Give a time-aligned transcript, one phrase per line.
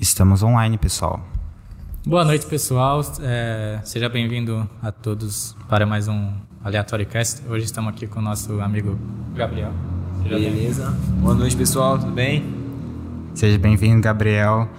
[0.00, 1.20] Estamos online, pessoal.
[2.06, 3.02] Boa noite, pessoal.
[3.20, 6.32] É, seja bem-vindo a todos para mais um
[6.64, 7.46] Aleatório Cast.
[7.46, 8.98] Hoje estamos aqui com o nosso amigo
[9.34, 9.70] Gabriel.
[10.22, 10.90] Seja Beleza.
[11.20, 11.98] Boa noite, pessoal.
[11.98, 12.42] Tudo bem?
[13.34, 14.70] Seja bem-vindo, Gabriel.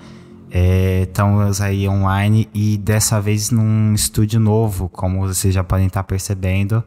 [0.49, 6.01] É, estamos aí online e dessa vez num estúdio novo, como vocês já podem estar
[6.01, 6.83] percebendo.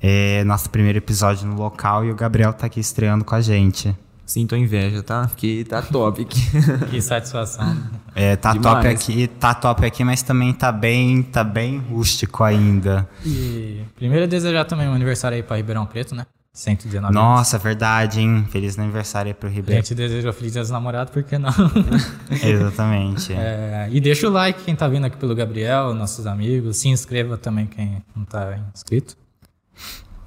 [0.00, 3.94] É nosso primeiro episódio no local e o Gabriel está aqui estreando com a gente.
[4.28, 5.26] Sinto inveja, tá?
[5.26, 6.38] Porque tá top aqui.
[6.90, 7.74] que satisfação.
[8.14, 8.74] É, tá Demais.
[8.74, 13.08] top aqui, tá top aqui, mas também tá bem, tá bem rústico ainda.
[13.24, 16.26] E primeiro desejar também um aniversário aí para Ribeirão Preto, né?
[16.52, 17.64] 119 Nossa, anos.
[17.64, 18.46] verdade, hein?
[18.50, 19.78] Feliz aniversário aí pro Ribeirão.
[19.78, 21.48] A gente deseja feliz dia dos namorados, por que não?
[22.30, 23.32] Exatamente.
[23.32, 26.76] É, e deixa o like quem tá vindo aqui pelo Gabriel, nossos amigos.
[26.76, 29.16] Se inscreva também quem não tá inscrito.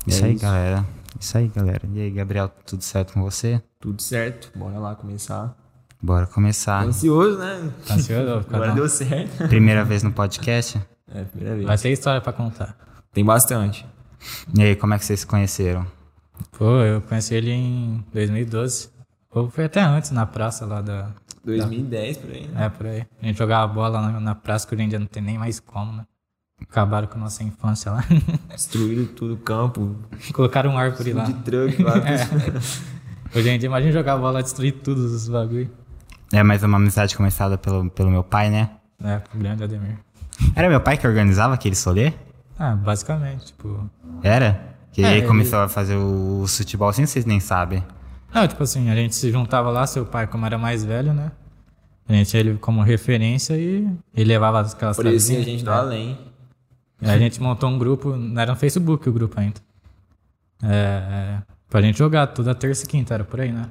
[0.07, 0.41] Isso é aí, isso.
[0.41, 1.00] galera.
[1.21, 1.81] Isso aí, galera.
[1.93, 3.62] E aí, Gabriel, tudo certo com você?
[3.79, 4.52] Tudo certo.
[4.57, 5.55] Bora lá começar.
[6.02, 6.81] Bora começar.
[6.81, 7.71] Tô ansioso, né?
[7.88, 8.45] Tá ansioso?
[8.52, 9.48] Agora deu certo.
[9.48, 10.82] Primeira vez no podcast?
[11.13, 11.68] É, primeira vez.
[11.68, 12.76] Vai ter história pra contar.
[13.13, 13.85] Tem bastante.
[14.57, 15.85] E aí, como é que vocês se conheceram?
[16.57, 18.90] Pô, eu conheci ele em 2012.
[19.29, 21.12] Ou foi até antes, na praça lá da...
[21.45, 22.21] 2010, da...
[22.23, 22.65] por aí, né?
[22.65, 23.05] É, por aí.
[23.21, 25.60] A gente jogava bola na, na praça que hoje em dia não tem nem mais
[25.60, 26.04] como, né?
[26.70, 28.04] Acabaram com a nossa infância lá.
[28.49, 29.95] Destruíram tudo o campo.
[30.34, 31.26] Colocaram um árvore lá.
[31.26, 31.98] De truck lá.
[32.07, 33.37] é.
[33.37, 35.70] Hoje em dia, imagina jogar bola, destruir tudo os bagulho.
[36.34, 38.70] É, mas é uma amizade começada pelo, pelo meu pai, né?
[39.04, 39.98] É, o grande Ademir.
[40.55, 42.13] Era meu pai que organizava aquele solê?
[42.57, 43.89] Ah, basicamente, tipo...
[44.23, 44.76] Era?
[44.91, 47.84] Que é, ele começou a fazer o futebol assim, vocês nem sabem.
[48.34, 51.32] Não, tipo assim, a gente se juntava lá, seu pai, como era mais velho, né?
[52.07, 55.71] A gente tinha ele como referência e ele levava aquelas Por isso a gente né?
[55.71, 56.17] além.
[57.02, 59.60] A gente montou um grupo, não era no Facebook o grupo ainda.
[60.63, 61.38] É,
[61.70, 63.66] pra gente jogar toda terça e quinta, era por aí, né?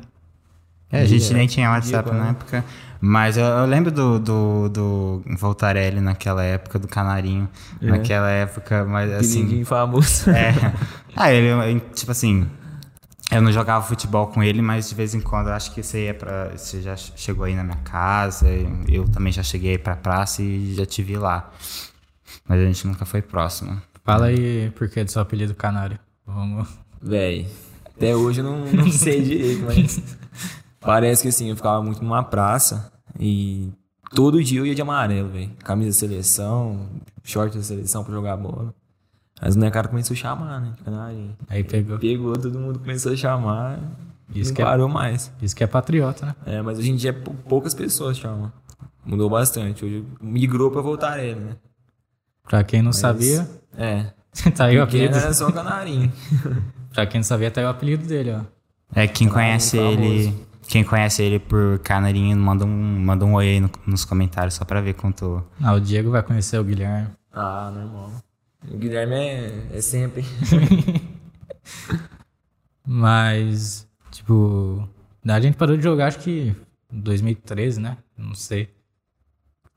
[0.93, 2.65] É, a gente nem tinha WhatsApp na época.
[3.01, 7.49] Mas eu, eu, lembro do, do, do Voltarelli naquela época, do Canarinho.
[7.81, 7.87] É.
[7.87, 9.45] Naquela época, mas assim.
[9.45, 10.29] Ninguém famoso.
[10.31, 10.53] É.
[11.17, 12.47] Ah, ele, tipo assim.
[13.31, 16.07] Eu não jogava futebol com ele, mas de vez em quando eu acho que você
[16.07, 16.51] ia pra.
[16.57, 18.49] Você já chegou aí na minha casa.
[18.89, 21.51] Eu também já cheguei aí pra praça e já te vi lá.
[22.49, 23.81] Mas a gente nunca foi próximo.
[24.05, 25.99] Fala aí por que do seu apelido Canário.
[26.27, 26.69] Vamos.
[27.01, 27.47] Véi,
[27.87, 30.03] até hoje eu não, não sei direito, mas.
[30.81, 33.71] Parece que assim, eu ficava muito numa praça e
[34.15, 35.51] todo dia eu ia de amarelo, velho.
[35.63, 36.89] Camisa da seleção,
[37.23, 38.75] short da seleção pra jogar bola.
[39.41, 40.75] Mas o cara começou a chamar, né?
[40.85, 41.37] Canário.
[41.49, 41.99] Aí pegou.
[41.99, 43.79] Pegou, todo mundo começou a chamar.
[44.35, 45.33] Isso não que é parou é, mais.
[45.43, 46.35] Isso que é patriota, né?
[46.47, 48.53] É, mas hoje em dia poucas pessoas chamam.
[49.05, 49.85] Mudou bastante.
[49.85, 51.57] Hoje migrou pra voltar ele, né?
[52.51, 53.49] Pra quem não Mas, sabia.
[53.79, 54.07] É.
[54.57, 55.17] tá aí o apelido.
[55.17, 56.13] Era só canarinho.
[56.93, 58.41] pra quem não sabia, tá aí o apelido dele, ó.
[58.93, 60.35] É, quem conhece ele.
[60.67, 64.65] Quem conhece ele por canarinho, manda um, manda um oi aí no, nos comentários só
[64.65, 65.45] pra ver quanto.
[65.63, 67.09] Ah, o Diego vai conhecer o Guilherme.
[67.33, 68.13] Ah, normal.
[68.69, 70.25] O Guilherme é, é sempre.
[72.85, 74.89] Mas, tipo,
[75.25, 76.55] a gente parou de jogar acho que
[76.93, 77.97] em 2013, né?
[78.19, 78.69] Não sei.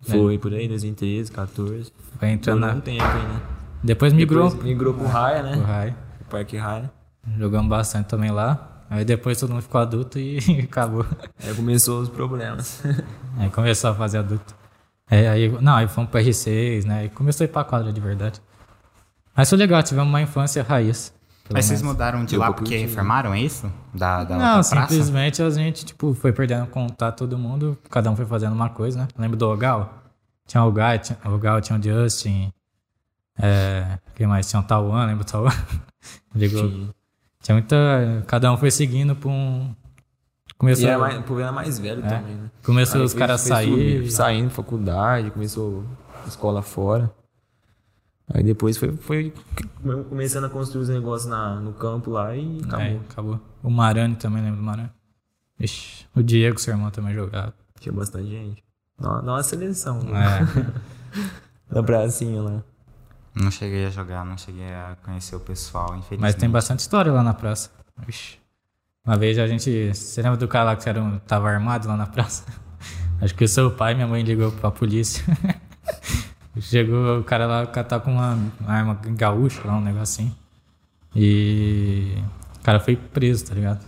[0.03, 1.91] Foi por aí, 2013, 14.
[2.19, 2.73] Foi entrando na...
[2.73, 3.41] um tempo ainda.
[3.83, 4.49] Depois migrou.
[4.49, 5.51] Depois migrou pro Raia, né?
[5.53, 5.95] Pro Raia.
[6.21, 6.91] O Parque Raia.
[7.37, 8.83] Jogamos bastante também lá.
[8.89, 11.05] Aí depois todo mundo ficou adulto e acabou.
[11.43, 12.83] Aí começou os problemas.
[13.37, 14.53] aí começou a fazer adulto.
[15.09, 16.99] Aí, aí, não, aí fomos pro R6, né?
[16.99, 18.41] Aí começou a ir pra quadra de verdade.
[19.35, 21.12] Mas foi legal, tivemos uma infância raiz.
[21.51, 23.69] Mas vocês mudaram de lá porque reformaram, é isso?
[23.93, 25.59] Da, da Não, simplesmente praça?
[25.59, 29.07] a gente, tipo, foi perdendo contato todo mundo, cada um foi fazendo uma coisa, né?
[29.17, 30.01] Lembro do Ogal?
[30.47, 32.51] Tinha o Gal, tinha o, Gal, tinha o Justin,
[33.37, 34.49] é, quem mais?
[34.49, 35.51] Tinha o Tauan, lembra o Tauan?
[36.35, 36.89] Ligou.
[37.41, 38.23] Tinha muita...
[38.27, 39.75] Cada um foi seguindo pra um...
[40.57, 40.85] Começou...
[40.85, 42.51] E era mais, era mais velho é, também, né?
[42.63, 44.09] Começou Aí os caras a sair...
[44.09, 45.83] Saindo, faculdade, começou
[46.27, 47.11] escola fora.
[48.33, 49.31] Aí depois foi, foi
[50.09, 52.85] começando a construir os negócios na, no campo lá e acabou.
[52.85, 53.39] É, acabou.
[53.61, 54.91] O Marani também, lembra do Marani?
[55.59, 57.53] Ixi, o Diego, seu irmão, também jogava.
[57.79, 58.63] Tinha bastante gente.
[58.99, 59.99] Nossa seleção.
[59.99, 60.39] Né?
[61.69, 61.69] É.
[61.75, 62.63] da pracinha lá.
[63.35, 66.21] Não cheguei a jogar, não cheguei a conhecer o pessoal, infelizmente.
[66.21, 67.69] Mas tem bastante história lá na praça.
[68.07, 68.39] Ixi.
[69.05, 69.93] Uma vez a gente.
[69.93, 72.45] Você lembra do cara lá que era, tava armado lá na praça?
[73.21, 75.23] Acho que o seu pai e minha mãe ligou pra polícia.
[76.59, 80.33] Chegou o cara lá tá com uma arma gaúcha lá, um negocinho.
[81.15, 82.15] E
[82.59, 83.83] o cara foi preso, tá ligado?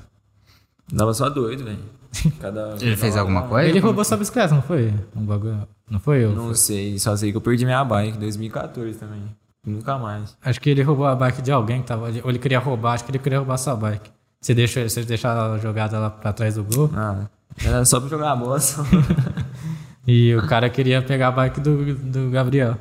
[0.92, 1.80] Dava só doido, velho.
[2.40, 2.76] Cada...
[2.80, 3.70] Ele fez alguma coisa?
[3.70, 4.94] Ele roubou sua bicicleta, não foi?
[5.16, 5.68] Um bagulho.
[5.90, 6.34] Não foi eu?
[6.34, 9.22] Não sei, só sei que eu perdi minha bike em 2014 também.
[9.66, 10.38] Nunca mais.
[10.44, 12.22] Acho que ele roubou a bike de alguém que tava ali.
[12.24, 14.12] Ou ele queria roubar, acho que ele queria roubar sua bike.
[14.40, 16.90] Você deixa, você deixa ela jogada lá pra trás do gol?
[16.96, 17.26] Ah,
[17.64, 18.84] era só pra jogar a bola só.
[20.08, 22.78] E o cara queria pegar a bike do, do Gabriel.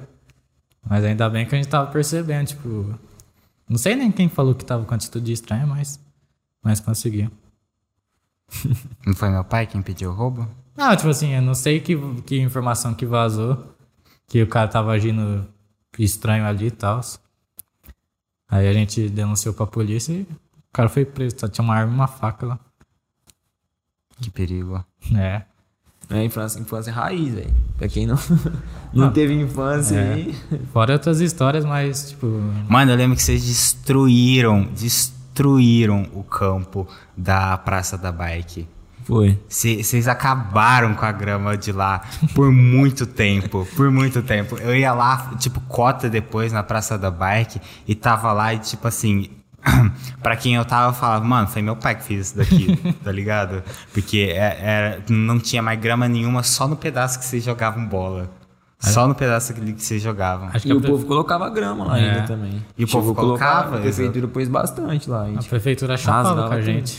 [0.88, 2.98] Mas ainda bem que a gente tava percebendo, tipo.
[3.68, 5.98] Não sei nem quem falou que tava com atitude estranha, mas.
[6.62, 7.30] Mas conseguiu.
[9.06, 10.48] Não foi meu pai quem pediu o roubo?
[10.76, 13.74] Não, tipo assim, eu não sei que, que informação que vazou.
[14.26, 15.46] Que o cara tava agindo
[15.98, 17.00] estranho ali e tal.
[18.48, 21.36] Aí a gente denunciou pra polícia e o cara foi preso.
[21.38, 22.60] Só tinha uma arma e uma faca lá.
[24.20, 24.84] Que perigo.
[25.16, 25.44] É.
[26.10, 27.54] É infância, infância raiz, velho.
[27.78, 28.18] Pra quem não,
[28.92, 30.12] não teve infância É.
[30.14, 30.34] aí.
[30.72, 32.26] Fora outras histórias, mas, tipo.
[32.68, 36.86] Mano, eu lembro que vocês destruíram, destruíram o campo
[37.16, 38.68] da Praça da Bike.
[39.04, 39.38] Foi.
[39.48, 42.00] Vocês acabaram com a grama de lá
[42.34, 44.56] por muito tempo, por muito tempo.
[44.56, 48.88] Eu ia lá, tipo, cota depois na Praça da Bike e tava lá e, tipo
[48.88, 49.28] assim,
[50.22, 53.10] pra quem eu tava, eu falava, mano, foi meu pai que fez isso daqui, tá
[53.10, 53.62] ligado?
[53.92, 58.30] Porque é- era- não tinha mais grama nenhuma, só no pedaço que vocês jogavam bola.
[58.80, 60.48] Só no pedaço que vocês jogavam.
[60.48, 62.10] Acho que E a, o pre- povo colocava grama lá É.
[62.10, 62.62] ainda também.
[62.76, 65.22] E o povo a colocar, colocava, A prefeitura pôs bastante lá.
[65.22, 65.48] a gente.
[65.48, 66.98] prefeitura chapava com a gente.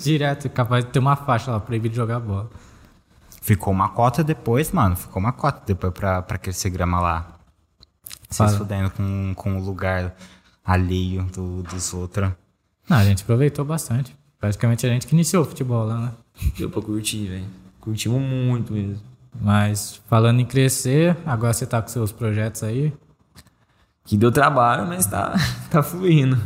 [0.00, 2.48] Direto, capaz de ter uma faixa lá, proibido de jogar bola.
[3.42, 4.94] Ficou uma cota depois, mano.
[4.94, 7.26] Ficou uma cota depois pra, pra crescer grama lá.
[8.30, 10.14] Vocês fudendo com, com o lugar
[10.66, 12.30] alheio do- dos outros.
[12.88, 14.14] Não, a gente aproveitou bastante.
[14.38, 16.12] Praticamente a gente que iniciou o futebol lá, né?
[16.58, 17.46] Deu pra curtir, velho.
[17.80, 19.00] Curtimos muito mesmo.
[19.40, 22.92] Mas falando em crescer, agora você tá com seus projetos aí.
[24.04, 25.34] Que deu trabalho, mas tá,
[25.70, 26.36] tá fluindo.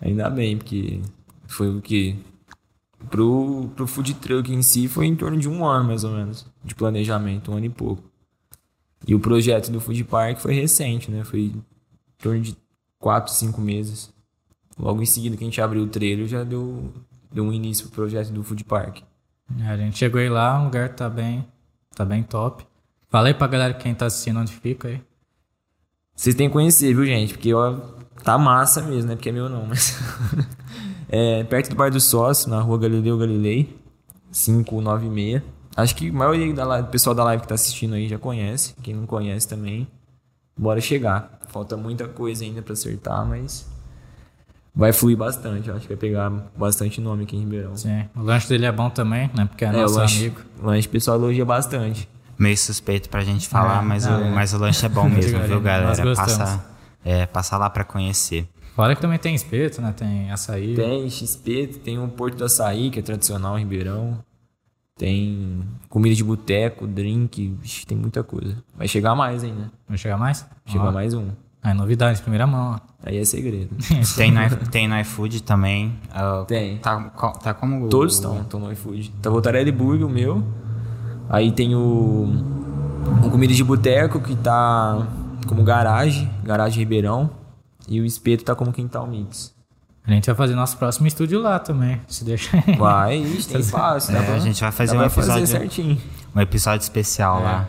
[0.00, 1.00] Ainda bem, porque
[1.46, 2.16] foi o que.
[3.10, 6.46] Pro, pro food truck em si foi em torno de um ano, mais ou menos,
[6.64, 8.02] de planejamento, um ano e pouco.
[9.06, 11.24] E o projeto do food park foi recente, né?
[11.24, 11.64] Foi em
[12.18, 12.56] torno de
[13.02, 14.10] quatro, cinco meses.
[14.78, 16.90] Logo em seguida que a gente abriu o trailer, já deu,
[17.30, 19.00] deu um início pro projeto do food park.
[19.60, 21.44] É, A gente chegou aí lá, o lugar tá bem,
[21.94, 22.64] tá bem top.
[23.10, 25.02] Fala aí pra galera quem tá assistindo onde fica aí.
[26.14, 27.34] Vocês têm que conhecer, viu, gente?
[27.34, 27.74] Porque ó,
[28.22, 29.16] tá massa mesmo, né?
[29.16, 29.98] Porque é meu não, mas.
[31.10, 33.76] é perto do Bar do Sócio, na rua Galileu Galilei,
[34.32, 35.42] 596.
[35.76, 38.74] Acho que a maioria do pessoal da live que tá assistindo aí já conhece.
[38.82, 39.88] Quem não conhece também,
[40.56, 41.40] bora chegar.
[41.52, 43.70] Falta muita coisa ainda pra acertar, mas.
[44.74, 45.68] Vai fluir bastante.
[45.68, 47.76] Eu acho que vai pegar bastante nome aqui em Ribeirão.
[47.76, 48.06] Sim.
[48.16, 49.44] O lanche dele é bom também, né?
[49.44, 50.40] Porque é, É, nosso o lanche, amigo.
[50.62, 52.08] o lanche pessoal elogia bastante.
[52.38, 54.30] Meio suspeito pra gente falar, É, mas, não, o, é.
[54.30, 56.14] mas o lanche é bom mesmo, viu, nós galera?
[56.16, 56.64] Passa,
[57.04, 58.48] é, passa lá pra conhecer.
[58.74, 59.92] Fora que também tem espeto, né?
[59.94, 60.74] Tem açaí.
[60.74, 64.18] Tem XP, tem o Porto do Açaí, que é tradicional em Ribeirão.
[65.02, 68.56] Tem comida de boteco, drink, Vixe, tem muita coisa.
[68.78, 69.68] Vai chegar mais ainda.
[69.88, 70.46] Vai chegar mais?
[70.64, 71.30] Chegar Ó, mais um.
[71.60, 72.80] Aí, novidades, primeira mão, ó.
[73.04, 73.74] Aí é segredo.
[74.16, 75.92] Tem no, tem no iFood também.
[76.12, 76.78] ah, Tem.
[76.78, 77.00] Tá,
[77.42, 77.86] tá como.
[77.86, 79.10] o- Todos estão, estão no iFood.
[79.20, 80.40] Tá o Voltarelli Burger, o meu.
[81.28, 82.28] Aí tem o,
[83.26, 85.04] o comida de boteco, que tá
[85.48, 87.28] como garagem, garagem Ribeirão.
[87.88, 89.52] E o espeto tá como quintal mix.
[90.04, 92.62] A gente vai fazer nosso próximo estúdio lá também, se deixar.
[92.76, 94.10] Vai, ixi, tem espaço.
[94.12, 95.98] dá É, pra- a gente vai fazer um fazer episódio- certinho.
[96.34, 97.68] Um episódio especial lá.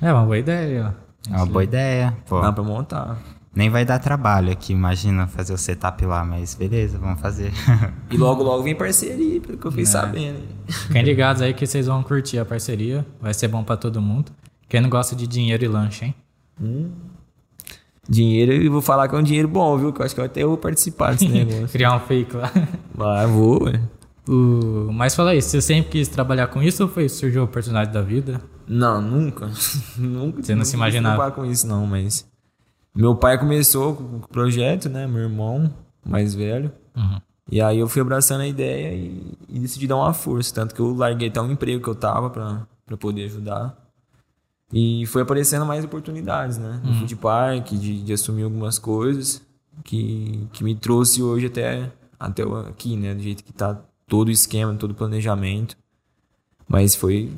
[0.00, 0.94] É uma boa ideia,
[1.28, 1.32] ó.
[1.32, 2.16] É uma boa ideia.
[2.26, 3.16] Pô, Dá pra montar.
[3.54, 7.52] nem vai dar trabalho aqui, imagina fazer o setup lá, mas beleza, vamos fazer.
[8.10, 10.38] E logo, logo vem parceria, pelo que eu fiquei sabendo.
[10.38, 10.48] hein?
[10.68, 13.06] Fiquem ligados aí que vocês vão curtir a parceria.
[13.20, 14.32] Vai ser bom pra todo mundo.
[14.68, 16.14] Quem não gosta de dinheiro e lanche, hein?
[18.08, 19.92] Dinheiro, e vou falar que é um dinheiro bom, viu?
[19.92, 21.68] Que eu acho que eu até vou participar desse negócio.
[21.68, 22.52] Criar um fake lá.
[22.94, 23.80] Vai, vou, ué.
[24.28, 24.90] O...
[24.92, 28.02] Mas fala aí, você sempre quis trabalhar com isso ou foi surgiu a oportunidade da
[28.02, 28.40] vida?
[28.66, 29.50] Não, nunca.
[29.96, 30.42] nunca.
[30.42, 31.16] Você não se imaginava?
[31.16, 32.26] trabalhar com isso, não, mas.
[32.94, 35.06] Meu pai começou com o projeto, né?
[35.06, 35.72] Meu irmão,
[36.04, 36.70] mais velho.
[36.96, 37.20] Uhum.
[37.50, 40.54] E aí eu fui abraçando a ideia e, e decidi dar uma força.
[40.54, 42.66] Tanto que eu larguei até um emprego que eu tava pra
[42.98, 43.76] poder ajudar.
[44.72, 46.80] E foi aparecendo mais oportunidades, né?
[46.82, 49.42] No food park, de, de assumir algumas coisas
[49.84, 53.14] que, que me trouxe hoje até, até aqui, né?
[53.14, 55.76] Do jeito que tá todo o esquema, todo o planejamento.
[56.66, 57.32] Mas foi,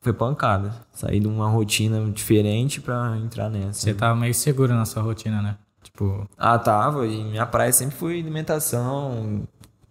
[0.00, 0.74] foi pancada.
[0.92, 3.80] Sair de uma rotina diferente pra entrar nessa.
[3.80, 5.56] Você tava meio seguro na sua rotina, né?
[5.82, 7.06] Tipo, Ah, tava.
[7.06, 9.46] E minha praia sempre foi alimentação,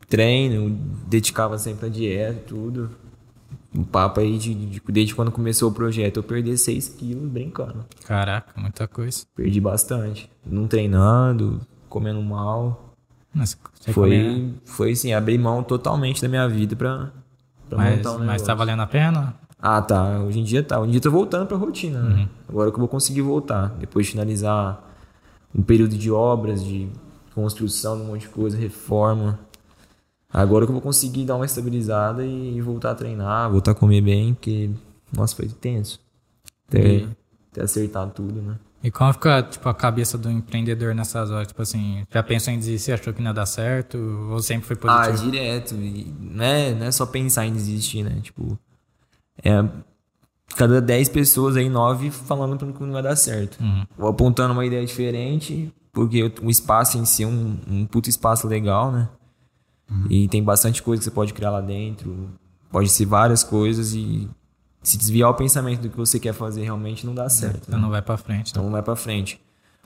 [0.09, 0.69] treino,
[1.07, 2.89] dedicava sempre à dieta e tudo.
[3.75, 7.85] Um papo aí de, de- desde quando começou o projeto, eu perdi 6 quilos brincando.
[8.05, 9.25] caraca, muita coisa.
[9.35, 10.29] Perdi bastante.
[10.45, 12.93] Não treinando, comendo mal.
[13.33, 17.11] Mas, você comia- Foi, foi assim, abrir mão totalmente da minha vida pra,
[17.67, 18.25] pra mas, montar um negócio.
[18.27, 19.33] mas tá valendo a pena?
[19.59, 20.19] Ah, tá.
[20.19, 20.77] Hoje em dia tá.
[20.79, 22.29] Hoje em dia eu tô voltando pra rotina, né?
[22.47, 23.69] Agora que eu vou conseguir voltar.
[23.79, 24.87] Depois de finalizar
[25.55, 26.89] um período de obras, de
[27.33, 29.39] construção um monte de coisa, reforma.
[30.33, 34.01] Agora que eu vou conseguir dar uma estabilizada e voltar a treinar, voltar a comer
[34.01, 34.71] bem, porque
[35.15, 35.99] Nossa, foi tenso.
[36.69, 37.07] Ter,
[37.51, 38.55] ter acertado tudo, né?
[38.83, 41.47] E como fica, tipo, a cabeça do empreendedor nessas horas?
[41.47, 43.97] Tipo assim, já pensou em desistir, achou que não ia dar certo?
[44.31, 45.31] Ou sempre foi Ah, positivo?
[45.31, 45.75] direto.
[45.75, 48.19] E não, é, não é só pensar em desistir, né?
[48.21, 48.57] Tipo,
[49.41, 49.63] é
[50.55, 53.57] cada 10 pessoas aí, 9 falando que não vai dar certo.
[53.61, 53.85] Uhum.
[53.97, 58.47] Ou apontando uma ideia diferente, porque o espaço em si é um, um puto espaço
[58.47, 59.07] legal, né?
[60.09, 62.29] E tem bastante coisa que você pode criar lá dentro.
[62.71, 64.27] Pode ser várias coisas e
[64.81, 67.63] se desviar o pensamento do que você quer fazer realmente não dá certo.
[67.67, 67.83] Então né?
[67.83, 68.51] não vai pra frente.
[68.51, 69.39] Então não vai pra frente.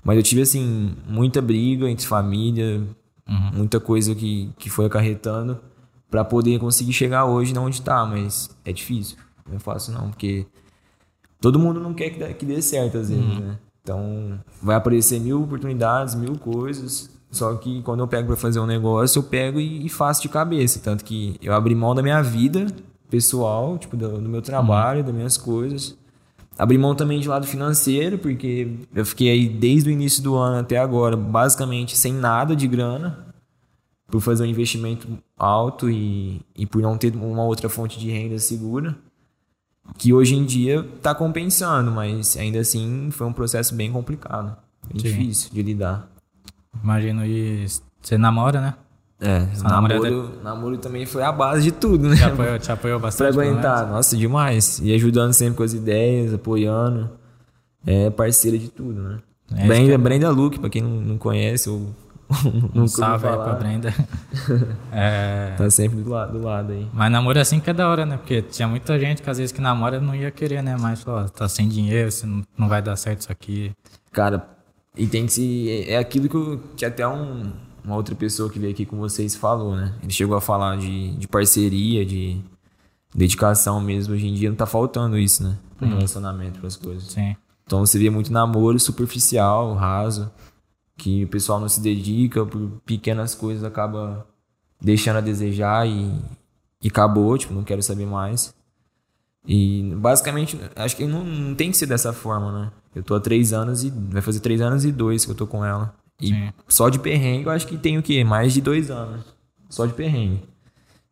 [0.03, 2.81] Mas eu tive, assim, muita briga entre família,
[3.27, 3.51] Uhum.
[3.57, 5.59] muita coisa que, que foi acarretando
[6.09, 9.17] pra poder conseguir chegar hoje na onde tá, mas é difícil.
[9.45, 10.45] Não é fácil não, porque
[11.41, 13.57] todo mundo não quer que dê, que dê certo às vezes, né?
[13.83, 18.65] Então vai aparecer mil oportunidades, mil coisas, só que quando eu pego pra fazer um
[18.65, 20.79] negócio, eu pego e, e faço de cabeça.
[20.79, 22.67] Tanto que eu abri mão da minha vida
[23.09, 25.97] pessoal, tipo, do, do meu trabalho, das minhas coisas.
[26.57, 30.59] Abri mão também de lado financeiro, porque eu fiquei aí desde o início do ano
[30.59, 33.27] até agora, basicamente sem nada de grana,
[34.07, 35.07] por fazer um investimento
[35.37, 38.97] alto e, e por não ter uma outra fonte de renda segura,
[39.97, 44.57] que hoje em dia está compensando, mas ainda assim foi um processo bem complicado,
[44.91, 45.09] bem Sim.
[45.09, 46.09] difícil de lidar.
[46.83, 47.65] Imagino e
[48.01, 48.73] você namora, né?
[49.19, 52.15] É, namorada- namoro, namoro também foi a base de tudo, né?
[52.17, 53.31] Te apoiou, te apoiou Pra bastante.
[53.35, 54.79] pelo aguentar, nossa, demais.
[54.79, 57.09] E ajudando sempre com as ideias, apoiando.
[57.85, 59.17] É parceira de tudo, né?
[59.55, 61.89] É, Brenda, é- Brenda Luke, pra quem não, não conhece ou
[62.75, 63.93] Um ouviu salve aí falar, pra Brenda.
[64.91, 66.87] É, Tá sempre do lado, do lado aí.
[66.93, 68.17] Mas namoro assim que é da hora, né?
[68.17, 70.75] Porque tinha muita gente que às vezes que namora não ia querer, né?
[70.79, 73.71] Mas, ó, tá sem dinheiro, você não, não vai dar certo isso aqui.
[74.11, 74.45] Cara,
[74.97, 75.85] e tem que se.
[75.87, 77.51] É aquilo que, que até um,
[77.83, 79.93] uma outra pessoa que veio aqui com vocês falou, né?
[80.01, 82.41] Ele chegou a falar de, de parceria, de
[83.13, 84.13] dedicação mesmo.
[84.13, 85.57] Hoje em dia não tá faltando isso, né?
[85.77, 87.11] Pro relacionamento, pras coisas.
[87.11, 87.35] Sim.
[87.65, 90.31] Então você vê muito namoro superficial, raso,
[90.97, 94.25] que o pessoal não se dedica, por pequenas coisas acaba
[94.81, 96.11] deixando a desejar e,
[96.81, 98.55] e acabou, tipo, não quero saber mais.
[99.45, 102.71] E basicamente, acho que não, não tem que ser dessa forma, né?
[102.97, 103.89] Eu tô há três anos e.
[103.89, 105.93] Vai fazer três anos e dois que eu tô com ela.
[106.19, 106.49] E Sim.
[106.67, 108.23] só de perrengue eu acho que tem o quê?
[108.23, 109.23] Mais de dois anos.
[109.69, 110.41] Só de perrengue.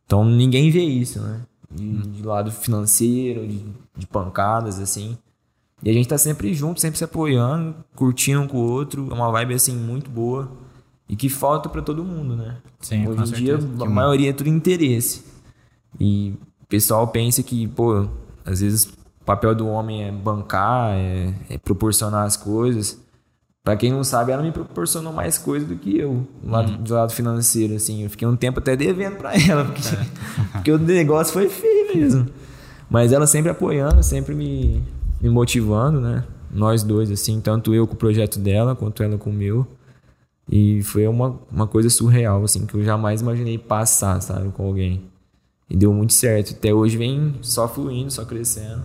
[0.06, 1.42] Então ninguém vê isso, né?
[1.70, 3.64] De, de lado financeiro, de,
[3.98, 5.18] de pancadas, assim.
[5.84, 9.08] E a gente tá sempre junto, sempre se apoiando, curtindo um com o outro.
[9.12, 10.52] É uma vibe, assim, muito boa.
[11.08, 12.58] E que falta pra todo mundo, né?
[12.80, 15.24] Sim, Hoje em dia, a maioria é tudo interesse.
[16.00, 18.08] E o pessoal pensa que, pô,
[18.44, 18.92] às vezes
[19.26, 23.00] o papel do homem é bancar, é, é proporcionar as coisas.
[23.64, 26.84] Pra quem não sabe, ela me proporcionou mais coisas do que eu, do lado, Uhum.
[26.84, 28.04] do lado financeiro, assim.
[28.04, 29.82] Eu fiquei um tempo até devendo pra ela, porque,
[30.52, 32.28] porque o negócio foi feio mesmo.
[32.88, 34.84] Mas ela sempre apoiando, sempre me,
[35.20, 36.24] me motivando, né?
[36.52, 39.66] Nós dois, assim, tanto eu com o projeto dela, quanto ela com o meu.
[40.48, 45.02] E foi uma, uma coisa surreal, assim, que eu jamais imaginei passar, sabe, com alguém.
[45.68, 46.54] E deu muito certo.
[46.54, 48.84] Até hoje vem só fluindo, só crescendo.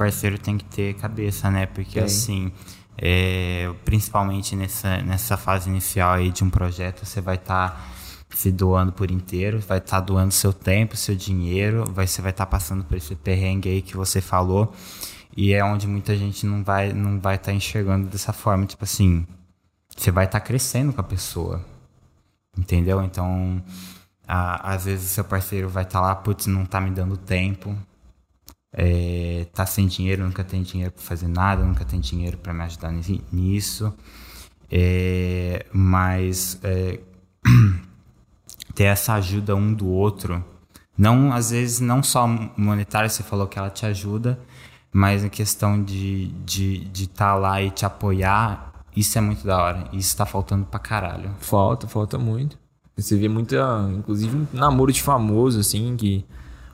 [0.00, 1.66] Parceiro tem que ter cabeça, né?
[1.66, 2.02] Porque Tem.
[2.04, 2.50] assim,
[2.96, 7.88] é, principalmente nessa, nessa fase inicial aí de um projeto, você vai estar
[8.30, 12.46] se doando por inteiro, vai estar doando seu tempo, seu dinheiro, vai, você vai estar
[12.46, 14.72] passando por esse perrengue aí que você falou.
[15.36, 19.26] E é onde muita gente não vai não vai estar enxergando dessa forma, tipo assim,
[19.96, 21.60] você vai estar crescendo com a pessoa.
[22.56, 23.02] Entendeu?
[23.02, 23.62] Então,
[24.26, 27.76] a- às vezes o seu parceiro vai estar lá, putz, não tá me dando tempo,
[28.72, 32.62] é, tá sem dinheiro, nunca tem dinheiro para fazer nada, nunca tem dinheiro para me
[32.62, 33.92] ajudar ni- nisso.
[34.70, 37.00] É, mas é,
[38.74, 40.44] ter essa ajuda um do outro,
[40.96, 44.38] não às vezes não só monetária, você falou que ela te ajuda,
[44.92, 49.46] mas a questão de estar de, de tá lá e te apoiar, isso é muito
[49.46, 49.88] da hora.
[49.92, 51.30] Isso tá faltando pra caralho.
[51.38, 52.58] Falta, falta muito.
[52.96, 56.24] Você vê muita, inclusive, namoro de famoso, assim, que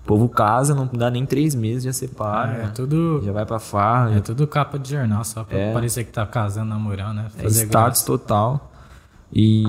[0.06, 2.62] o povo casa, não dá nem três meses, já separa.
[2.62, 3.20] é tudo.
[3.24, 5.72] Já vai pra farra, É tudo capa de jornal, só pra É.
[5.72, 7.26] parecer que tá casando, namorando, né?
[7.38, 8.06] É Fazer status graça.
[8.06, 8.72] total.
[9.32, 9.64] E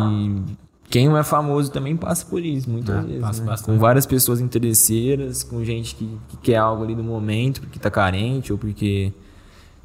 [0.89, 3.20] quem não é famoso também passa por isso, muitas Ah, vezes.
[3.22, 3.48] passa né?
[3.48, 3.65] bastante.
[3.75, 7.89] Com várias pessoas interesseiras, com gente que, que quer algo ali no momento, porque tá
[7.89, 9.12] carente ou porque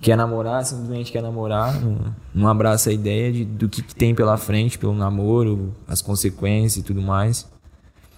[0.02, 1.98] quer namorar, simplesmente quer namorar, não,
[2.34, 6.76] não abraça a ideia de, do que, que tem pela frente, pelo namoro, as consequências
[6.76, 7.50] e tudo mais.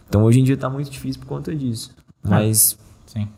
[0.08, 1.94] Então hoje em dia tá muito difícil por conta disso.
[2.26, 3.28] Mas Sim.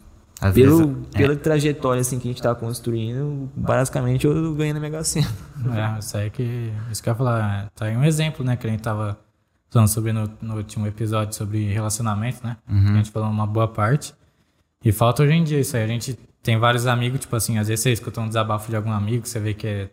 [0.41, 4.75] Às pelo, vezes, é, pela trajetória assim, que a gente tá construindo, basicamente eu ganho
[4.75, 5.27] na Mega Sena.
[5.75, 6.73] É, isso aí que.
[6.91, 7.71] Isso que eu ia falar.
[7.75, 8.57] Tá aí um exemplo, né?
[8.57, 9.19] Que a gente tava
[9.71, 12.57] falando sobre no, no último episódio sobre relacionamento, né?
[12.69, 12.93] Uhum.
[12.93, 14.15] A gente falou uma boa parte.
[14.85, 15.85] E falta hoje em dia isso aí.
[15.85, 18.93] A gente tem vários amigos, tipo assim, às vezes você escuta um desabafo de algum
[18.93, 19.91] amigo, você vê que é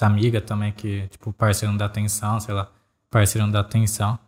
[0.00, 2.68] amiga também, que, tipo, parceiro não dá atenção, sei lá,
[3.10, 4.18] parceiro não dá atenção.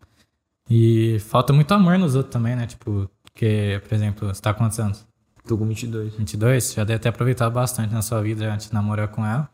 [0.68, 2.66] E falta muito amor nos outros também, né?
[2.66, 5.06] Tipo, porque, por exemplo, você tá com quantos anos?
[5.46, 6.12] Tô com 22.
[6.16, 6.74] 22?
[6.74, 9.48] Já deve ter aproveitado bastante na sua vida antes de namorar com ela.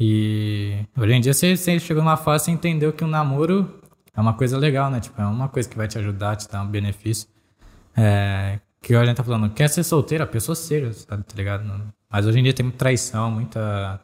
[0.00, 3.78] E hoje em dia você, você chegou numa fase e entendeu que o namoro
[4.16, 5.00] é uma coisa legal, né?
[5.00, 7.28] Tipo, é uma coisa que vai te ajudar, te dar um benefício.
[7.94, 11.92] É, que a gente tá falando, quer ser solteiro, a pessoa seja, tá ligado?
[12.08, 14.00] Mas hoje em dia tem muita traição, muita.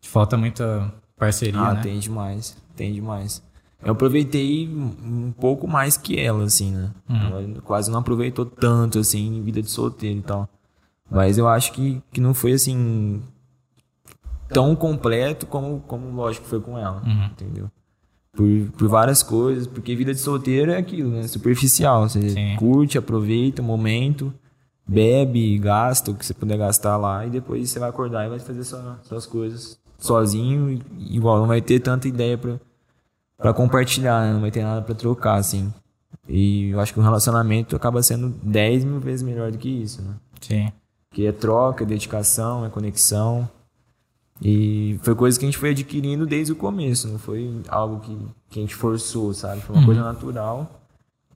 [0.00, 1.82] Falta muita parceria, ah, né?
[1.82, 3.42] tem demais, tem demais.
[3.84, 6.90] Eu aproveitei um pouco mais que ela, assim, né?
[7.08, 7.16] Uhum.
[7.16, 10.48] Ela quase não aproveitou tanto, assim, em vida de solteiro e tal.
[11.10, 13.20] Mas eu acho que, que não foi, assim,
[14.48, 17.24] tão completo como, como lógico, foi com ela, Uhum.
[17.26, 17.70] entendeu?
[18.34, 18.46] Por,
[18.78, 21.26] por várias coisas, porque vida de solteiro é aquilo, né?
[21.28, 22.08] Superficial.
[22.08, 22.56] Você Sim.
[22.56, 24.32] curte, aproveita o momento,
[24.86, 28.38] bebe, gasta o que você puder gastar lá e depois você vai acordar e vai
[28.38, 30.70] fazer sua, suas coisas sozinho.
[30.70, 32.58] e- Igual, não vai ter tanta ideia pra,
[33.42, 34.32] pra compartilhar, né?
[34.32, 35.72] Não vai ter nada pra trocar, assim.
[36.28, 40.00] E eu acho que um relacionamento acaba sendo 10 mil vezes melhor do que isso,
[40.00, 40.14] né?
[40.40, 40.72] Sim.
[41.10, 43.48] Que é troca, é dedicação, é conexão.
[44.40, 48.16] E foi coisa que a gente foi adquirindo desde o começo, não foi algo que,
[48.48, 49.60] que a gente forçou, sabe?
[49.60, 50.80] Foi uma coisa natural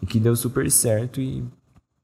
[0.01, 1.21] e que deu super certo.
[1.21, 1.45] E,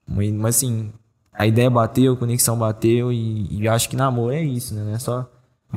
[0.07, 0.93] mas assim,
[1.33, 4.85] a ideia bateu, a conexão bateu e, e acho que namoro é isso, né?
[4.85, 5.29] Não é só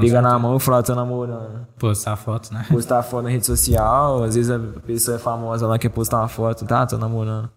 [0.02, 1.66] pegar na mão e falar, tô namorando.
[1.80, 2.66] Postar foto, né?
[2.70, 6.28] Postar foto na rede social, às vezes a pessoa é famosa lá, quer postar uma
[6.28, 7.50] foto, tá, tô namorando.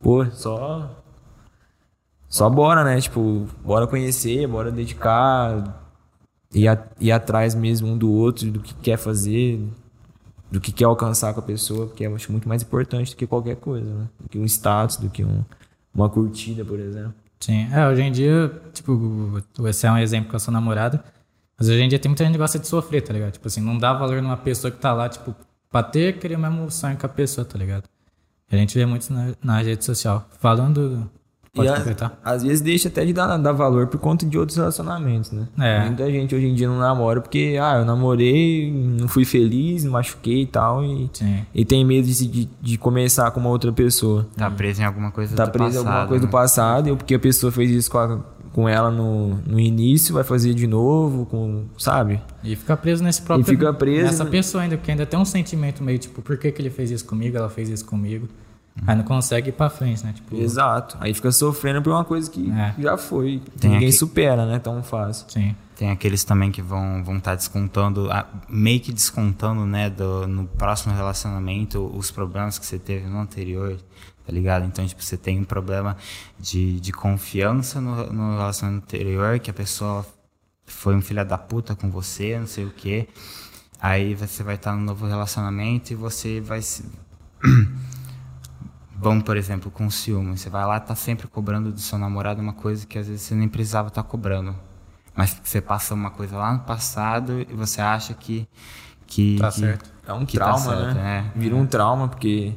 [0.00, 0.90] Pô, só
[2.28, 3.00] só bora, né?
[3.00, 5.80] Tipo, bora conhecer, bora dedicar,
[6.52, 9.64] ir, a- ir atrás mesmo um do outro, do que quer fazer,
[10.50, 13.26] do que quer alcançar com a pessoa, porque eu acho muito mais importante do que
[13.26, 14.08] qualquer coisa, né?
[14.20, 15.44] Do que um status, do que um,
[15.94, 17.14] uma curtida, por exemplo.
[17.40, 17.68] Sim.
[17.72, 21.04] É, hoje em dia, tipo, esse é um exemplo com a sua namorada.
[21.58, 23.32] Mas hoje em dia tem muita gente que gosta de sofrer, tá ligado?
[23.32, 25.34] Tipo assim, não dá valor numa pessoa que tá lá, tipo,
[25.70, 27.84] pra ter aquele mesmo sonho com a pessoa, tá ligado?
[28.50, 30.28] A gente vê muito na, na rede social.
[30.40, 31.10] Falando.
[31.54, 32.18] Pode e a- completar?
[32.24, 35.46] às vezes deixa até de dar, dar valor por conta de outros relacionamentos, né?
[35.56, 35.84] É.
[35.84, 40.42] Muita gente hoje em dia não namora porque, ah, eu namorei, não fui feliz, machuquei
[40.42, 41.46] e tal, e, Sim.
[41.54, 44.26] e tem medo de, de, de começar com uma outra pessoa.
[44.36, 45.86] Tá preso em alguma coisa Tá do preso em passado.
[45.92, 46.28] alguma coisa né?
[46.28, 48.18] do passado, e porque a pessoa fez isso com, a-
[48.54, 52.22] com ela no, no início, vai fazer de novo, com, sabe?
[52.42, 53.44] E fica preso nesse próprio.
[53.44, 56.62] fica preso Nessa pessoa ainda, porque ainda tem um sentimento meio, tipo, por que, que
[56.62, 58.28] ele fez isso comigo, ela fez isso comigo.
[58.86, 60.12] Aí não consegue ir pra frente, né?
[60.12, 60.96] Tipo, Exato.
[61.00, 62.74] Aí fica sofrendo por uma coisa que É.
[62.78, 63.40] já foi.
[63.60, 64.58] Tem Ninguém aqui- supera, né?
[64.58, 65.26] Tão fácil.
[65.28, 65.54] sim.
[65.76, 68.08] Tem aqueles também que vão vão estar descontando,
[68.48, 73.76] meio que descontando, né, do, no próximo relacionamento os problemas que você teve no anterior,
[74.26, 74.64] tá ligado?
[74.66, 75.96] Então, tipo, você tem um problema
[76.38, 80.06] de, de confiança no, no relacionamento anterior, que a pessoa
[80.66, 83.08] foi um filho da puta com você, não sei o quê.
[83.80, 86.84] Aí você vai estar num novo relacionamento e você vai se...
[88.96, 90.38] Vamos, por exemplo, com ciúme.
[90.38, 93.34] Você vai lá tá sempre cobrando do seu namorado uma coisa que às vezes você
[93.34, 94.54] nem precisava estar cobrando.
[95.14, 98.48] Mas você passa uma coisa lá no passado e você acha que.
[99.06, 99.92] que Tá que- certo.
[100.06, 101.32] É um que tá trauma, certo, né?
[101.34, 101.38] é.
[101.38, 102.52] Vira um trauma, porque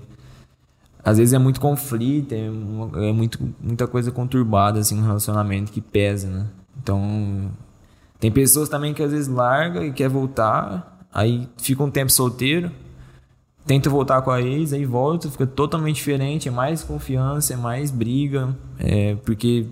[1.08, 5.80] às vezes é muito conflito, é, é muito, muita coisa conturbada assim no relacionamento que
[5.80, 6.48] pesa, né?
[6.84, 7.50] Então,
[8.20, 12.70] tem pessoas também que às vezes larga e quer voltar, aí fica um tempo solteiro,
[13.66, 17.90] tenta voltar com a ex, aí volta, fica totalmente diferente, é mais confiança, é mais
[17.90, 19.66] briga, é porque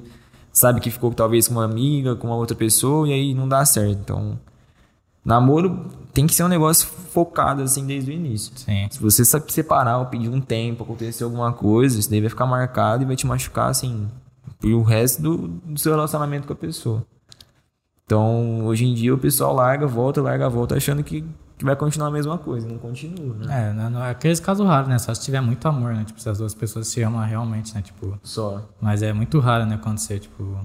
[0.53, 3.65] sabe que ficou talvez com uma amiga, com uma outra pessoa, e aí não dá
[3.65, 3.99] certo.
[3.99, 4.39] Então,
[5.25, 8.53] namoro tem que ser um negócio focado assim desde o início.
[8.55, 8.87] Sim.
[8.89, 12.45] Se você sabe separar ou pedir um tempo, acontecer alguma coisa, isso daí vai ficar
[12.45, 14.07] marcado e vai te machucar assim
[14.59, 17.05] pro resto do, do seu relacionamento com a pessoa.
[18.05, 21.25] Então, hoje em dia o pessoal larga, volta, larga, volta, achando que,
[21.57, 22.67] que vai continuar a mesma coisa.
[22.67, 23.69] Não continua, né?
[23.69, 24.99] É, não, não, é aqueles casos raros, né?
[24.99, 26.03] Só se tiver muito amor, né?
[26.05, 27.81] Tipo, se as duas pessoas se amam realmente, né?
[27.81, 28.61] Tipo, Só.
[28.79, 29.75] mas é muito raro, né?
[29.75, 30.57] Acontecer, tipo.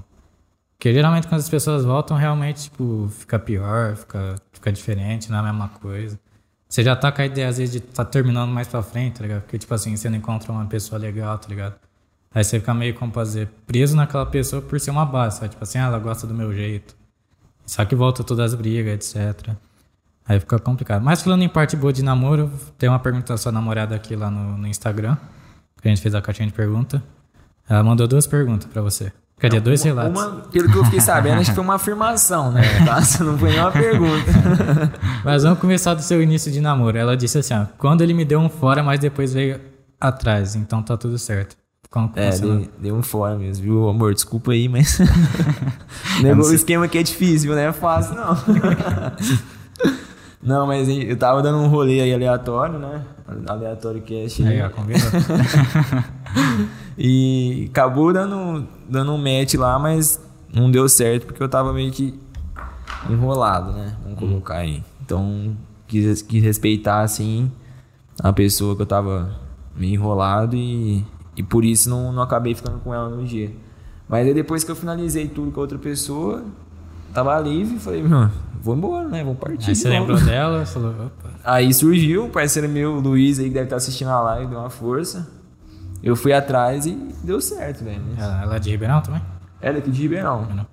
[0.80, 5.40] Porque geralmente quando as pessoas voltam, realmente, tipo, fica pior, fica, fica diferente, não é
[5.40, 6.18] a mesma coisa.
[6.66, 9.22] Você já tá com a ideia, às vezes, de tá terminando mais pra frente, tá
[9.22, 9.42] ligado?
[9.42, 11.74] Porque, tipo assim, você não encontra uma pessoa legal, tá ligado?
[12.34, 15.50] Aí você fica meio, como fazer, preso naquela pessoa por ser uma base, sabe?
[15.50, 16.96] Tipo assim, ah, ela gosta do meu jeito.
[17.66, 19.54] Só que volta todas as brigas, etc.
[20.26, 21.02] Aí fica complicado.
[21.02, 24.30] Mas falando em parte boa de namoro, tem uma pergunta da sua namorada aqui lá
[24.30, 25.18] no, no Instagram,
[25.82, 27.02] que a gente fez a caixinha de pergunta.
[27.68, 29.12] Ela mandou duas perguntas pra você.
[29.40, 30.22] Quer dizer, dois relatos.
[30.22, 32.62] Uma, pelo que eu fiquei sabendo, acho que foi uma afirmação, né?
[32.84, 33.00] Tá?
[33.24, 34.92] Não foi nem uma pergunta.
[35.24, 36.98] Mas vamos começar do seu início de namoro.
[36.98, 39.58] Ela disse assim, ó, quando ele me deu um fora, mas depois veio
[39.98, 41.56] atrás, então tá tudo certo.
[41.90, 44.14] Como É, dei, dei um fora mesmo, viu, amor?
[44.14, 45.00] Desculpa aí, mas.
[46.22, 47.54] o esquema aqui é difícil, viu?
[47.54, 48.36] Não é fácil, não.
[50.50, 53.04] Não, mas eu tava dando um rolê aí aleatório, né?
[53.46, 54.44] Aleatório cast.
[54.44, 54.70] Aí, ó.
[57.02, 61.90] E acabou dando, dando um match lá, mas não deu certo porque eu tava meio
[61.90, 62.12] que
[63.08, 63.96] enrolado, né?
[64.02, 64.84] Vamos colocar aí.
[65.02, 67.50] Então, quis, quis respeitar, assim,
[68.22, 69.34] a pessoa que eu tava
[69.74, 71.02] meio enrolado e,
[71.34, 73.50] e por isso não, não acabei ficando com ela no dia.
[74.06, 76.44] Mas aí depois que eu finalizei tudo com a outra pessoa,
[77.12, 78.30] tava livre, falei, meu,
[78.62, 79.22] vou embora, né?
[79.24, 79.68] Vamos partir.
[79.70, 80.12] Aí você de novo.
[80.12, 81.30] lembrou dela, falou, opa.
[81.44, 84.58] Aí surgiu, um parceiro meu, o Luiz, aí, que deve estar assistindo a live, deu
[84.58, 85.28] uma força.
[86.02, 86.92] Eu fui atrás e
[87.22, 88.02] deu certo, velho.
[88.16, 89.20] Ela, ela é de Ribeirão também?
[89.60, 90.40] Ela é aqui de Ribeirão.
[90.40, 90.66] É aquela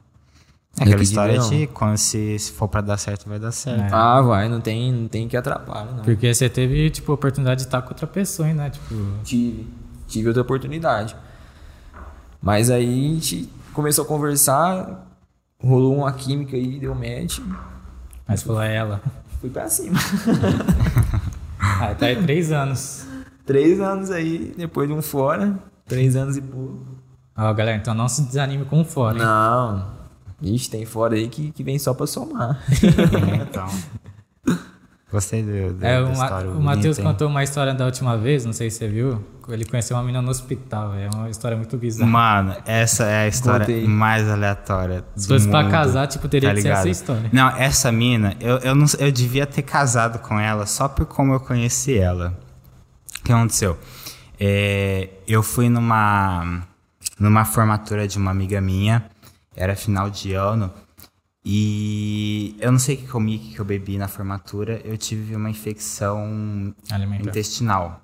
[0.78, 1.58] Daqui de história Ribeirão.
[1.60, 3.82] de quando se, se for pra dar certo, vai dar certo.
[3.82, 3.90] É.
[3.92, 6.04] Ah, vai, não tem, não tem que atrapalhar, não.
[6.04, 8.70] Porque você teve, tipo, oportunidade de estar com outra pessoa, hein, né?
[8.70, 9.68] Tipo, Tive,
[10.08, 11.16] tive outra oportunidade.
[12.42, 15.07] Mas aí a gente começou a conversar,
[15.62, 17.40] rolou uma química aí, deu match,
[18.28, 19.02] mas falou é ela.
[19.42, 19.98] fui pra cima.
[21.60, 23.08] Ah, tá aí três anos.
[23.46, 26.86] Três anos aí, depois de um fora, três anos e pouco.
[27.36, 29.24] Ó, galera, então não se desanime com o fora, hein?
[29.24, 29.88] Não,
[30.42, 32.64] ixi, tem fora aí que, que vem só pra somar.
[33.42, 33.68] então.
[35.12, 36.50] Gostei do, do, É, história.
[36.52, 39.24] o Matheus contou uma história da última vez, não sei se você viu.
[39.48, 42.12] Ele conheceu uma menina no hospital, é uma história muito bizarra.
[42.12, 43.88] Mano, essa é a história Contei.
[43.88, 45.06] mais aleatória.
[45.16, 46.80] Se do fosse pra mundo, casar, tipo, teria tá que ser ligado?
[46.80, 47.30] essa história.
[47.32, 51.32] Não, essa mina, eu, eu, não, eu devia ter casado com ela só por como
[51.34, 52.38] eu conheci ela.
[53.22, 53.78] O que aconteceu?
[54.38, 56.62] É, eu fui numa,
[57.18, 59.06] numa formatura de uma amiga minha,
[59.56, 60.70] era final de ano,
[61.50, 65.34] e eu não sei o que comi, o que eu bebi na formatura, eu tive
[65.34, 67.30] uma infecção Alimentar.
[67.30, 68.02] intestinal.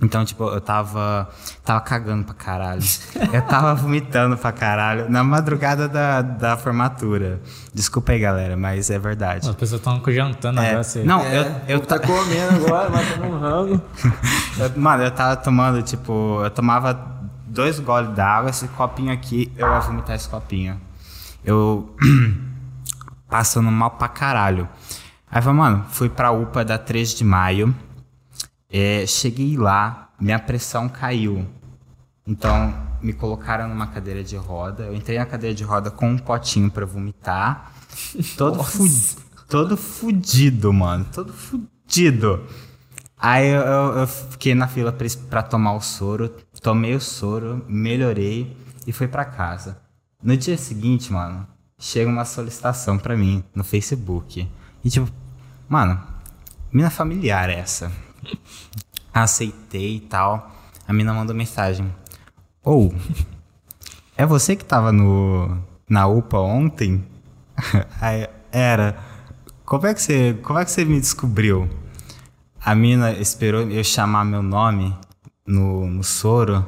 [0.00, 1.28] Então, tipo, eu tava,
[1.64, 2.82] tava cagando pra caralho.
[3.32, 7.40] Eu tava vomitando pra caralho na madrugada da, da formatura.
[7.72, 9.48] Desculpa aí, galera, mas é verdade.
[9.48, 10.82] As pessoas estão jantando É, agora.
[10.82, 11.04] Você...
[11.04, 13.82] não, É, eu, eu tá comendo agora, matando um rango.
[14.76, 16.94] Mano, eu tava tomando, tipo, eu tomava
[17.46, 20.80] dois goles d'água, esse copinho aqui, eu ia vomitar esse copinho.
[21.44, 21.94] Eu
[23.32, 24.68] passando mal pra caralho.
[25.30, 27.74] Aí eu falei, mano, fui pra UPA da 3 de maio.
[28.70, 31.46] É, cheguei lá, minha pressão caiu.
[32.26, 34.84] Então, me colocaram numa cadeira de roda.
[34.84, 37.72] Eu entrei na cadeira de roda com um potinho pra vomitar.
[38.36, 38.84] Todo, fu
[39.48, 41.06] todo fudido, mano.
[41.12, 42.46] Todo fudido.
[43.18, 44.94] Aí eu, eu- eu fiquei na fila
[45.30, 46.28] pra tomar o soro.
[46.62, 49.78] Tomei o soro, melhorei e fui pra casa.
[50.22, 51.46] No dia seguinte, mano,
[51.82, 54.48] chega uma solicitação pra mim no Facebook.
[54.84, 55.10] E tipo,
[55.68, 56.00] mano,
[56.72, 57.90] mina familiar essa.
[59.12, 60.48] Aceitei e tal.
[60.86, 61.92] A mina mandou mensagem.
[62.62, 62.94] Ou,
[64.16, 65.58] é você que tava no,
[65.90, 67.04] na UPA ontem?
[68.00, 68.96] Aí, era.
[69.64, 71.68] Como é, que você, como é que você me descobriu?
[72.64, 74.96] A mina esperou eu chamar meu nome
[75.44, 76.64] no, no soro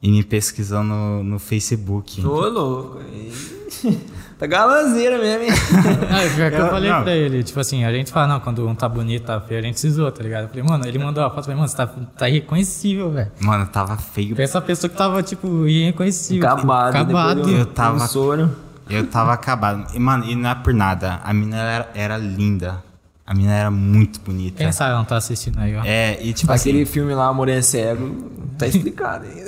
[0.00, 2.24] e me pesquisou no, no Facebook.
[2.24, 3.00] Ô, louco.
[4.44, 5.50] Tá galanzeira mesmo, hein?
[6.10, 7.02] Ah, pior que eu, Eu- falei não.
[7.02, 9.62] pra ele, tipo assim, a gente fala, não, quando um tá bonito, tá feio, a
[9.62, 10.42] gente se zoa, tá ligado?
[10.44, 13.30] Eu falei, mano, ele mandou a foto, eu falei, mano, você tá, tá irreconhecível, velho.
[13.40, 14.34] Mano, tava feio.
[14.36, 16.48] Pensa a pessoa que tava, tipo, irreconhecível.
[16.48, 16.94] Acabado.
[16.96, 17.42] Acabado.
[17.42, 18.50] de um- Eu tava- um soro.
[18.90, 19.86] Eu tava acabado.
[19.94, 21.20] E, mano, e não é por nada.
[21.24, 22.82] A mina era, era linda.
[23.26, 24.58] A mina era muito bonita.
[24.62, 25.82] Quem sabe não tá assistindo aí, ó.
[25.82, 26.92] É, e tipo Aquele assim.
[26.92, 29.44] filme lá, Amor é Cego, tá explicado aí.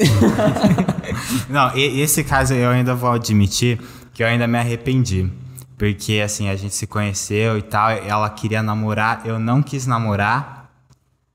[1.50, 3.78] Não, e esse caso eu ainda vou admitir
[4.16, 5.30] que eu ainda me arrependi.
[5.76, 7.90] Porque assim, a gente se conheceu e tal.
[7.90, 10.70] Ela queria namorar, eu não quis namorar.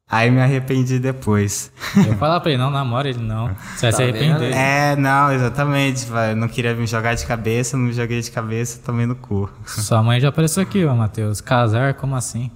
[0.09, 1.71] Aí me arrependi depois.
[1.95, 3.51] Eu falar pra ele, não namora ele, não.
[3.75, 4.39] Você vai se Tá arrepender.
[4.39, 4.55] vendo?
[4.55, 6.07] É, não, exatamente.
[6.31, 9.47] Eu não queria me jogar de cabeça, não me joguei de cabeça, tomei no cu.
[9.63, 11.39] Sua mãe já apareceu aqui, ó, Matheus.
[11.39, 12.49] Casar, como assim?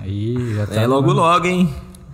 [0.00, 0.74] Aí, já tá.
[0.80, 1.72] É logo logo, hein?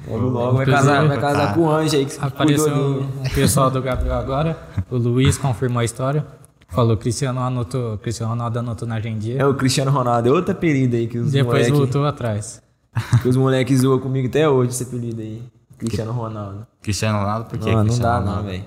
[0.08, 1.54] Logo logo vai casar, vai casar tá.
[1.54, 4.58] com o anjo aí que Apareceu cuidou o pessoal do Gabriel agora.
[4.90, 6.26] O Luiz confirmou a história.
[6.70, 9.40] Falou, Cristiano anotou, Cristiano Ronaldo anotou na agendia.
[9.40, 12.62] É o Cristiano Ronaldo, é outro apelido aí que os Depois moleques voltou atrás.
[13.22, 15.42] que os moleques zoam comigo até hoje, esse apelido aí.
[15.78, 16.66] Cristiano Ronaldo.
[16.82, 18.48] Cristiano Ronaldo, por que Não, não Cristiano dá não, Ronaldo?
[18.50, 18.64] velho.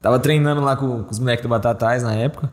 [0.00, 2.52] Tava treinando lá com, com os moleques do Batatais na época.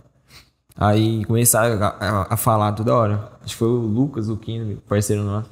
[0.76, 3.32] Aí começaram a, a- a falar toda hora.
[3.44, 5.50] Acho que foi o Lucas, o Quino, parceiro nosso.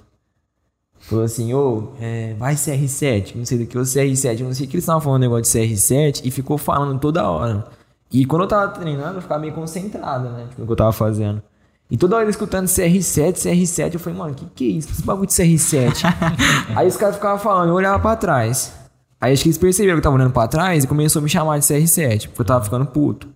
[1.00, 4.66] Falou assim, ô, é, vai CR7, não sei do que, o CR7, eu não sei
[4.66, 7.66] o que eles estavam falando negócio de CR7 e ficou falando toda hora.
[8.12, 10.46] E quando eu tava treinando, eu ficava meio concentrado, né?
[10.50, 11.42] Tipo, no que eu tava fazendo.
[11.90, 14.92] E toda hora escutando CR7, CR7, eu falei, mano, que que é isso?
[14.92, 16.04] Esse bagulho de CR7?
[16.76, 18.74] Aí os caras ficavam falando, eu olhava pra trás.
[19.20, 21.30] Aí acho que eles perceberam que eu tava olhando pra trás e começou a me
[21.30, 23.28] chamar de CR7, porque eu tava ficando puto.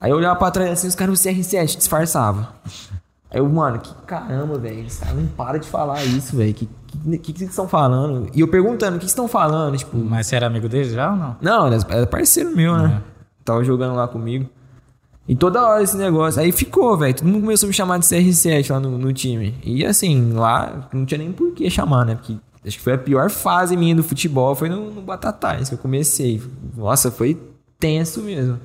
[0.00, 2.54] Aí eu olhava pra trás assim, os caras, o CR7, disfarçava.
[3.30, 4.86] Aí eu, mano, que caramba, velho.
[4.86, 6.52] Esse cara não para de falar isso, velho.
[6.54, 8.28] Que que, que, que vocês estão falando?
[8.34, 9.76] E eu perguntando, o que vocês estão falando?
[9.76, 11.36] Tipo, Mas você era amigo dele já ou não?
[11.40, 13.00] não, era era parceiro meu, né?
[13.44, 14.48] Tava jogando lá comigo.
[15.28, 16.40] E toda hora esse negócio.
[16.40, 17.14] Aí ficou, velho.
[17.14, 19.54] Todo mundo começou a me chamar de CR7 lá no, no time.
[19.62, 22.14] E assim, lá não tinha nem por que chamar, né?
[22.16, 24.54] Porque acho que foi a pior fase minha do futebol.
[24.54, 26.42] Foi no, no Batatais que eu comecei.
[26.76, 27.40] Nossa, foi
[27.78, 28.58] tenso mesmo.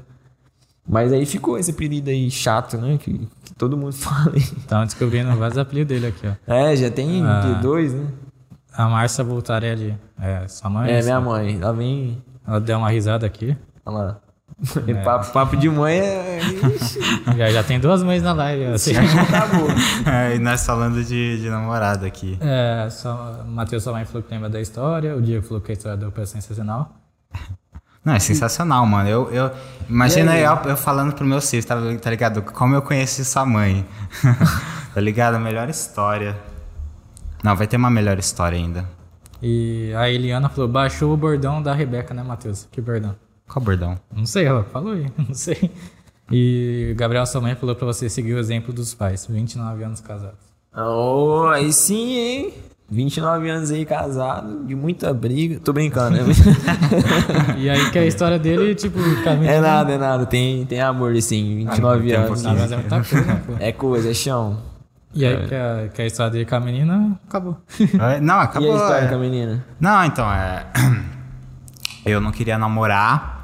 [0.88, 2.98] Mas aí ficou esse apelido aí chato, né?
[2.98, 4.32] Que, que todo mundo fala.
[4.34, 4.40] aí.
[4.42, 6.34] Estão descobrindo vários apelidos dele aqui, ó.
[6.52, 7.60] É, já tem Ah.
[7.62, 8.08] dois, né?
[8.74, 10.92] A Márcia Voltarelli, é, sua mãe?
[10.92, 11.58] É, minha mãe.
[11.62, 12.22] Ela vem.
[12.46, 13.56] Ela deu uma risada aqui.
[13.86, 14.20] Olha lá.
[15.04, 16.40] Papo, papo de mãe é.
[16.40, 17.00] Ixi,
[17.38, 18.66] Já, já tem duas mães na live.
[18.66, 18.94] Assim.
[18.96, 19.68] acabou.
[20.06, 22.38] É, e nós falando de, de namorada aqui.
[22.40, 25.72] É, só, o Matheus sua mãe falou que lembra da história, o Diego falou que
[25.72, 26.96] a história do é sensacional.
[28.04, 29.10] Não, é sensacional, mano.
[29.10, 29.52] Eu, eu,
[29.90, 30.44] imagina aí?
[30.44, 32.42] eu, eu falando pro meu filho, tá, tá ligado?
[32.44, 33.86] Como eu conheci sua mãe.
[34.94, 35.36] tá ligado?
[35.36, 36.38] A melhor história.
[37.44, 38.86] Não, vai ter uma melhor história ainda.
[39.42, 42.68] E a Eliana falou, baixou o bordão da Rebeca, né, Matheus?
[42.72, 43.16] Que bordão?
[43.48, 43.98] Qual bordão?
[44.16, 45.72] Não sei, ela falou aí, não sei.
[46.32, 50.00] E o Gabriel, sua mãe, falou pra você seguir o exemplo dos pais, 29 anos
[50.02, 50.40] casados.
[50.76, 52.54] Oh, aí sim, hein?
[52.90, 55.60] 29 anos aí casado, de muita briga.
[55.60, 56.24] Tô brincando, né?
[57.58, 59.50] E aí que a história dele, tipo, caminho.
[59.50, 60.26] é nada, é nada.
[60.26, 62.44] Tem, tem amor, assim, 29 tem um anos.
[62.44, 63.54] Não, mas é muita coisa, né, pô?
[63.60, 64.58] É coisa, é chão.
[65.14, 67.58] E aí que a, que a história dele com a menina acabou.
[67.80, 68.74] É, Não, E acabou.
[68.74, 69.08] a história é.
[69.08, 69.66] com a menina?
[69.80, 70.66] Não, então, é.
[72.06, 73.35] Eu não queria namorar.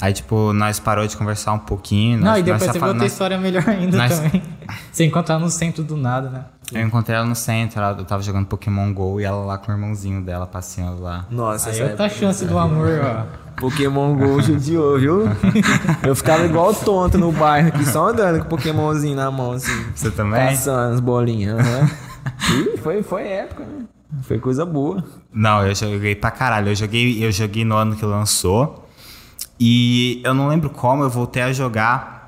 [0.00, 2.18] Aí, tipo, nós parou de conversar um pouquinho.
[2.18, 4.42] Não, nós e depois você viu outra história melhor ainda nós- também.
[4.92, 6.44] Você encontrar no centro do nada, né?
[6.72, 9.70] Eu encontrei ela no centro, ela- eu tava jogando Pokémon GO e ela lá com
[9.72, 11.26] o irmãozinho dela passeando lá.
[11.30, 12.20] Nossa, Aí essa outra época.
[12.20, 13.60] chance do amor, ó.
[13.60, 15.24] Pokémon GO judiou, viu?
[16.06, 19.84] Eu ficava igual tonto no bairro aqui, só andando com o Pokémonzinho na mão, assim.
[19.94, 20.46] Você também?
[20.48, 21.58] Caçando as bolinhas.
[21.58, 21.90] aham.
[22.74, 23.84] Ih, foi, foi época, né?
[24.22, 25.04] Foi coisa boa.
[25.32, 26.68] Não, eu joguei pra caralho.
[26.70, 28.88] Eu joguei, eu joguei no ano que lançou.
[29.60, 32.18] E eu não lembro como eu voltei a jogar.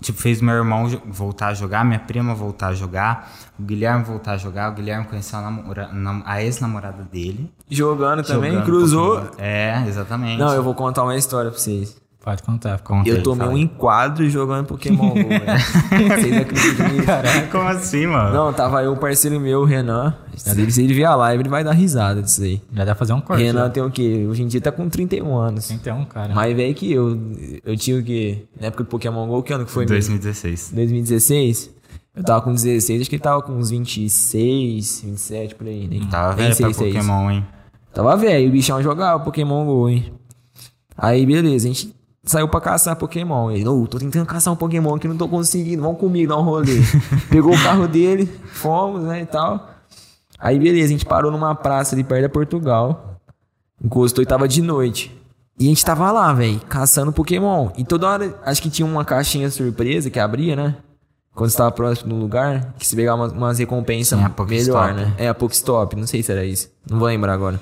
[0.00, 4.32] Tipo, fez meu irmão voltar a jogar, minha prima voltar a jogar, o Guilherme voltar
[4.32, 4.70] a jogar.
[4.70, 5.90] O Guilherme conheceu a, namora-
[6.26, 7.50] a ex-namorada dele.
[7.70, 9.20] Jogando também, jogando cruzou.
[9.22, 9.32] Pokémon.
[9.38, 10.38] É, exatamente.
[10.38, 11.96] Não, eu vou contar uma história pra vocês.
[12.24, 12.78] Pode contar.
[12.78, 15.14] Conta Eu tomei um enquadro jogando Pokémon GO.
[15.14, 17.06] Vocês acreditam nisso?
[17.52, 18.32] Como assim, mano?
[18.32, 20.16] Não, tava eu, um parceiro meu, o Renan.
[20.34, 22.62] Se ele, se ele ver a live, ele vai dar risada disso aí.
[22.72, 23.42] Já dá pra fazer um corte.
[23.42, 23.68] Renan né?
[23.68, 24.26] tem o quê?
[24.26, 25.70] Hoje em dia tá com 31 anos.
[25.70, 26.34] Um cara.
[26.34, 27.20] Mais velho que eu.
[27.62, 28.46] Eu tinha o quê?
[28.58, 30.18] Na época do Pokémon GO, que ano que foi mesmo?
[30.18, 30.72] 2016.
[30.74, 31.74] 2016?
[32.16, 35.86] Eu tava com 16, acho que ele tava com uns 26, 27 por aí.
[35.86, 36.90] Nem, Tava nem velho pra é.
[36.90, 37.46] Pokémon, hein?
[37.92, 40.10] Tava velho, o bichão jogava Pokémon GO, hein?
[40.96, 43.50] Aí, beleza, a gente saiu pra caçar Pokémon.
[43.50, 46.42] Ele, ô, tô tentando caçar um Pokémon que não tô conseguindo, vamos comigo dar um
[46.42, 46.80] rolê.
[47.30, 49.70] Pegou o carro dele, fomos, né, e tal.
[50.38, 53.20] Aí, beleza, a gente parou numa praça ali perto da Portugal.
[53.82, 55.14] Encostou e tava de noite.
[55.58, 57.70] E a gente tava lá, velho, caçando Pokémon.
[57.76, 60.76] E toda hora, acho que tinha uma caixinha surpresa que abria, né?
[61.34, 65.14] Quando você tava próximo do lugar, que se pegava umas, umas recompensas Sim, melhor, né?
[65.18, 66.70] É, a Pokestop, não sei se era isso.
[66.88, 67.60] Não vou lembrar agora.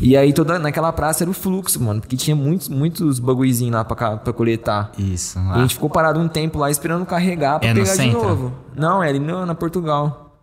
[0.00, 2.00] E aí, toda, naquela praça era o fluxo, mano.
[2.00, 4.92] Porque tinha muitos, muitos bagulhozinhos lá pra, pra coletar.
[4.96, 5.58] Isso, E a lá.
[5.60, 8.52] gente ficou parado um tempo lá esperando carregar pra É pegar de novo.
[8.76, 10.36] Não, é ali no, na Portugal.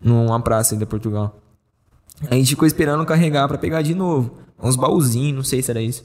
[0.00, 1.36] Numa praça aí da Portugal.
[2.28, 4.32] A gente ficou esperando carregar pra pegar de novo.
[4.60, 6.04] Uns baúzinhos, não sei se era isso.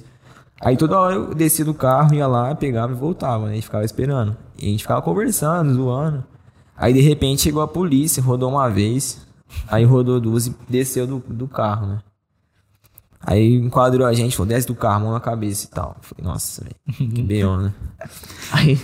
[0.61, 3.51] Aí toda hora eu descia do carro, ia lá, pegava e voltava, né?
[3.51, 4.35] A gente ficava esperando.
[4.57, 6.23] E a gente ficava conversando, zoando.
[6.75, 9.25] Aí de repente chegou a polícia, rodou uma vez.
[9.67, 11.99] Aí rodou duas e desceu do, do carro, né?
[13.19, 15.95] Aí enquadrou a gente, falou, desce do carro, mão na cabeça e tal.
[15.97, 17.73] Eu falei, nossa, velho, que beão, né?
[18.51, 18.79] Aí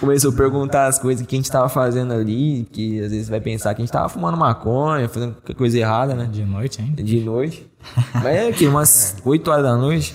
[0.00, 3.40] começou a perguntar as coisas que a gente tava fazendo ali, que às vezes vai
[3.40, 6.26] pensar que a gente tava fumando maconha, fazendo coisa errada, né?
[6.26, 6.92] De noite, hein?
[6.94, 7.70] De noite.
[8.14, 10.14] Mas é que umas 8 horas da noite.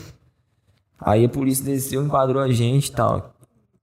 [0.99, 3.33] Aí a polícia desceu, enquadrou a gente e tal.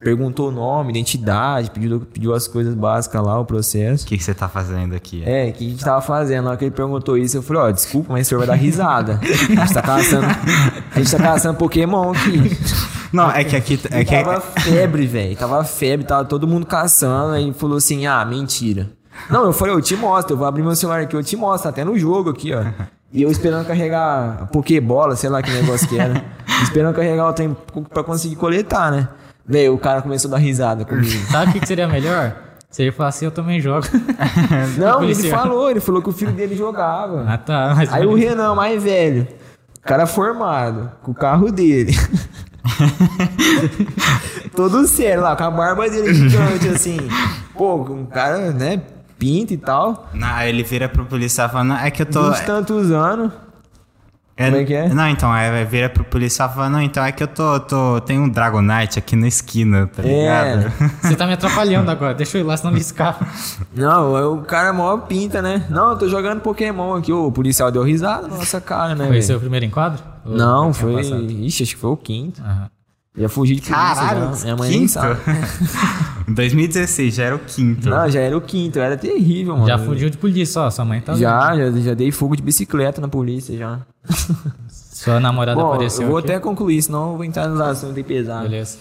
[0.00, 4.04] Perguntou o nome, identidade, pediu, pediu as coisas básicas lá, o processo.
[4.04, 5.24] O que, que você tá fazendo aqui?
[5.26, 6.44] É, o que a gente tava fazendo?
[6.44, 8.54] Na hora que ele perguntou isso, eu falei, ó, desculpa, mas o senhor vai dar
[8.54, 9.18] risada.
[9.20, 10.26] A gente tá caçando.
[10.94, 12.56] A gente tá caçando Pokémon aqui.
[13.12, 13.80] Não, é que aqui.
[13.90, 15.36] É que, Tava febre, velho.
[15.36, 17.32] Tava febre, tava todo mundo caçando.
[17.32, 18.88] Aí ele falou assim: ah, mentira.
[19.28, 21.64] Não, eu falei, eu te mostro, eu vou abrir meu celular aqui, eu te mostro,
[21.64, 22.64] tá até no jogo aqui, ó.
[23.12, 26.24] E eu esperando carregar a Pokébola, sei lá que negócio que era.
[26.62, 27.56] esperando carregar o trem
[27.92, 29.08] pra conseguir coletar, né?
[29.48, 31.08] Velho, o cara começou a dar risada comigo.
[31.32, 32.36] Sabe o que, que seria melhor?
[32.70, 33.86] Se ele falasse, eu também jogo.
[34.76, 37.24] Não, ele falou, ele falou que o filho dele jogava.
[37.26, 37.72] ah, tá.
[37.74, 39.26] Mas Aí o Renan, mais velho,
[39.82, 41.96] cara formado, com o carro dele.
[44.54, 46.98] Todo sério lá, com a barba dele gigante, assim.
[47.54, 48.82] Pô, um cara, né,
[49.18, 50.10] pinta e tal.
[50.12, 52.32] Não, aí ele vira pro policial falando, é que eu tô...
[52.32, 53.32] E tantos anos.
[54.46, 54.88] Como é que é?
[54.88, 58.00] Não, então, aí vira pro policial falando, não, então é que eu tô, tô...
[58.02, 60.06] Tem um Dragonite aqui na esquina, tá É.
[60.06, 60.72] ligado?
[61.02, 63.26] Você tá me atrapalhando agora, deixa eu ir lá, senão me escapa.
[63.74, 65.64] Não, é o cara mó pinta, né?
[65.68, 67.12] Não, eu tô jogando Pokémon aqui.
[67.12, 69.04] O policial deu risada na nossa cara, né?
[69.04, 69.22] Foi velho?
[69.22, 70.02] seu primeiro enquadro?
[70.24, 71.00] Ou Não, foi.
[71.00, 72.40] Ixi, acho que foi o quinto.
[72.42, 72.68] Aham.
[73.18, 73.94] Já fugi de polícia.
[73.94, 74.42] Caralho, já.
[74.44, 74.98] Minha mãe quinto?
[76.28, 77.88] Em 2016, já era o quinto.
[77.88, 79.66] Não, já era o quinto, era terrível, mano.
[79.66, 83.00] Já fugiu de polícia, ó, sua mãe tá Já, já, já dei fogo de bicicleta
[83.00, 83.80] na polícia já.
[84.68, 86.28] Sua namorada Bom, apareceu eu vou aqui.
[86.32, 88.42] até concluir, senão eu vou entrar nos assuntos aí pesado.
[88.48, 88.78] Beleza.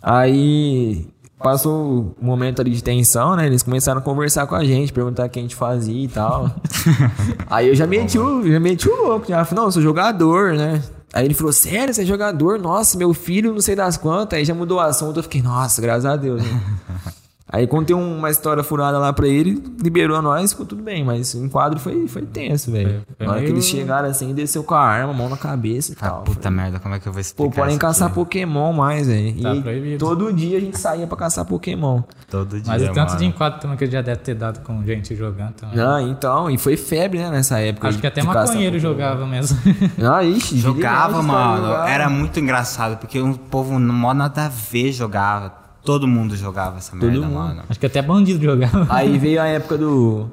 [0.00, 3.46] Aí passou o momento ali de tensão, né?
[3.46, 6.50] Eles começaram a conversar com a gente, perguntar o que a gente fazia e tal.
[7.50, 10.54] Aí eu já meti o, já meti o louco, já falei, não, eu sou jogador,
[10.54, 10.80] né?
[11.12, 12.58] Aí ele falou, sério, você é jogador?
[12.58, 14.38] Nossa, meu filho, não sei das quantas.
[14.38, 16.62] Aí já mudou o assunto, eu fiquei, nossa, graças a Deus, né?
[17.50, 21.42] Aí contei uma história furada lá pra ele, liberou nós, ficou tudo bem, mas o
[21.44, 22.88] enquadro foi, foi tenso, velho.
[23.06, 25.36] Foi- foi Na hora que meio- eles chegaram assim, desceu com a arma, mão na
[25.36, 26.22] cabeça e Ah, tal.
[26.24, 28.14] puta merda, como é que eu vou explicar Pô, podem caçar aqui?
[28.16, 29.40] Pokémon mais, velho.
[29.42, 29.98] Tá e proibido.
[29.98, 32.02] todo dia a gente saía pra caçar Pokémon.
[32.30, 33.18] Todo dia, Mas o tanto mano.
[33.18, 35.80] de enquadro também que ele já deve ter dado com gente jogando também.
[35.80, 37.88] Ah, então, e foi febre, né, nessa época.
[37.88, 39.58] Acho que até maconheiro jogava mesmo.
[40.06, 41.62] Ah, ixi, Jogava, mano.
[41.66, 41.88] jogava.
[41.90, 45.66] Era muito engraçado, porque o povo mó nada a ver jogava.
[45.88, 47.32] Todo mundo jogava essa merda, mundo.
[47.32, 47.62] mano.
[47.66, 48.86] Acho que até bandido jogava.
[48.90, 50.28] Aí veio a época do.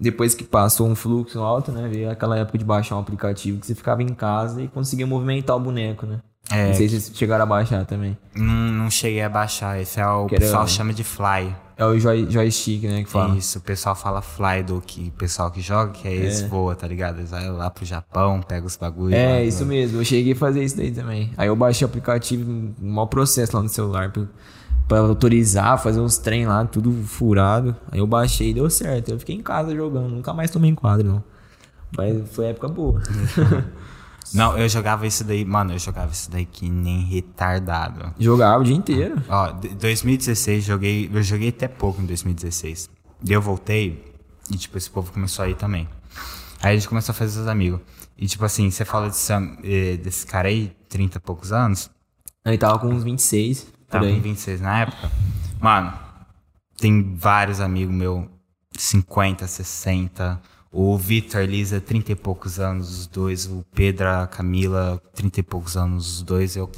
[0.00, 1.86] Depois que passou um fluxo alto, né?
[1.92, 5.54] Veio aquela época de baixar um aplicativo que você ficava em casa e conseguia movimentar
[5.56, 6.20] o boneco, né?
[6.50, 6.68] É.
[6.68, 8.16] Não sei se vocês chegaram a baixar também.
[8.34, 9.78] Não, não cheguei a baixar.
[9.78, 11.54] Esse é o Que era- pessoal chama de fly.
[11.76, 13.02] É o joy, joystick, né?
[13.02, 13.36] Que fala.
[13.36, 16.74] Isso, o pessoal fala fly do que o pessoal que joga, que aí eles voam,
[16.74, 17.18] tá ligado?
[17.18, 19.14] Eles vão lá pro Japão, pega os bagulhos.
[19.14, 20.00] É, isso mesmo.
[20.00, 21.30] Eu cheguei a fazer isso daí também.
[21.36, 24.22] Aí eu baixei o aplicativo, um mau processo lá no celular pra,
[24.88, 27.76] pra autorizar, fazer uns trem lá, tudo furado.
[27.90, 29.10] Aí eu baixei e deu certo.
[29.10, 31.24] Eu fiquei em casa jogando, nunca mais tomei enquadro, não.
[31.96, 33.00] Mas foi época boa.
[34.32, 38.12] Não, eu jogava isso daí, mano, eu jogava isso daí que nem retardado.
[38.18, 39.22] Jogava o dia inteiro.
[39.28, 42.88] Ó, de- 2016 joguei, eu joguei até pouco em 2016.
[43.22, 44.02] Daí eu voltei
[44.50, 45.86] e tipo esse povo começou a ir também.
[46.60, 47.80] Aí a gente começou a fazer os amigos.
[48.16, 49.30] E tipo assim, você fala desse,
[49.62, 51.90] eh, desse cara aí, 30 e poucos anos,
[52.46, 53.66] Aí tava com uns 26.
[53.88, 55.10] Tava com 26 na época.
[55.60, 55.92] Mano,
[56.76, 58.24] tem vários amigos meus,
[58.76, 60.40] 50, 60.
[60.72, 63.46] O Vitor, a Elisa, 30 e poucos anos, os dois.
[63.46, 66.56] O Pedro, a Camila, 30 e poucos anos, os dois.
[66.56, 66.70] Eu.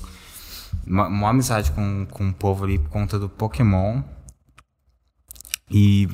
[0.86, 4.02] Uma, uma amizade com, com o povo ali por conta do Pokémon.
[5.70, 6.08] E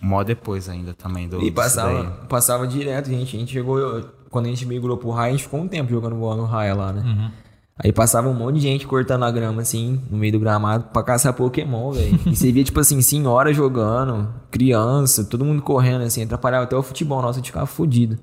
[0.00, 1.40] mó depois ainda também do.
[1.42, 3.36] E passava, passava direto, gente.
[3.36, 3.78] A gente chegou.
[3.78, 6.44] eu- quando a gente migrou pro raio, a gente ficou um tempo jogando bola no
[6.44, 7.32] raio lá, né?
[7.76, 11.02] Aí passava um monte de gente cortando a grama, assim, no meio do gramado, pra
[11.02, 12.20] caçar Pokémon, velho.
[12.24, 16.82] E você via, tipo assim, senhora jogando, criança, todo mundo correndo, assim, atrapalhava até o
[16.82, 17.20] futebol.
[17.20, 18.16] Nossa, a gente ficava fudido.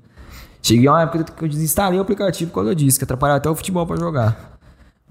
[0.62, 3.50] Cheguei a uma época que eu desinstalei o aplicativo por causa disso, que atrapalhava até
[3.50, 4.58] o futebol pra jogar.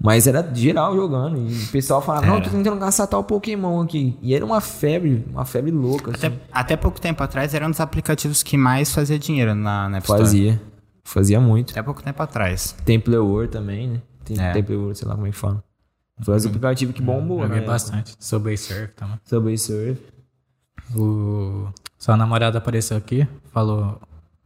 [0.02, 1.36] Mas era geral jogando.
[1.36, 4.18] E o pessoal falava, não, tô tentando caçar tal Pokémon aqui.
[4.20, 6.10] E era uma febre, uma febre louca.
[6.10, 6.26] assim.
[6.26, 9.98] Até, até pouco tempo atrás era um dos aplicativos que mais fazia dinheiro na, na
[9.98, 10.24] App Store.
[10.24, 10.60] Fazia.
[11.04, 11.70] Fazia muito.
[11.70, 12.74] Até pouco tempo atrás.
[12.84, 14.02] Temple War também, né?
[14.24, 14.52] Tem É.
[14.52, 15.62] War, sei lá como é que fala.
[16.22, 17.66] Foi os aplicativos que bombou, Joguei né?
[17.66, 18.14] bastante.
[18.18, 19.18] Subway Surf também.
[19.24, 20.00] Subway Surf.
[20.94, 21.68] O...
[21.98, 24.00] Sua namorada apareceu aqui, falou...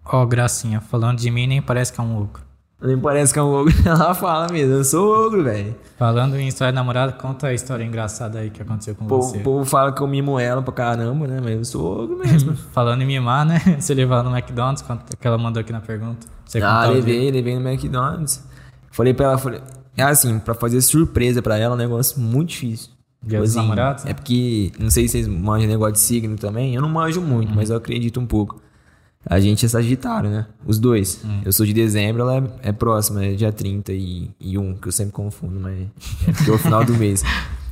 [0.05, 2.47] Ó, gracinha, falando de mim nem parece que é um ogro.
[2.81, 3.75] Nem parece que é um ogro.
[3.85, 5.75] Ela fala mesmo, eu sou ogro, velho.
[5.99, 9.39] Falando em história de namorada, conta a história engraçada aí que aconteceu com você.
[9.39, 11.41] o povo fala que eu mimo ela pra caramba, né?
[11.43, 12.55] Mas eu sou ogro mesmo.
[12.73, 13.59] Falando em mimar, né?
[13.81, 14.85] Você levou no McDonald's,
[15.19, 16.27] que ela mandou aqui na pergunta.
[16.45, 18.45] Você ah, levei, levei no McDonald's.
[18.97, 19.61] Falei pra ela, falei...
[19.95, 22.91] É assim, pra fazer surpresa pra ela é um negócio muito difícil.
[23.23, 24.07] Dia dos Tipo namorados?
[24.07, 26.75] É porque, não sei se vocês manjam negócio de signo também.
[26.75, 28.61] Eu não manjo muito, mas eu acredito um pouco.
[29.29, 30.47] A gente é Sagitário, né?
[30.65, 31.21] Os dois.
[31.45, 34.89] Eu sou de dezembro, ela é, é próxima, é dia 30 e, e 1, que
[34.89, 35.77] eu sempre confundo, mas
[36.29, 37.23] é porque é o final do mês.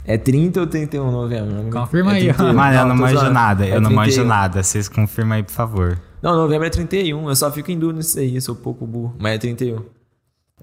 [0.04, 1.70] É 30 ou 31 de novembro?
[1.70, 2.22] Confirma É aí.
[2.34, 2.52] 31.
[2.52, 4.26] Mano, eu não manjo nada, eu É não manjo 31.
[4.26, 4.62] nada.
[4.62, 5.98] Vocês confirmam aí, por favor.
[6.20, 9.14] Não, novembro é 31, eu só fico em dúvida nisso aí, eu sou pouco burro,
[9.18, 9.82] mas é 31.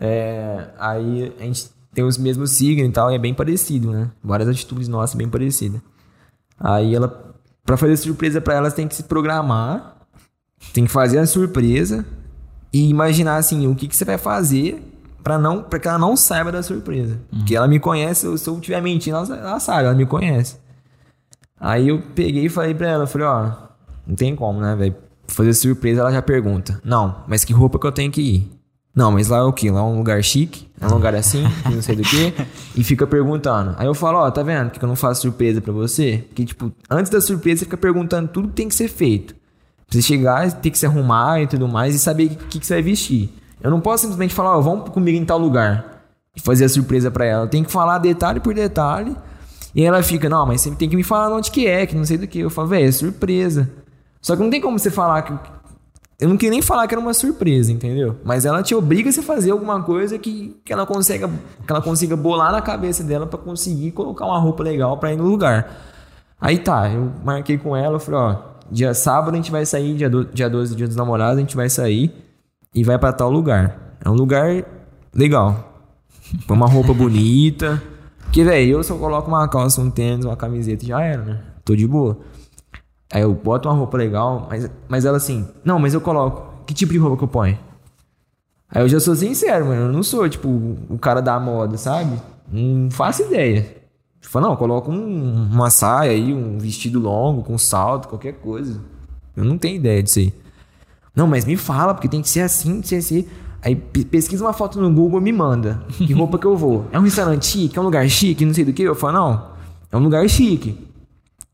[0.04, 4.10] É, aí a gente tem os mesmos signos e tal, e é bem parecido, né?
[4.24, 5.80] Várias atitudes nossas bem parecidas.
[6.60, 9.96] Aí ela, pra fazer surpresa pra elas, tem que se programar,
[10.74, 12.04] tem que fazer a surpresa
[12.74, 14.82] e imaginar assim, o que, que você vai fazer
[15.22, 17.20] pra, não, pra que ela não saiba da surpresa.
[17.30, 20.58] Porque ela me conhece, eu- se eu estiver mentindo, ela, ela sabe, ela me conhece.
[21.60, 23.52] Aí eu peguei e falei pra ela, falei, ó,
[24.08, 24.96] não tem como, né, velho?
[25.28, 26.82] Fazer surpresa, ela já pergunta.
[26.84, 28.61] Não, mas que roupa que eu tenho que ir?
[28.94, 29.72] Não, mas lá é o quê?
[29.72, 32.34] Lá é um lugar chique, é um lugar assim, não sei do que,
[32.76, 33.74] e fica perguntando.
[33.78, 36.26] Aí eu falo, ó, tá vendo que eu não faço surpresa pra você?
[36.28, 39.34] Porque, tipo, antes da surpresa você fica perguntando tudo que tem que ser feito.
[39.34, 42.66] Pra você chegar, ter que se arrumar e tudo mais, e saber o que, que
[42.66, 43.30] você vai vestir.
[43.62, 46.04] Eu não posso simplesmente falar, ó, vamos comigo em tal lugar,
[46.36, 47.46] e fazer a surpresa pra ela.
[47.46, 49.16] Eu tenho que falar detalhe por detalhe,
[49.74, 52.04] e ela fica, não, mas você tem que me falar onde que é, que não
[52.04, 52.40] sei do que.
[52.40, 53.70] Eu falo, velho, é surpresa.
[54.22, 55.34] Só que não tem como você falar que
[56.22, 58.16] eu não queria nem falar que era uma surpresa, entendeu?
[58.24, 62.16] Mas ela te obriga a fazer alguma coisa que, que, ela, consiga, que ela consiga
[62.16, 65.76] bolar na cabeça dela para conseguir colocar uma roupa legal para ir no lugar.
[66.40, 68.36] Aí tá, eu marquei com ela, falei, ó,
[68.70, 71.56] dia sábado a gente vai sair, dia, do, dia 12, dia dos namorados, a gente
[71.56, 72.14] vai sair
[72.74, 73.96] e vai para tal lugar.
[74.06, 74.64] É um lugar
[75.16, 75.74] legal.
[76.48, 77.82] Com uma roupa bonita.
[78.26, 81.40] Porque, velho, eu só coloco uma calça, um tênis, uma camiseta já era, né?
[81.66, 82.20] Tô de boa.
[83.12, 86.64] Aí eu boto uma roupa legal, mas, mas ela assim, não, mas eu coloco.
[86.66, 87.58] Que tipo de roupa que eu ponho?
[88.70, 89.82] Aí eu já sou sincero, mano.
[89.88, 92.18] Eu não sou, tipo, o cara da moda, sabe?
[92.50, 93.82] Não faço ideia.
[94.22, 98.80] Tipo, não, coloco um, uma saia aí, um vestido longo, com salto, qualquer coisa.
[99.36, 100.34] Eu não tenho ideia disso aí.
[101.14, 103.26] Não, mas me fala, porque tem que ser assim, tem que ser assim.
[103.62, 105.84] Aí pesquisa uma foto no Google e me manda.
[105.98, 106.86] Que roupa que eu vou?
[106.92, 107.78] É um restaurante chique?
[107.78, 108.46] É um lugar chique?
[108.46, 108.84] Não sei do que.
[108.84, 109.48] Eu falo, não,
[109.92, 110.91] é um lugar chique.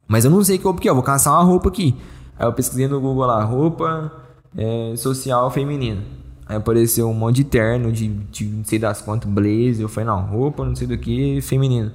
[0.07, 1.95] Mas eu não sei que roupa que é, eu vou caçar uma roupa aqui.
[2.39, 4.11] Aí eu pesquisei no Google lá, roupa
[4.55, 6.01] é, social feminina.
[6.45, 9.81] Aí apareceu um monte de terno, de, de não sei das quantas, blazer.
[9.81, 11.93] Eu falei, não, roupa, não sei do que, feminina.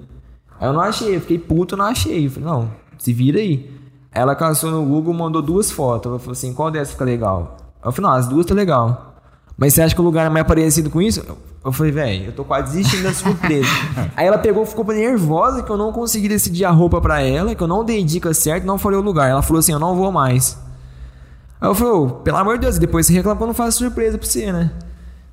[0.60, 2.26] Aí eu não achei, eu fiquei puto, não achei.
[2.26, 3.70] Eu falei, não, se vira aí.
[4.10, 6.10] Ela caçou no Google, mandou duas fotos.
[6.10, 7.56] Ela falou assim, qual dessa fica legal?
[7.82, 9.11] Eu falei, não, as duas tá legal.
[9.62, 11.24] Mas você acha que o lugar é mais parecido com isso?
[11.64, 13.68] Eu falei, velho, eu tô quase desistindo da surpresa.
[14.16, 17.62] Aí ela pegou, ficou nervosa que eu não consegui decidir a roupa para ela, que
[17.62, 19.30] eu não dei dica certa, não falei o lugar.
[19.30, 20.58] Ela falou assim, eu não vou mais.
[21.60, 23.78] Aí eu falei, oh, pelo amor de Deus, depois você reclama que eu não faço
[23.78, 24.72] surpresa pra você, né?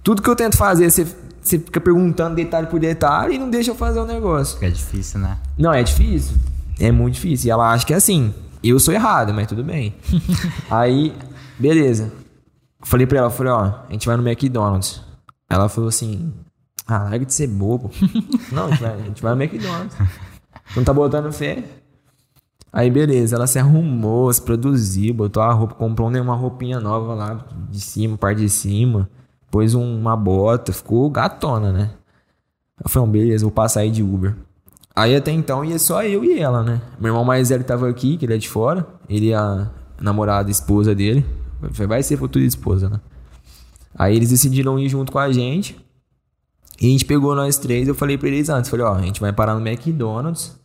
[0.03, 1.07] Tudo que eu tento fazer, você,
[1.41, 4.63] você fica perguntando detalhe por detalhe e não deixa eu fazer o negócio.
[4.63, 5.39] É difícil, né?
[5.57, 6.37] Não, é difícil.
[6.79, 7.47] É muito difícil.
[7.47, 8.31] E ela acha que é assim.
[8.63, 9.95] Eu sou errado, mas tudo bem.
[10.69, 11.15] Aí,
[11.57, 12.18] beleza.
[12.81, 15.01] Falei pra ela, falei, ó, a gente vai no McDonald's.
[15.49, 16.33] Ela falou assim,
[16.87, 17.91] ah, larga de ser bobo.
[18.51, 19.97] não, a gente, vai, a gente vai no McDonald's.
[20.75, 21.63] Não tá botando fé?
[22.71, 27.45] Aí beleza, ela se arrumou, se produziu, botou a roupa, comprou uma roupinha nova lá
[27.69, 29.09] de cima, parte de cima,
[29.49, 31.89] pôs uma bota, ficou gatona, né?
[32.81, 34.35] Eu falei, beleza, vou passar aí de Uber.
[34.95, 36.81] Aí até então ia só eu e ela, né?
[36.99, 39.67] Meu irmão mais velho tava aqui, que ele é de fora, ele é a
[39.99, 41.25] namorada, a esposa dele.
[41.59, 42.99] Vai ser futura esposa, né?
[43.95, 45.77] Aí eles decidiram ir junto com a gente.
[46.79, 47.87] E a gente pegou nós três.
[47.87, 50.57] Eu falei pra eles antes: falei, ó, a gente vai parar no McDonald's.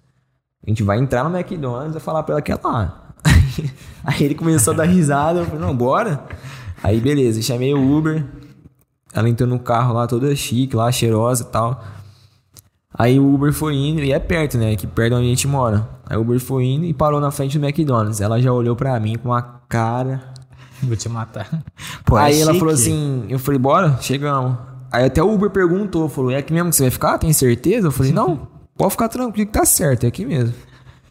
[0.64, 3.12] A gente vai entrar no McDonald's e falar pra ela que é lá.
[4.04, 5.40] Aí ele começou a dar risada.
[5.40, 6.24] Eu falei, não, bora.
[6.82, 8.24] Aí beleza, chamei o Uber.
[9.12, 11.82] Ela entrou no carro lá toda chique, lá, cheirosa e tal.
[12.96, 14.72] Aí o Uber foi indo, e é perto, né?
[14.72, 15.88] Aqui perto onde a gente mora.
[16.06, 18.20] Aí o Uber foi indo e parou na frente do McDonald's.
[18.20, 20.33] Ela já olhou pra mim com uma cara
[20.82, 21.48] Vou te matar.
[22.04, 24.56] Pô, aí é ela falou assim, eu falei, bora, chegamos.
[24.92, 27.18] Aí até o Uber perguntou, falou, é aqui mesmo que você vai ficar?
[27.18, 27.88] Tem certeza?
[27.88, 30.54] Eu falei, não, pode ficar tranquilo que tá certo, é aqui mesmo.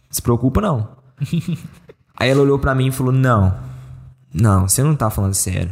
[0.10, 0.90] Se preocupa não.
[2.18, 3.56] aí ela olhou pra mim e falou, não,
[4.34, 5.72] não, você não tá falando sério.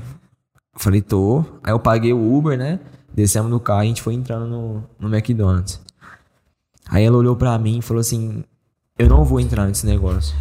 [0.74, 1.44] Eu falei, tô.
[1.64, 2.80] Aí eu paguei o Uber, né?
[3.14, 5.82] Descemos do carro e a gente foi entrando no, no McDonald's.
[6.89, 8.44] Aí ela olhou pra mim e falou assim,
[8.98, 10.36] eu não vou entrar nesse negócio.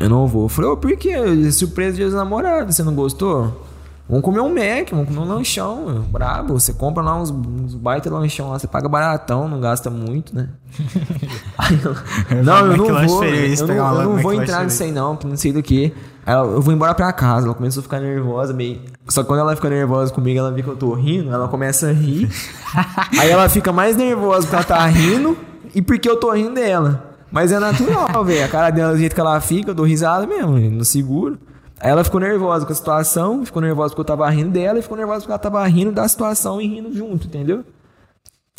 [0.00, 0.44] Eu não vou.
[0.44, 1.52] Eu falei, ô, oh, por que?
[1.52, 3.66] Surpresa de namorado, você não gostou?
[4.08, 6.00] Vamos comer um Mac, vamos comer um lanchão, meu.
[6.00, 6.58] brabo.
[6.58, 10.48] Você compra lá uns, uns baita lanchão lá, você paga baratão, não gasta muito, né?
[12.30, 13.22] eu, não, eu não vou.
[13.22, 15.92] Eu não, eu não vou entrar nisso aí não, não sei do que.
[16.26, 17.46] eu vou embora pra casa.
[17.46, 18.80] Ela começou a ficar nervosa, meio.
[19.08, 21.88] Só que quando ela fica nervosa comigo, ela vê que eu tô rindo, ela começa
[21.88, 22.30] a rir.
[23.20, 25.36] aí ela fica mais nervosa porque ela tá rindo
[25.74, 27.07] e porque eu tô rindo dela.
[27.30, 28.44] Mas é natural, velho.
[28.44, 31.38] A cara dela, do jeito que ela fica, eu dou risada mesmo, não seguro.
[31.80, 34.82] Aí ela ficou nervosa com a situação, ficou nervosa porque eu tava rindo dela e
[34.82, 37.64] ficou nervosa porque ela tava rindo da situação e rindo junto, entendeu?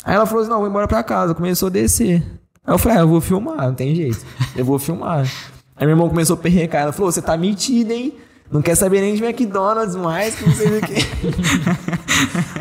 [0.04, 1.34] Aí ela falou assim: não, vou embora pra casa.
[1.34, 2.22] Começou a descer.
[2.64, 4.24] Aí eu falei: ah, eu vou filmar, não tem jeito.
[4.56, 5.26] Eu vou filmar.
[5.76, 6.82] Aí meu irmão começou a perrecar.
[6.82, 8.14] Ela falou: você tá metida, hein?
[8.50, 10.94] Não quer saber nem de McDonald's mais, que não sei o que.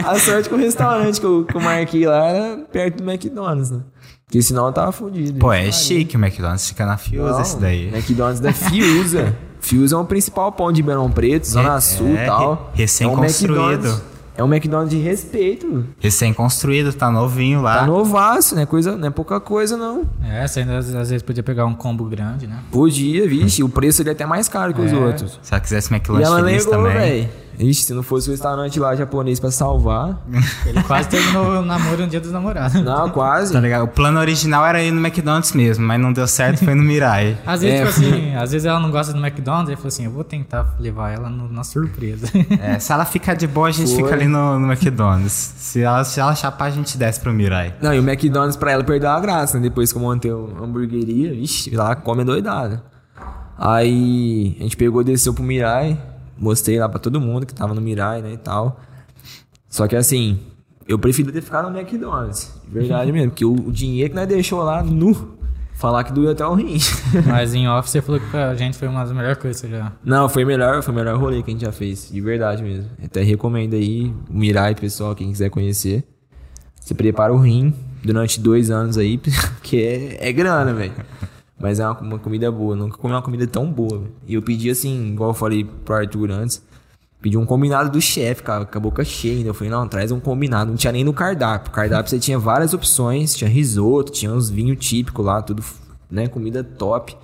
[0.05, 3.71] a sorte que o restaurante que eu, que eu marquei lá era perto do McDonald's,
[3.71, 3.81] né?
[4.29, 5.39] Porque senão eu tava fudido.
[5.39, 7.87] Pô, é chique o McDonald's, fica na Fiuza esse daí.
[7.87, 9.35] McDonald's da Fiuza.
[9.59, 12.71] Fiuza é o principal pão de Ribeirão Preto, Zona é, Sul e é, tal.
[12.75, 14.01] Recém-construído.
[14.37, 15.83] É um McDonald's de respeito.
[15.99, 17.79] Recém-construído, tá novinho lá.
[17.79, 18.67] Tá novaço, né?
[18.67, 20.05] Coisa, não é pouca coisa, não.
[20.23, 22.59] É, você ainda às vezes podia pegar um combo grande, né?
[22.71, 23.63] Podia, vixe.
[23.63, 24.85] o preço ele é até mais caro que é.
[24.85, 25.39] os outros.
[25.41, 26.93] Se ela quisesse McLanche também.
[26.93, 27.29] véi.
[27.59, 30.17] Ixi, se não fosse o restaurante lá japonês pra salvar.
[30.65, 32.81] Ele quase terminou o namoro no dia dos namorados.
[32.81, 33.51] Não, quase.
[33.51, 33.83] Tá ligado?
[33.83, 37.37] O plano original era ir no McDonald's mesmo, mas não deu certo, foi no Mirai.
[37.45, 40.05] Às vezes, É, tipo assim, às vezes ela não gosta do McDonald's, aí falou assim,
[40.05, 42.27] eu vou tentar levar ela no- na surpresa.
[42.61, 44.03] É, se ela ficar de boa, a gente Foi.
[44.03, 45.33] fica ali no, no McDonald's.
[45.57, 47.75] Se ela, se ela chapar, a gente desce pro Mirai.
[47.81, 49.63] Não, e o McDonald's pra ela perdeu a graça, né?
[49.63, 52.81] Depois que eu montei uma hamburgueria, ixi, lá come doidada.
[53.57, 55.99] Aí a gente pegou, desceu pro Mirai,
[56.39, 58.79] mostrei lá pra todo mundo que tava no Mirai, né, e tal.
[59.67, 60.39] Só que assim,
[60.87, 64.27] eu prefiro ter ficado no McDonald's, de verdade mesmo, porque o, o dinheiro que nós
[64.27, 65.37] deixou lá, nu,
[65.75, 66.77] falar que doeu até o rim.
[67.27, 69.91] Mas em off você falou que pra gente foi uma das melhores coisas já...
[70.03, 72.89] Não, foi melhor, foi o melhor rolê que a gente já fez, de verdade mesmo.
[73.03, 76.03] Até recomendo aí, o Mirai, pessoal, quem quiser conhecer.
[76.79, 77.73] Você prepara o rim
[78.03, 79.17] durante dois anos aí,
[79.59, 80.93] porque é, é grana, velho.
[81.59, 84.03] Mas é uma, uma comida boa, nunca comi uma comida tão boa.
[84.25, 86.63] E eu pedi assim, igual eu falei pro Arthur antes,
[87.21, 89.49] pedi um combinado do chefe, cara, com a boca cheia ainda.
[89.49, 90.71] Eu falei, não, traz um combinado.
[90.71, 91.71] Não tinha nem no cardápio.
[91.71, 95.63] Cardápio você tinha várias opções, tinha risoto, tinha uns vinhos típicos lá, tudo,
[96.09, 97.15] né, comida top.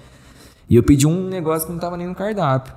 [0.70, 2.74] E eu pedi um negócio que não tava nem no cardápio.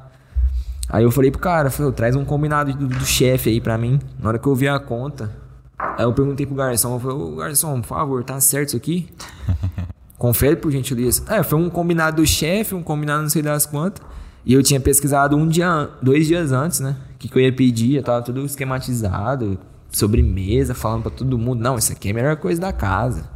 [0.89, 3.77] Aí eu falei pro cara, falei, "Ô, traz um combinado do, do chefe aí pra
[3.77, 3.99] mim.
[4.19, 5.37] Na hora que eu vi a conta,
[5.77, 9.09] aí eu perguntei pro garçom, eu falei, ô garçom, por favor, tá certo isso aqui?
[10.19, 11.23] Confere por gentileza.
[11.29, 14.05] É, foi um combinado do chefe, um combinado não sei das quantas.
[14.45, 16.97] E eu tinha pesquisado um dia, dois dias antes, né?
[17.15, 19.59] O que, que eu ia pedir, já tava tudo esquematizado,
[19.91, 23.29] sobremesa, falando pra todo mundo, não, isso aqui é a melhor coisa da casa.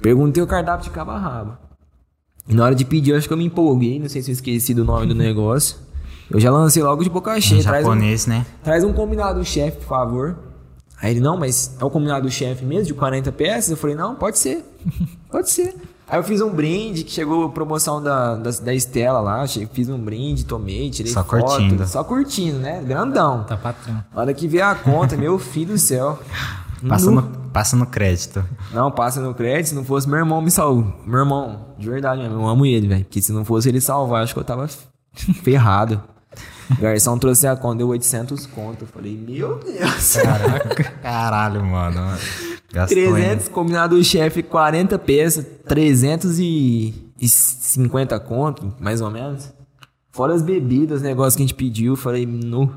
[0.00, 1.56] Perguntei o cardápio de cabo a rabo.
[2.48, 4.32] E na hora de pedir, eu acho que eu me empolguei, não sei se eu
[4.32, 5.76] esqueci do nome do negócio.
[6.30, 7.62] Eu já lancei logo de boca cheia.
[7.62, 8.44] Traz um, japonês, né?
[8.62, 10.36] traz um combinado do chefe, por favor.
[11.00, 13.70] Aí ele, não, mas é o combinado do chefe mesmo, de 40 peças?
[13.70, 14.64] Eu falei, não, pode ser.
[15.30, 15.74] Pode ser.
[16.12, 19.46] Aí eu fiz um brinde, que chegou a promoção da, da, da Estela lá.
[19.72, 21.40] Fiz um brinde, tomei, tirei Só foto.
[21.46, 21.86] curtindo.
[21.86, 22.82] Só curtindo, né?
[22.86, 23.44] Grandão.
[23.44, 24.04] Tá patrão.
[24.14, 26.20] Hora que veio a conta, meu filho do céu.
[26.86, 27.12] Passa Nu.
[27.12, 28.44] no, passa no crédito.
[28.74, 29.68] Não, passa no crédito.
[29.70, 30.92] Se não fosse meu irmão me salvou.
[31.06, 33.04] Meu irmão, de verdade mesmo, eu amo ele, velho.
[33.06, 34.68] Porque se não fosse ele salvar, acho que eu tava
[35.42, 35.98] ferrado.
[36.70, 38.82] O garçom trouxe a conta, deu 800 conto.
[38.84, 40.16] Eu falei, meu Deus.
[41.02, 42.18] Caralho, mano.
[42.72, 43.12] Gastou, hein?
[43.12, 49.52] 300, combinado do chefe, 40 peças, 350 conto, mais ou menos.
[50.10, 52.70] Fora as bebidas, negócios que a gente pediu, falei, nu,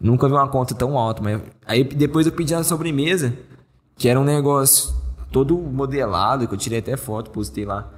[0.00, 1.22] nunca vi uma conta tão alta.
[1.22, 3.32] Mas aí depois eu pedi a sobremesa,
[3.96, 4.94] que era um negócio
[5.32, 7.90] todo modelado, que eu tirei até foto, postei lá.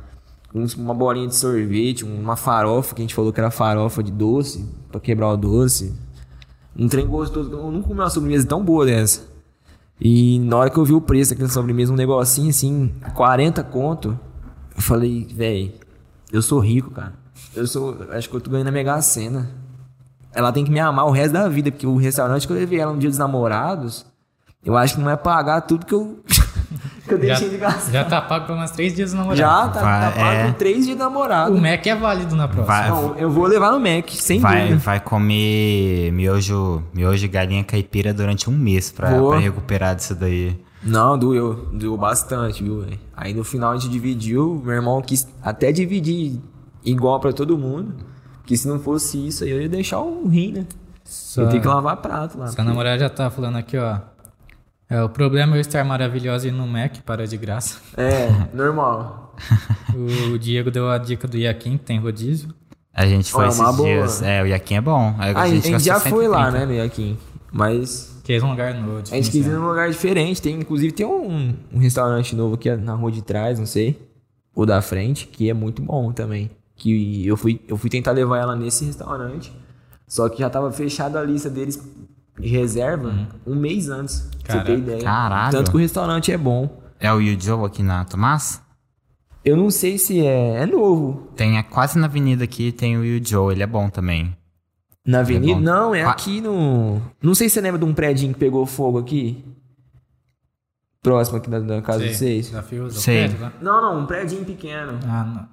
[0.78, 4.66] Uma bolinha de sorvete, uma farofa, que a gente falou que era farofa de doce,
[4.90, 5.94] pra quebrar o doce.
[6.74, 7.50] Um trem gostoso.
[7.50, 9.36] Eu nunca comi uma sobremesa tão boa dessa.
[10.01, 14.18] E na hora que eu vi o preço daquela sobremesa, um negocinho assim, 40 conto,
[14.74, 15.74] eu falei, véi,
[16.30, 17.14] eu sou rico, cara.
[17.55, 17.97] Eu sou.
[18.11, 19.51] Acho que eu tô ganhando a Mega Sena.
[20.32, 22.78] Ela tem que me amar o resto da vida, porque o restaurante que eu levei
[22.78, 24.05] ela no dia dos namorados,
[24.62, 26.20] eu acho que não é pagar tudo que eu,
[27.07, 27.90] que eu deixei de Já, gastar.
[27.92, 29.38] já tá pago por umas três dias do namorado.
[29.38, 30.52] Já, tá, tá Vai, pago é.
[30.52, 31.54] três dias de namorado.
[31.54, 32.66] O Mac é válido na próxima.
[32.76, 34.78] Vai, Não, eu vou levar no Mac, sem vai, dúvida.
[34.80, 40.59] vai comer miojo, miojo de galinha caipira durante um mês pra, pra recuperar disso daí.
[40.82, 41.68] Não, doeu.
[41.72, 42.98] Doeu bastante, viu, velho?
[43.16, 44.61] Aí no final a gente dividiu.
[44.64, 46.40] Meu irmão quis até dividir
[46.84, 47.94] igual pra todo mundo.
[48.44, 50.66] Que se não fosse isso aí, eu ia deixar um rim, né?
[51.04, 52.46] Sua, Eu tenho que lavar prato lá.
[52.48, 53.98] sua namorada já tá falando aqui, ó.
[54.89, 57.78] É, o problema é eu estar maravilhosa e ir no Mac para de graça.
[57.97, 59.34] É, normal.
[60.32, 62.55] O Diego deu a dica do Iaquim, que tem rodízio.
[62.95, 63.89] A gente foi Ó, é esses uma boa.
[63.89, 64.22] dias.
[64.22, 65.14] É, o Yakin é bom.
[65.18, 66.59] Aí Ah, a gente, gastou já foi lá, 130.
[66.59, 67.16] né, meio aqui.
[67.53, 68.99] Mas Que é um lugar novo.
[68.99, 70.41] a gente quis ir num lugar diferente.
[70.41, 74.01] Tem, inclusive tem um, um restaurante novo aqui na rua de trás, não sei.
[74.55, 76.51] Ou da frente, que é muito bom também.
[76.74, 79.53] Que eu fui, eu fui tentar levar ela nesse restaurante.
[80.07, 81.82] Só que já tava fechada a lista deles
[82.39, 83.14] de reserva
[83.47, 84.28] um mês antes.
[84.45, 85.03] Pra você ter ideia.
[85.03, 85.53] Caralho.
[85.53, 86.80] Tanto que o restaurante é bom.
[87.01, 88.62] É o Yu aqui na Tomás?
[89.45, 90.62] Eu não sei se é.
[90.62, 91.28] É novo.
[91.37, 94.37] Tem é, quase na avenida aqui, tem o Yu ele é bom também.
[95.07, 95.55] Na avenida?
[95.55, 95.61] bom.
[95.61, 96.11] não, é Ah.
[96.11, 97.01] aqui no.
[97.22, 99.45] Não sei se você lembra de um prédio que pegou fogo aqui.
[101.03, 102.47] Próximo aqui da, da casa de vocês.
[102.47, 103.28] Desafios do Sei.
[103.28, 103.53] prédio lá.
[103.61, 104.99] Não, não, um prédio pequeno.
[105.07, 105.49] Ah, não.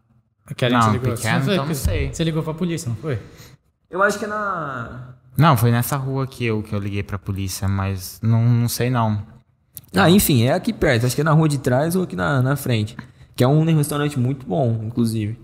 [0.49, 1.13] É Que a gente Não, ligou.
[1.13, 2.11] pequeno, Você- então não sei.
[2.13, 3.19] Você ligou pra polícia, não foi?
[3.89, 5.12] Eu acho que é na.
[5.37, 8.89] Não, foi nessa rua que eu, que eu liguei pra polícia, mas não, não sei
[8.89, 9.21] não.
[9.95, 11.05] Ah, enfim, é aqui perto.
[11.05, 12.95] Acho que é na rua de trás ou aqui na, na frente.
[13.35, 15.39] Que é um restaurante muito bom, inclusive.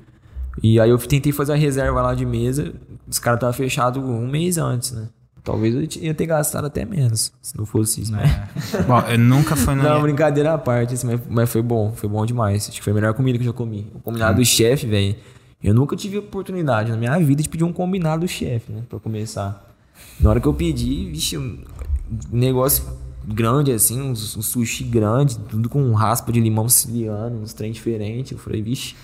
[0.61, 2.73] E aí eu tentei fazer a reserva lá de mesa.
[3.07, 5.07] Os caras estavam fechados um mês antes, né?
[5.43, 8.47] Talvez eu ia ter gastado até menos, se não fosse isso, né?
[8.85, 9.81] Bom, eu nunca fui no...
[9.81, 12.67] Não, brincadeira à parte, assim, mas, mas foi bom, foi bom demais.
[12.67, 13.91] Acho que foi a melhor comida que eu já comi.
[13.95, 15.15] O combinado do chefe, velho.
[15.63, 18.83] Eu nunca tive oportunidade na minha vida de pedir um combinado do chefe, né?
[18.87, 19.68] Pra começar.
[20.19, 21.59] Na hora que eu pedi, vixe, um
[22.31, 22.83] negócio
[23.25, 28.31] grande assim, uns, um sushi grande, tudo com raspa de limão siciliano, uns trem diferentes.
[28.31, 28.95] Eu falei, vixe.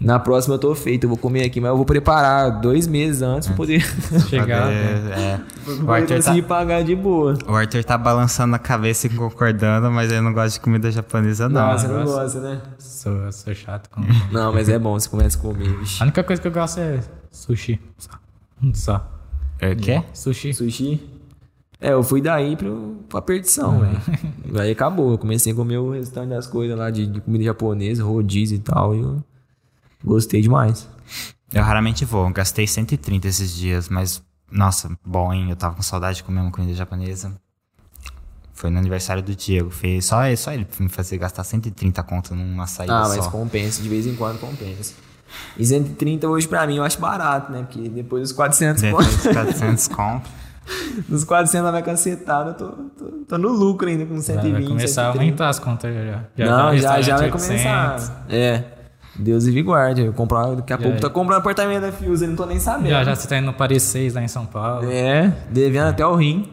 [0.00, 3.22] Na próxima eu tô feito, eu vou comer aqui, mas eu vou preparar dois meses
[3.22, 3.80] antes pra poder,
[4.28, 4.66] Chegar.
[4.66, 5.12] Né?
[5.12, 5.40] é.
[5.64, 7.38] pra O Arthur, tá, pagar de boa.
[7.46, 11.48] o Arthur tá balançando a cabeça e concordando, mas ele não gosta de comida japonesa,
[11.48, 11.68] não.
[11.68, 12.14] Não, você não gosto.
[12.14, 12.60] gosta, né?
[12.78, 14.00] Sou, sou chato com.
[14.32, 16.02] Não, mas é bom, você começa a comer, vixe.
[16.02, 17.00] A única coisa que eu gosto é
[17.30, 17.80] sushi.
[17.98, 18.10] Só.
[18.74, 19.11] Só.
[19.62, 20.02] É, O quê?
[20.12, 20.52] Sushi.
[20.52, 21.08] Sushi.
[21.80, 24.00] É, eu fui daí pro, pra perdição, velho.
[24.60, 25.12] Aí acabou.
[25.12, 28.60] Eu comecei a comer o restante das coisas lá de, de comida japonesa, rodízio e
[28.60, 28.94] tal.
[28.94, 29.22] E eu
[30.04, 30.88] gostei demais.
[31.52, 32.28] Eu raramente vou.
[32.30, 35.50] Gastei 130 esses dias, mas, nossa, bom, hein?
[35.50, 37.32] Eu tava com saudade de comer uma comida japonesa.
[38.54, 39.70] Foi no aniversário do Diego.
[39.70, 43.30] Fez só, só ele me fazer gastar 130 conto numa saída Ah, mas só.
[43.30, 43.82] compensa.
[43.82, 44.94] De vez em quando compensa.
[45.58, 47.60] E 130 hoje pra mim eu acho barato, né?
[47.68, 50.28] Porque depois dos 400 Depois conto- de 400 conto.
[51.08, 52.66] dos 400 vai cacetada, eu tô,
[52.96, 55.18] tô, tô no lucro ainda com 120, Vai começar a 130.
[55.20, 56.20] aumentar as contas já.
[56.36, 56.44] já.
[56.50, 57.46] Não, tá já, já vai restaurante 800.
[57.48, 58.26] começar.
[58.30, 58.64] É.
[59.14, 60.02] Deus me guarde.
[60.02, 61.00] Eu comprar, daqui a pouco é.
[61.00, 62.88] tô comprando apartamento da Fuse, eu não tô nem sabendo.
[62.90, 64.90] Já, já você tá indo no Paris 6 lá em São Paulo.
[64.90, 66.48] É, devendo até o rim.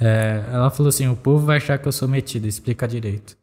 [0.00, 3.36] É, ela falou assim: o povo vai achar que eu sou metido, explica direito.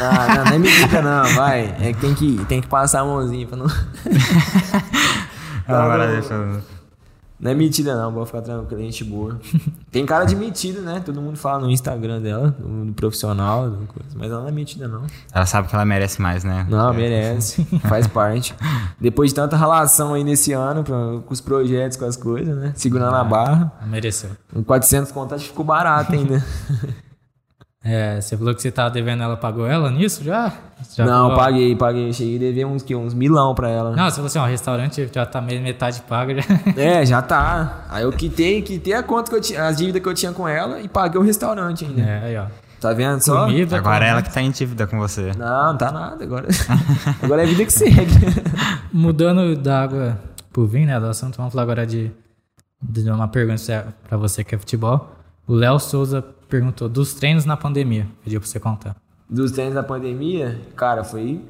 [0.00, 1.74] Ah, não, não é medida não, vai.
[1.80, 3.66] É que tem que, tem que passar a mãozinha pra não.
[5.68, 6.79] Agora deixa eu...
[7.40, 9.40] Não é metida não, vou ficar tranquilo, gente boa.
[9.90, 11.00] Tem cara de metida, né?
[11.04, 13.72] Todo mundo fala no Instagram dela, do, do profissional,
[14.14, 15.04] mas ela não é metida não.
[15.32, 16.66] Ela sabe que ela merece mais, né?
[16.68, 16.96] Não, É.
[16.96, 18.54] merece, faz parte.
[19.00, 22.72] Depois de tanta relação aí nesse ano, com os projetos, com as coisas, né?
[22.76, 23.72] Segurando a barra.
[23.86, 24.30] Mereceu.
[24.52, 26.44] Com 400 conto acho que ficou barato ainda.
[27.82, 30.52] É, você falou que você tava devendo, ela pagou ela nisso já?
[30.94, 31.36] já não, falou?
[31.36, 32.12] paguei, paguei.
[32.12, 33.96] Cheguei a dever uns, que, uns milão pra ela.
[33.96, 36.42] Não, você falou assim: ó, o restaurante já tá meio- metade paga já.
[36.76, 37.86] É, já tá.
[37.88, 40.46] Aí eu quitei, quitei a conta que eu tinha, as dívidas que eu tinha com
[40.46, 42.02] ela e paguei o restaurante ainda.
[42.02, 42.46] É, aí ó.
[42.82, 43.44] Tá vendo só?
[43.46, 45.32] Comida, Agora com- ela que tá em dívida com você.
[45.38, 46.48] Não, não tá nada agora.
[47.22, 48.10] agora é vida que segue.
[48.92, 50.18] Mudando da água
[50.52, 52.10] pro vinho, né, do assunto, vamos falar agora de,
[52.82, 55.14] de uma pergunta pra você que é futebol.
[55.46, 58.06] O Léo Souza perguntou dos treinos na pandemia.
[58.22, 58.96] Pediu pra você contar.
[59.28, 61.40] Dos treinos da pandemia, cara, foi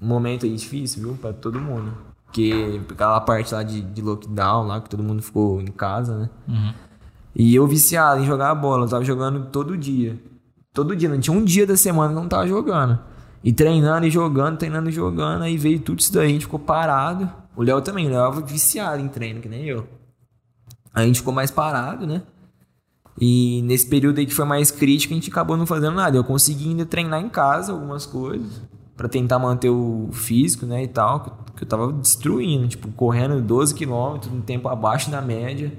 [0.00, 1.14] um momento aí difícil, viu?
[1.16, 1.92] Pra todo mundo.
[2.24, 6.30] Porque aquela parte lá de, de lockdown, lá que todo mundo ficou em casa, né?
[6.48, 6.74] Uhum.
[7.34, 10.18] E eu viciado em jogar bola, eu tava jogando todo dia.
[10.72, 12.98] Todo dia, não tinha um dia da semana que eu não tava jogando.
[13.42, 16.60] E treinando e jogando, treinando e jogando, aí veio tudo isso daí, a gente ficou
[16.60, 17.30] parado.
[17.56, 19.86] O Léo também, o Léo tava viciado em treino, que nem eu.
[20.94, 22.22] Aí a gente ficou mais parado, né?
[23.18, 26.16] E nesse período aí que foi mais crítico, a gente acabou não fazendo nada.
[26.16, 28.62] Eu consegui ainda treinar em casa algumas coisas,
[28.96, 31.20] pra tentar manter o físico, né, e tal,
[31.56, 35.72] que eu- tava destruindo, tipo, correndo 12 km, um tempo abaixo da média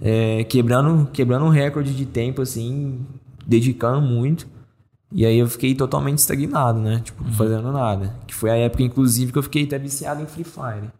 [0.00, 3.00] é, quebrando, quebrando um recorde de tempo, assim,
[3.46, 4.46] dedicando muito.
[5.12, 7.00] E aí eu fiquei totalmente estagnado, né?
[7.04, 8.14] Tipo, não fazendo nada.
[8.26, 10.90] Que foi a época, inclusive, que eu fiquei até viciado em Free Fire.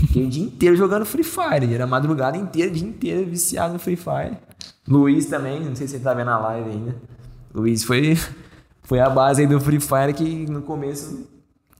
[0.00, 1.72] Fiquei o dia inteiro jogando Free Fire.
[1.72, 4.36] Era a madrugada inteira, o dia inteiro viciado no Free Fire.
[4.88, 6.96] Luiz também, não sei se ele tá vendo a live ainda.
[7.54, 8.16] Luiz foi,
[8.82, 11.28] foi a base aí do Free Fire que no começo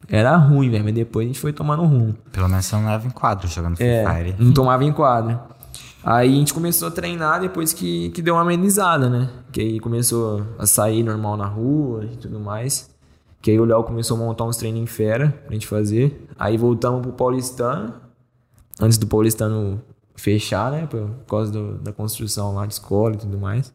[0.09, 0.85] era ruim, velho.
[0.85, 2.15] Mas depois a gente foi tomando rumo.
[2.31, 4.35] Pelo menos você não leva em quadro jogando Free É, Fire.
[4.39, 5.39] não tomava em quadro.
[6.05, 9.29] Aí a gente começou a treinar depois que, que deu uma amenizada, né?
[9.53, 12.91] Que aí começou a sair normal na rua e tudo mais.
[13.41, 16.27] Que aí o Léo começou a montar uns treinos em fera pra gente fazer.
[16.39, 17.95] Aí voltamos pro Paulistano.
[18.81, 19.81] Antes do Paulistano
[20.15, 20.87] fechar, né?
[20.87, 23.73] Por causa do- da construção lá de escola e tudo mais.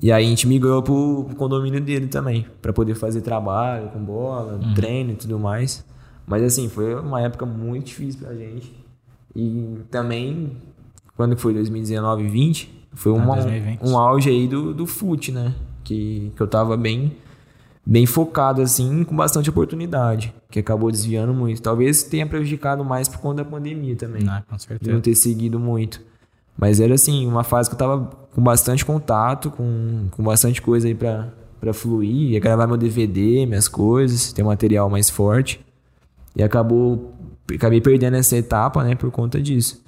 [0.00, 2.46] E aí a gente migrou pro, pro condomínio dele também.
[2.60, 5.84] Pra poder fazer trabalho com bola, treino e tudo mais.
[6.26, 8.74] Mas assim, foi uma época muito difícil pra gente.
[9.34, 10.56] E também,
[11.16, 13.80] quando foi 2019 e 20, foi Ah, uma, 2020.
[13.82, 15.54] um auge aí do, do fute, né?
[15.82, 17.16] Que, que eu tava bem,
[17.86, 20.34] bem focado, assim, com bastante oportunidade.
[20.50, 21.60] Que acabou desviando muito.
[21.60, 25.00] Talvez tenha prejudicado mais por conta da pandemia também Ah, com de não certeza.
[25.00, 26.00] ter seguido muito.
[26.56, 30.86] Mas era assim, uma fase que eu tava com bastante contato, com, com bastante coisa
[30.86, 32.30] aí pra, pra fluir.
[32.32, 35.60] Ia gravar meu DVD, minhas coisas, ter um material mais forte.
[36.36, 37.12] E acabou.
[37.52, 39.82] Acabei perdendo essa etapa, né, por conta disso.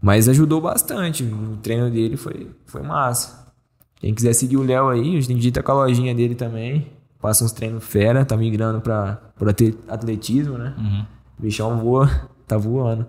[0.00, 1.22] Mas ajudou bastante.
[1.22, 3.52] O treino dele foi, foi massa.
[4.00, 6.88] Quem quiser seguir o Léo aí, hoje em dia tá com a lojinha dele também.
[7.22, 10.74] Passa uns treinos fera, tá migrando pra, pro ate- atletismo, né?
[10.76, 11.06] Uhum.
[11.38, 12.10] O bichão voa,
[12.46, 13.06] tá voando.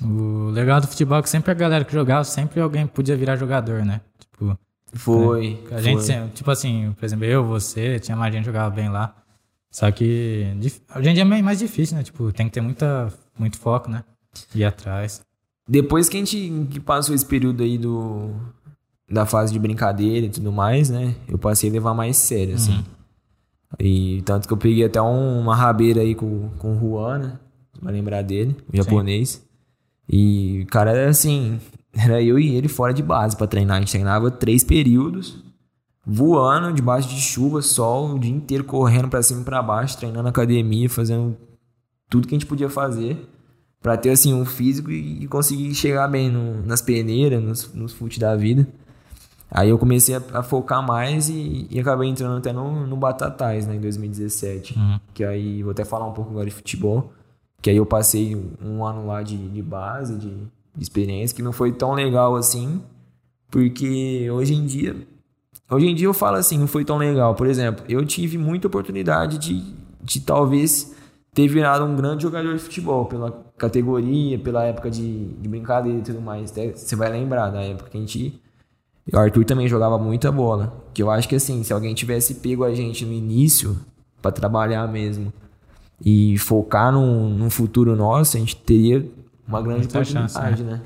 [0.00, 3.34] O legal do futebol é que sempre a galera que jogava, sempre alguém podia virar
[3.36, 4.00] jogador, né?
[4.20, 4.56] Tipo,
[4.92, 5.58] Foi.
[5.72, 6.02] a gente, foi.
[6.02, 9.16] sempre- tipo assim, por exemplo, eu, você, tinha mais gente que jogava bem lá.
[9.70, 10.46] Só que
[10.96, 12.02] hoje em dia é mais difícil, né?
[12.04, 14.04] Tipo, tem que ter muita, muito foco, né?
[14.54, 15.20] Ir atrás.
[15.68, 18.30] depois que a gente que passou esse período aí do
[19.10, 21.14] da fase de brincadeira e tudo mais, né?
[21.26, 22.84] Eu passei a levar mais sério, assim.
[23.78, 27.38] E tanto que eu peguei até um- uma rabeira aí com, com o Juan, né?
[27.80, 29.44] Vai lembrar dele, o japonês.
[30.08, 31.60] E, cara, era assim,
[31.92, 33.76] era eu e ele fora de base pra treinar.
[33.76, 35.44] A gente treinava três períodos,
[36.06, 40.22] voando debaixo de chuva, sol, o dia inteiro correndo pra cima e pra baixo, treinando
[40.24, 41.36] na academia, fazendo
[42.08, 43.28] tudo que a gente podia fazer
[43.82, 47.92] pra ter, assim, um físico e, e conseguir chegar bem no- nas peneiras, nos, nos
[47.92, 48.66] fute da vida.
[49.50, 53.66] Aí eu comecei a, a focar mais e, e acabei entrando até no, no Batatais,
[53.66, 54.78] né, em 2017.
[54.78, 55.00] Uhum.
[55.14, 57.12] Que aí, vou até falar um pouco agora de futebol.
[57.62, 61.52] Que aí eu passei um ano lá de, de base, de, de experiência, que não
[61.52, 62.82] foi tão legal assim.
[63.50, 64.94] Porque hoje em dia,
[65.70, 67.34] hoje em dia eu falo assim, não foi tão legal.
[67.34, 70.94] Por exemplo, eu tive muita oportunidade de, de talvez
[71.32, 76.02] ter virado um grande jogador de futebol, pela categoria, pela época de, de brincadeira e
[76.02, 76.50] tudo mais.
[76.50, 78.40] Até você vai lembrar da época que a gente
[79.10, 80.84] e o Arthur também jogava muita bola.
[80.92, 83.76] Que eu acho que assim, se alguém tivesse pego a gente no início
[84.20, 85.32] pra trabalhar mesmo
[86.04, 89.04] e focar num, num futuro nosso, a gente teria
[89.46, 90.80] uma grande Muita chance, oportunidade, né?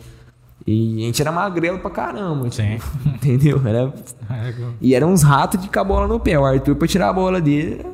[0.64, 2.78] E a gente era magrelo pra caramba, tipo, Sim.
[3.14, 3.60] entendeu?
[3.66, 3.92] Era,
[4.80, 6.38] e eram uns ratos de com a bola no pé.
[6.38, 7.84] O Arthur, pra tirar a bola dele,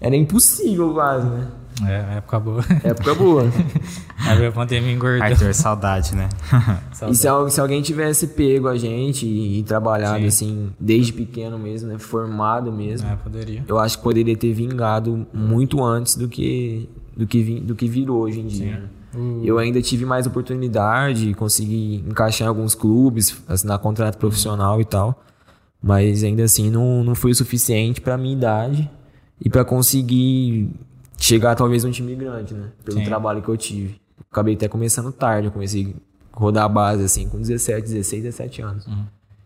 [0.00, 1.48] era impossível quase, né?
[1.86, 2.64] É, época boa.
[2.84, 3.44] Época boa.
[4.26, 5.22] Aí a pandemia engordou.
[5.22, 6.28] Arthur, saudade, né?
[7.10, 10.26] E se, se alguém tivesse pego a gente e, e trabalhado Sim.
[10.26, 11.98] assim, desde pequeno mesmo, né?
[11.98, 13.64] Formado mesmo, É, poderia.
[13.66, 17.88] eu acho que poderia ter vingado muito antes do que, do que, vi- do que
[17.88, 18.82] virou hoje em dia.
[19.14, 24.84] O- Eu ainda tive mais oportunidade, consegui encaixar em alguns clubes, assinar contrato profissional e
[24.84, 25.24] tal.
[25.82, 28.90] Mas ainda assim não, não foi o suficiente pra minha idade
[29.42, 30.68] e pra conseguir
[31.20, 32.70] chegar talvez um time grande, né?
[32.84, 33.04] Pelo Sim.
[33.04, 34.00] trabalho que eu tive.
[34.30, 35.94] Acabei até começando tarde, eu comecei
[36.32, 38.86] a rodar a base assim com 17, 16, 17 anos.
[38.86, 39.04] Uhum.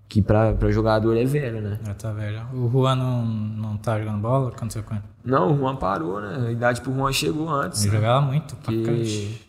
[0.08, 1.80] Que pra, pra jogador é velho, né?
[1.84, 2.42] Já tá velho.
[2.52, 4.48] O Juan não, não tá jogando bola?
[4.48, 5.02] O que aconteceu com ele?
[5.24, 6.46] Não, o Juan parou, né?
[6.46, 7.82] A idade pro Juan chegou antes.
[7.82, 7.96] Ele né?
[7.96, 8.54] jogava muito.
[8.56, 9.40] pra que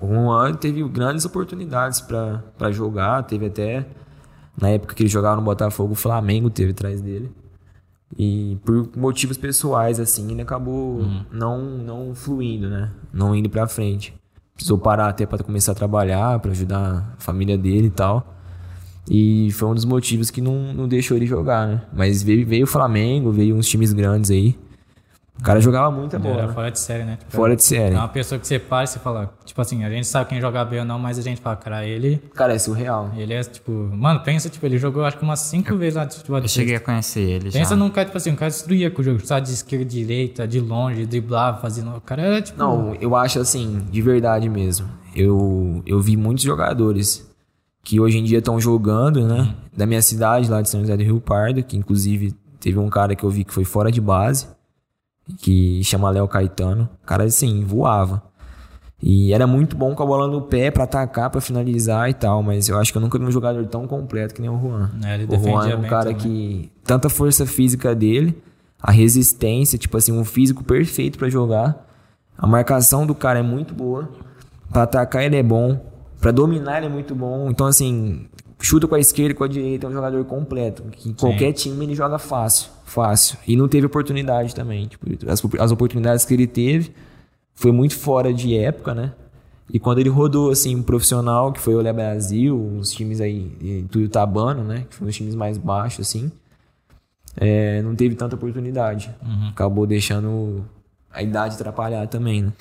[0.00, 3.86] o Juan teve grandes oportunidades pra pra jogar, teve até
[4.60, 7.30] na época que ele jogava no Botafogo, o Flamengo teve atrás dele.
[8.18, 12.90] E por motivos pessoais assim, ele acabou não não fluindo, né?
[13.12, 14.14] Não indo pra frente.
[14.54, 18.36] Precisou parar até pra começar a trabalhar, pra ajudar a família dele e tal.
[19.08, 21.82] E foi um dos motivos que não, não deixou ele jogar, né?
[21.92, 24.56] Mas veio, veio o Flamengo, veio uns times grandes aí.
[25.40, 26.38] O cara jogava muita Ele bola.
[26.38, 26.52] era né?
[26.52, 27.16] fora de série, né?
[27.16, 27.94] Tipo, Fora de série.
[27.94, 30.40] É uma pessoa que você para e você fala, tipo assim, a gente sabe quem
[30.40, 33.10] joga bem ou não, mas a gente fala, cara, ele, Cara, é surreal.
[33.16, 36.14] ele é tipo, mano, pensa, tipo, ele jogou acho que umas cinco vezes lá de
[36.16, 36.40] futebol.
[36.40, 37.76] Eu cheguei a conhecer ele Pensa já.
[37.76, 40.60] num cara, tipo assim, um cara destruía com o jogo, sabe, de esquerda, direita, de
[40.60, 41.96] longe, driblava, fazendo.
[41.96, 42.58] O cara era tipo.
[42.58, 44.88] Não, eu acho assim, de verdade mesmo.
[45.16, 47.28] Eu, eu vi muitos jogadores
[47.82, 49.54] que hoje em dia estão jogando, né?
[49.74, 53.16] Da minha cidade, lá de São José do Rio Pardo, que inclusive teve um cara
[53.16, 54.46] que eu vi que foi fora de base,
[55.38, 56.88] que chama Léo Caetano.
[57.02, 58.22] O cara, assim, voava.
[59.02, 62.42] E era muito bom com a bola no pé pra atacar, pra finalizar e tal,
[62.42, 64.90] mas eu acho que eu nunca vi um jogador tão completo que nem o Juan.
[65.02, 66.16] É, o Juan é um cara também.
[66.16, 68.36] que tanta força física dele,
[68.80, 71.86] a resistência, tipo assim, um físico perfeito pra jogar.
[72.36, 74.10] A marcação do cara é muito boa.
[74.70, 75.80] Pra atacar ele é bom,
[76.20, 77.48] Pra dominar ele é muito bom.
[77.48, 78.26] Então assim,
[78.60, 81.86] chuta com a esquerda e com a direita, é um jogador completo, que qualquer time
[81.86, 83.38] ele joga fácil, fácil.
[83.46, 86.92] E não teve oportunidade também, tipo, as, as oportunidades que ele teve
[87.54, 89.12] foi muito fora de época, né?
[89.72, 93.56] E quando ele rodou, assim, um profissional, que foi o Olé Brasil, uns times aí,
[93.60, 94.84] e tudo Tabano, né?
[94.90, 96.30] Que foram os times mais baixos, assim.
[97.36, 99.14] é, não teve tanta oportunidade.
[99.50, 100.64] Acabou deixando
[101.12, 102.52] a idade atrapalhar também, né?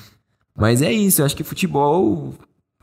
[0.55, 2.33] Mas é isso, eu acho que futebol,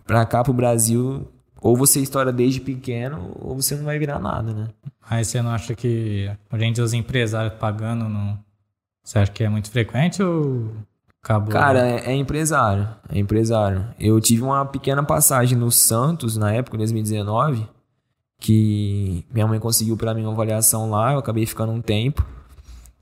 [0.05, 1.29] pra cá, pro Brasil,
[1.61, 4.69] ou você estoura desde pequeno, ou você não vai virar nada, né?
[5.09, 8.39] Aí você não acha que a gente, os empresários pagando, não...
[9.03, 10.71] você acha que é muito frequente ou
[11.23, 11.53] acabou?
[11.53, 12.89] Cara, é, é empresário.
[13.09, 13.87] É empresário.
[13.99, 17.67] Eu tive uma pequena passagem no Santos, na época, em 2019,
[18.39, 22.25] que minha mãe conseguiu pra mim uma avaliação lá, eu acabei ficando um tempo.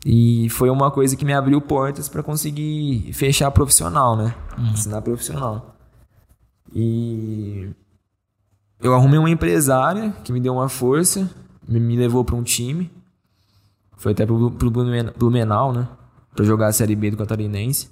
[0.07, 4.35] E foi uma coisa que me abriu portas pra conseguir fechar profissional, né?
[4.73, 5.75] Assinar profissional.
[6.75, 7.71] E
[8.81, 11.31] eu arrumei uma empresária que me deu uma força,
[11.67, 12.91] me, levou pra um time.
[13.97, 15.89] Foi até pro, pro Blumen- Blumenau, né?
[16.35, 17.89] Pra jogar a Série B do Catarinense.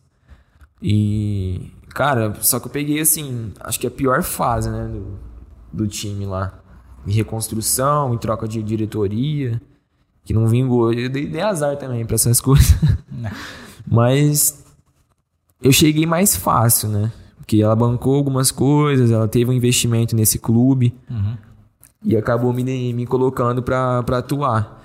[0.82, 5.18] E, cara, só que eu peguei, assim, acho que a pior fase, né, do,
[5.72, 6.58] do time lá.
[7.06, 9.60] Em reconstrução, em troca de diretoria,
[10.24, 10.92] que não vingou.
[10.92, 12.74] Eu dei, dei azar também pra essas coisas.
[13.86, 14.64] Mas
[15.62, 17.12] eu cheguei mais fácil, né?
[17.47, 21.36] Que ela bancou algumas coisas, ela teve um investimento nesse clube Uhum.
[22.05, 24.80] e acabou me, me colocando pra, pra atuar.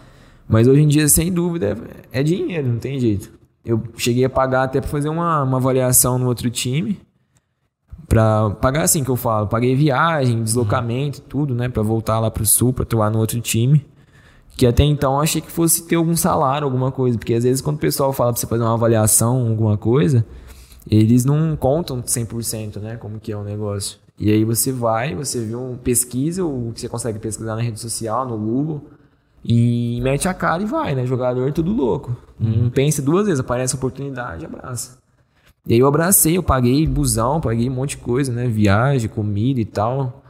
[0.50, 1.78] Mas hoje em dia, sem dúvida,
[2.12, 3.30] é dinheiro, não tem jeito.
[3.66, 7.00] Eu cheguei a pagar até pra fazer uma, uma avaliação no outro time.
[8.08, 9.48] Pra pagar assim que eu falo.
[9.48, 11.68] Paguei viagem, deslocamento, tudo, né?
[11.68, 13.86] Pra voltar lá pro sul, pra atuar no outro time.
[14.56, 17.18] Que até então eu achei que fosse ter algum salário, alguma coisa.
[17.18, 20.26] Porque às vezes quando o pessoal fala pra você fazer uma avaliação, alguma coisa,
[20.90, 22.98] eles não contam 100%, né?
[22.98, 24.00] Como que é o negócio.
[24.20, 27.80] E aí você vai, você vê um pesquisa, o que você consegue pesquisar na rede
[27.80, 28.84] social, no Google,
[29.44, 31.06] e mete a cara e vai, né?
[31.06, 32.16] Jogador tudo louco.
[32.40, 34.98] Não pensa duas vezes, aparece a oportunidade, abraça.
[35.66, 38.48] E aí eu abracei, eu paguei busão, paguei um monte de coisa, né?
[38.48, 40.24] Viagem, comida e tal.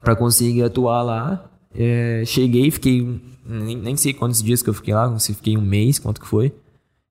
[0.00, 1.50] Pra conseguir atuar lá.
[1.74, 3.20] É, cheguei, fiquei.
[3.46, 6.26] Nem, nem sei quantos dias que eu fiquei lá, se fiquei um mês, quanto que
[6.26, 6.52] foi.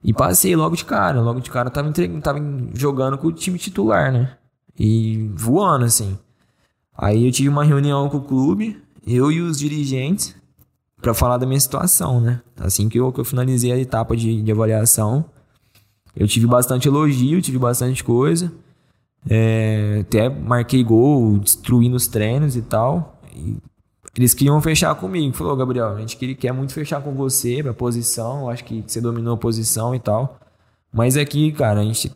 [0.04, 1.22] E passei logo de cara.
[1.22, 2.40] Logo de cara tava, entregando, tava
[2.74, 4.36] jogando com o time titular, né?
[4.78, 6.18] E voando, assim.
[6.98, 10.36] Aí eu tive uma reunião com o clube, eu e os dirigentes,
[11.02, 12.42] pra falar da minha situação, né?
[12.60, 15.26] Assim que eu, que eu finalizei a etapa de, de avaliação,
[16.16, 18.52] eu tive bastante elogio, tive bastante coisa.
[19.30, 23.20] É, até marquei gol, destruí nos treinos e tal.
[23.36, 23.58] E
[24.16, 25.36] eles queriam fechar comigo.
[25.36, 28.50] Falou, Gabriel, a gente quer- quer muito fechar com você pra posição.
[28.50, 30.38] Acho que você dominou a posição e tal.
[30.92, 32.12] Mas aqui, cara, a gente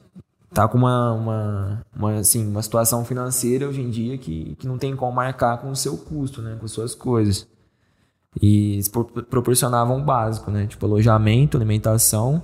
[0.53, 4.77] tá com uma, uma, uma, assim, uma situação financeira hoje em dia que, que não
[4.77, 6.57] tem como marcar com o seu custo, né?
[6.59, 7.47] Com suas coisas.
[8.41, 10.67] E eles pro- proporcionavam o básico, né?
[10.67, 12.43] Tipo, alojamento, alimentação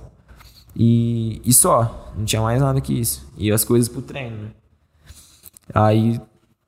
[0.74, 2.10] e, e só.
[2.16, 3.26] Não tinha mais nada que isso.
[3.36, 4.50] E as coisas pro treino, né?
[5.74, 6.20] Aí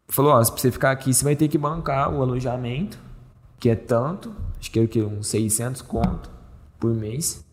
[0.08, 2.98] falou, ó, se você ficar aqui, você vai ter que bancar o alojamento,
[3.58, 6.30] que é tanto, acho que é o que, uns 600 conto
[6.78, 7.44] por mês.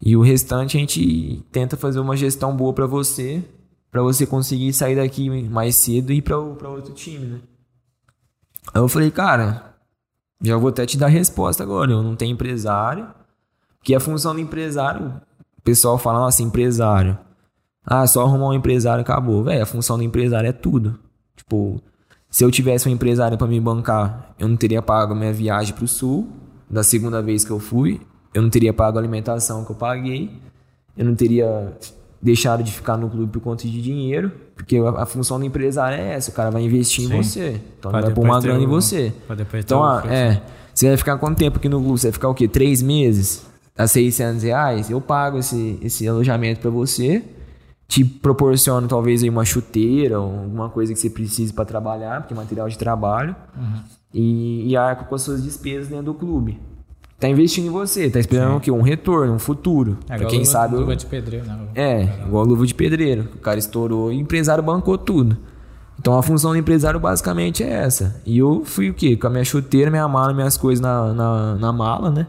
[0.00, 3.44] E o restante a gente tenta fazer uma gestão boa pra você,
[3.90, 7.40] pra você conseguir sair daqui mais cedo e ir pra outro time, né?
[8.72, 9.74] Aí eu falei, cara,
[10.40, 11.90] já vou até te dar resposta agora.
[11.90, 13.08] Eu não tenho empresário.
[13.82, 15.20] Que a função do empresário,
[15.56, 17.18] o pessoal fala, nossa, empresário.
[17.84, 19.42] Ah, só arrumar um empresário acabou.
[19.42, 20.98] Véi, a função do empresário é tudo.
[21.38, 21.80] Tipo,
[22.30, 25.74] se eu tivesse um empresário pra me bancar, eu não teria pago a minha viagem
[25.74, 26.28] pro sul,
[26.68, 28.00] da segunda vez que eu fui.
[28.34, 30.30] Eu não teria pago a alimentação que eu paguei.
[30.96, 31.72] Eu não teria
[32.20, 34.30] deixado de ficar no clube por conta de dinheiro.
[34.54, 36.30] Porque a, a função do empresário é essa.
[36.30, 37.16] O cara vai investir em Sim.
[37.22, 37.60] você.
[37.78, 39.12] Então vai pôr depois uma grana em o- você.
[39.58, 40.42] Então, o ah, é.
[40.74, 41.98] Você vai ficar quanto tempo aqui no clube?
[41.98, 42.46] Você vai ficar o quê?
[42.46, 43.46] Três meses?
[43.76, 44.90] A 600 reais?
[44.90, 47.24] Eu pago esse, esse alojamento pra você.
[47.88, 52.34] Te proporciono talvez aí uma chuteira ou alguma coisa que você precise pra trabalhar, porque
[52.34, 53.34] é material de trabalho.
[53.56, 53.80] Uhum.
[54.12, 56.60] E, e arco com as suas despesas dentro do clube.
[57.18, 58.70] Tá investindo em você, tá esperando o quê?
[58.70, 59.96] Um retorno, um futuro.
[60.04, 60.76] É pra igual quem luva- sabe.
[60.76, 61.58] Luva de pedreiro, né?
[61.74, 63.22] É, igual luva de pedreiro.
[63.34, 65.36] O cara estourou e o empresário bancou tudo.
[65.98, 68.20] Então a função do empresário basicamente é essa.
[68.24, 69.16] E eu fui o quê?
[69.16, 72.26] Com a minha chuteira, minha mala, minhas coisas na, na, na mala, né?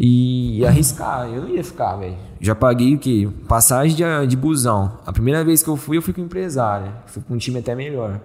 [0.00, 1.28] E, arriscar.
[1.28, 2.16] Eu não ia ficar, velho.
[2.40, 3.28] Já paguei o quê?
[3.48, 4.98] Passagem de, de busão.
[5.04, 6.92] A primeira vez que eu fui, eu fui com empresária.
[7.06, 8.20] Fui com um time até melhor.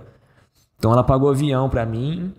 [0.78, 2.32] Então ela pagou avião pra mim,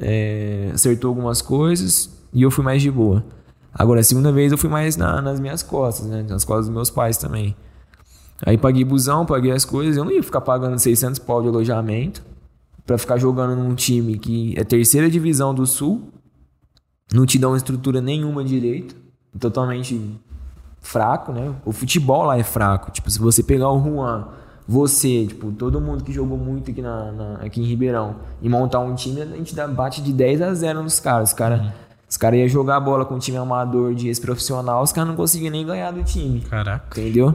[0.00, 3.22] é, acertou algumas coisas e eu fui mais de boa.
[3.74, 6.24] Agora, a segunda vez eu fui mais na- nas minhas costas, né?
[6.26, 7.54] Nas costas dos meus pais também.
[8.46, 9.96] Aí paguei busão, paguei as coisas.
[9.96, 12.22] Eu não ia ficar pagando 600 pau de alojamento
[12.86, 16.08] pra ficar jogando num time que é terceira divisão do Sul,
[17.12, 18.94] não te dá uma estrutura nenhuma direito,
[19.38, 20.18] totalmente
[20.80, 21.54] fraco, né?
[21.64, 22.90] O futebol lá é fraco.
[22.90, 24.28] Tipo, se você pegar o Juan,
[24.66, 28.80] você, tipo, todo mundo que jogou muito aqui, na, na- aqui em Ribeirão e montar
[28.80, 31.30] um time, a gente dá, bate de 10 a 0 nos caras.
[31.30, 31.72] Os caras
[32.08, 35.16] os cara iam jogar a bola com um time amador de ex-profissional, os caras não
[35.16, 36.40] conseguiam nem ganhar do time.
[36.40, 36.98] Caraca.
[37.00, 37.34] Entendeu?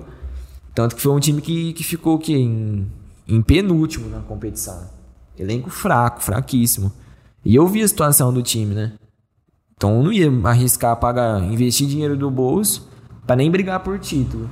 [0.73, 2.33] Tanto que foi um time que, que ficou o quê?
[2.33, 2.87] Em,
[3.27, 4.89] em penúltimo na competição.
[5.37, 6.91] Elenco fraco, fraquíssimo.
[7.45, 8.93] E eu vi a situação do time, né?
[9.75, 12.89] Então eu não ia arriscar pagar, investir dinheiro do bolso
[13.25, 14.49] pra nem brigar por título.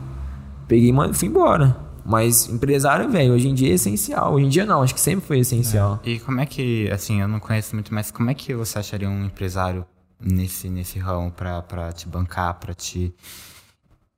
[0.67, 1.75] Peguei e fui embora.
[2.05, 4.33] Mas empresário, velho, hoje em dia é essencial.
[4.33, 5.99] Hoje em dia não, acho que sempre foi essencial.
[6.03, 9.09] E como é que, assim, eu não conheço muito, mas como é que você acharia
[9.09, 9.85] um empresário
[10.19, 13.13] nesse, nesse ramo pra, pra te bancar, pra te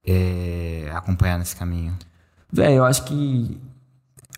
[0.05, 1.93] é, acompanhar nesse caminho?
[2.51, 3.57] Velho, eu acho que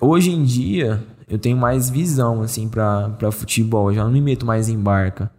[0.01, 3.91] hoje em dia eu tenho mais visão, assim, pra, pra futebol.
[3.91, 5.31] Eu já não me meto mais em barca.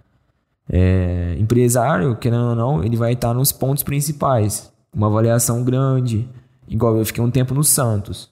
[0.69, 4.73] É, empresário, querendo ou não, ele vai estar nos pontos principais.
[4.95, 6.29] Uma avaliação grande.
[6.69, 8.31] Igual eu fiquei um tempo no Santos.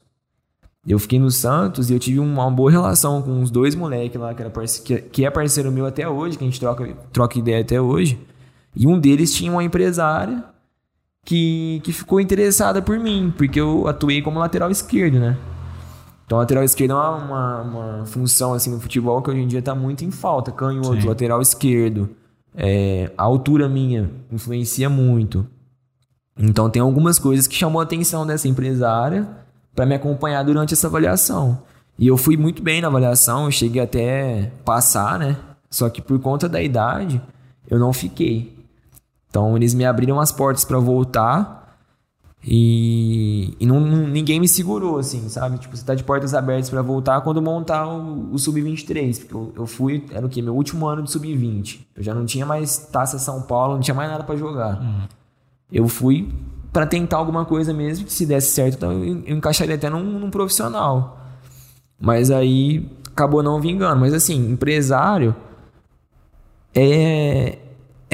[0.87, 4.35] Eu fiquei no Santos e eu tive uma boa relação com os dois moleques lá,
[4.35, 4.53] que, era
[5.11, 8.20] que é parceiro meu até hoje, que a gente troca, troca ideia até hoje.
[8.76, 10.45] E um deles tinha uma empresária
[11.24, 15.39] que, que ficou interessada por mim, porque eu atuei como lateral esquerdo, né?
[16.26, 19.61] Então, lateral esquerdo é uma, uma, uma função assim no futebol que hoje em dia
[19.61, 20.53] está muito em falta.
[20.53, 21.09] Canhoto, Sim.
[21.09, 22.11] lateral esquerdo.
[22.55, 25.46] É, a altura minha influencia muito.
[26.38, 29.28] Então, tem algumas coisas que chamou a atenção dessa empresária
[29.74, 31.62] para me acompanhar durante essa avaliação.
[31.98, 35.36] E eu fui muito bem na avaliação, cheguei até passar, né?
[35.70, 37.20] Só que por conta da idade,
[37.68, 38.57] eu não fiquei.
[39.28, 41.63] Então, eles me abriram as portas para voltar.
[42.47, 45.57] E, e não, não- ninguém me segurou, assim, sabe?
[45.59, 49.18] Tipo, você tá de portas abertas pra voltar quando montar o, o Sub-23.
[49.20, 50.42] Porque eu, eu fui, era o quê?
[50.42, 51.80] Meu último ano de Sub-20.
[51.97, 55.09] Eu já não tinha mais Taça São Paulo, não tinha mais nada pra jogar.
[55.72, 56.28] Eu fui
[56.72, 60.03] pra tentar alguma coisa mesmo, que se desse certo, então eu, eu encaixaria até num,
[60.18, 61.18] num profissional.
[61.99, 63.99] Mas aí acabou não vingando.
[64.01, 65.34] Mas assim, empresário
[66.74, 67.59] é,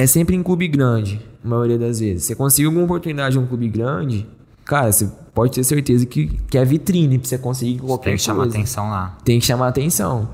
[0.01, 2.23] é sempre em clube grande, a maioria das vezes.
[2.25, 4.27] Você conseguir alguma oportunidade em um clube grande,
[4.65, 8.23] cara, você pode ter certeza que, que é vitrine pra você conseguir qualquer Tem que
[8.23, 8.57] chamar coisa.
[8.57, 9.17] atenção lá.
[9.23, 10.27] Tem que chamar atenção.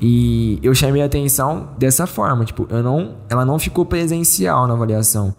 [0.00, 4.72] E eu chamei a atenção dessa forma, tipo, eu não, ela não ficou presencial na
[4.72, 5.34] avaliação.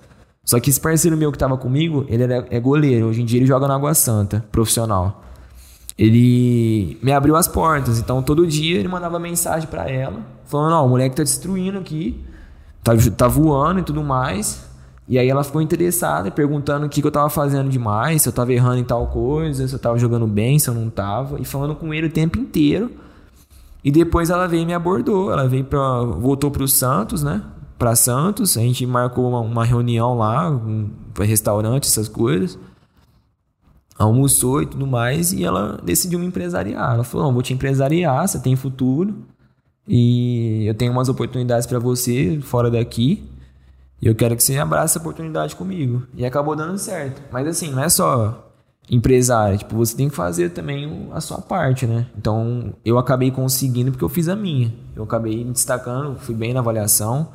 [0.46, 3.40] Só que esse parceiro meu que tava comigo, ele era, é goleiro, hoje em dia
[3.40, 5.24] ele joga no Água Santa, profissional.
[5.98, 10.86] Ele me abriu as portas, então todo dia ele mandava mensagem pra ela, falando: Ó,
[10.86, 12.20] o moleque tá destruindo aqui,
[12.84, 14.70] tá, tá voando e tudo mais.
[15.08, 18.34] E aí ela ficou interessada, perguntando o que, que eu tava fazendo demais, se eu
[18.34, 21.44] tava errando em tal coisa, se eu tava jogando bem, se eu não tava, e
[21.44, 22.92] falando com ele o tempo inteiro.
[23.84, 27.44] E depois ela veio e me abordou, ela veio para voltou pro Santos, né?
[27.78, 32.58] Pra Santos, a gente marcou uma, uma reunião lá, um, pra restaurante, essas coisas
[33.98, 36.94] almoçou e tudo mais, e ela decidiu me empresariar.
[36.94, 39.16] Ela falou: não, vou te empresariar, você tem futuro,
[39.94, 43.28] e eu tenho umas oportunidades para você fora daqui,
[44.02, 46.04] e eu quero que você abrace essa oportunidade comigo.
[46.16, 47.22] E acabou dando certo.
[47.30, 48.54] Mas assim, não é só
[48.90, 52.08] empresário, tipo, você tem que fazer também a sua parte, né?
[52.18, 54.74] Então, eu acabei conseguindo porque eu fiz a minha.
[54.96, 57.28] Eu acabei me destacando, fui bem na avaliação,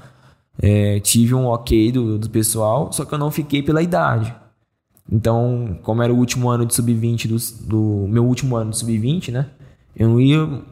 [0.59, 4.35] é, tive um ok do, do pessoal, só que eu não fiquei pela idade.
[5.13, 9.31] Então, como era o último ano de sub-20 do, do meu último ano de sub-20,
[9.31, 9.51] né?
[9.95, 10.63] Eu não ia,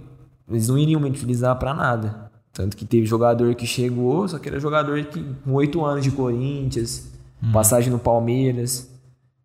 [0.48, 2.30] eles não iriam me utilizar pra nada.
[2.52, 6.10] Tanto que teve jogador que chegou, só que era jogador que com oito anos de
[6.10, 7.10] Corinthians,
[7.52, 8.90] passagem no Palmeiras.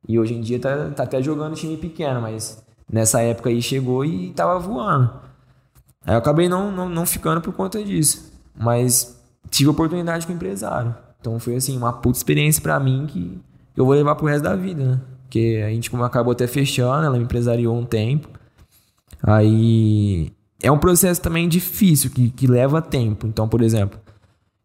[0.08, 4.06] E hoje em dia tá, tá até jogando time pequeno, mas nessa época aí chegou
[4.06, 5.12] e tava voando.
[6.06, 8.32] Aí eu acabei não, não, não ficando por conta disso.
[8.56, 9.20] Mas
[9.50, 10.96] tive oportunidade com o empresário.
[11.20, 13.40] Então foi assim, uma puta experiência pra mim que
[13.76, 15.02] eu vou levar pro resto da vida, né?
[15.24, 18.30] Porque a gente como acabou até fechando, ela me empresariou um tempo.
[19.22, 20.32] Aí
[20.62, 23.28] é um processo também difícil, que, que leva tempo.
[23.28, 24.00] Então, por exemplo,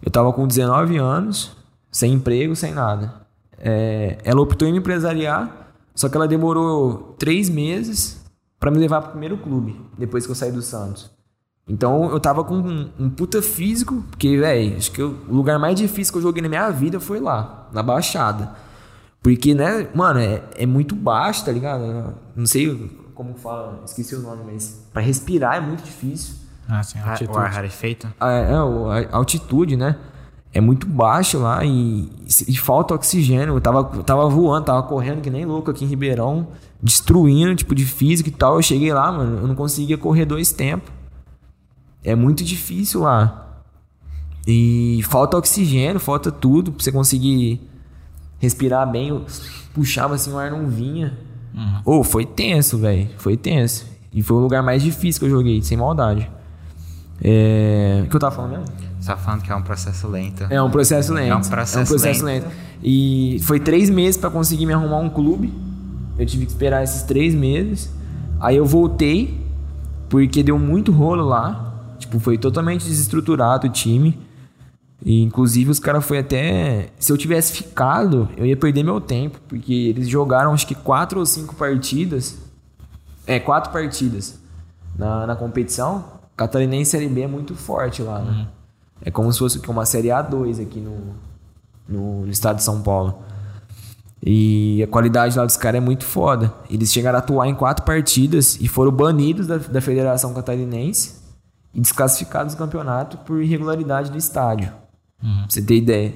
[0.03, 1.57] eu tava com 19 anos,
[1.90, 3.22] sem emprego, sem nada.
[3.59, 8.22] É, ela optou em me empresariar, só que ela demorou três meses
[8.59, 11.11] pra me levar pro primeiro clube, depois que eu saí do Santos.
[11.66, 15.59] Então eu tava com um, um puta físico, porque, velho, acho que eu- o lugar
[15.59, 18.53] mais difícil que eu joguei na minha vida foi lá, na Baixada.
[19.22, 22.14] Porque, né, mano, é, é muito baixo, tá ligado?
[22.36, 26.34] Não sei como fala, esqueci o nome, mas pra respirar é muito difícil.
[26.68, 27.36] Ah, sim, Ah, altitude.
[27.38, 28.12] O ar rarefeito?
[28.18, 29.96] A, é, a altitude, né?
[30.52, 32.08] É muito baixo lá e,
[32.46, 33.54] e falta oxigênio.
[33.56, 36.48] Eu tava, eu tava voando, tava correndo que nem louco aqui em Ribeirão,
[36.82, 38.56] destruindo, tipo, de física e tal.
[38.56, 40.90] Eu cheguei lá, mano, eu não conseguia correr dois tempos.
[42.04, 43.62] É muito difícil lá.
[44.46, 47.60] E falta oxigênio, falta tudo pra você conseguir
[48.38, 49.08] respirar bem.
[49.08, 49.24] Eu
[49.74, 51.18] puxava assim, o ar não vinha.
[51.84, 53.09] Ô, foi tenso, velho.
[53.16, 53.86] Foi tenso.
[54.12, 56.30] E foi o lugar mais difícil que eu joguei, sem maldade.
[57.22, 58.02] É...
[58.05, 58.66] O que eu tava falando mesmo?
[59.00, 60.44] Você tá falando que é um processo lento.
[60.48, 61.30] É um processo lento.
[61.30, 62.46] É um processo lento.
[62.82, 65.52] E foi três meses pra conseguir me arrumar um clube.
[66.18, 67.90] Eu tive que esperar esses três meses.
[68.40, 69.40] Aí eu voltei,
[70.09, 71.94] porque deu muito rolo lá.
[71.98, 74.18] Tipo, foi totalmente desestruturado o time.
[75.05, 76.88] E, inclusive, os caras foi até.
[76.98, 79.38] Se eu tivesse ficado, eu ia perder meu tempo.
[79.46, 82.38] Porque eles jogaram acho que quatro ou cinco partidas.
[83.26, 84.38] É, quatro partidas
[84.96, 86.05] na, na competição.
[86.36, 88.48] Catarinense Série B é muito forte lá, né?
[89.02, 91.14] É como se fosse uma Série A2 aqui no,
[91.86, 93.22] no, no estado de São Paulo.
[94.26, 96.52] E a qualidade lá dos caras é muito foda.
[96.70, 101.16] Eles chegaram a atuar em quatro partidas e foram banidos da, da Federação Catarinense
[101.74, 104.72] e desclassificados do campeonato por irregularidade do estádio.
[105.20, 106.14] Pra você ter ideia.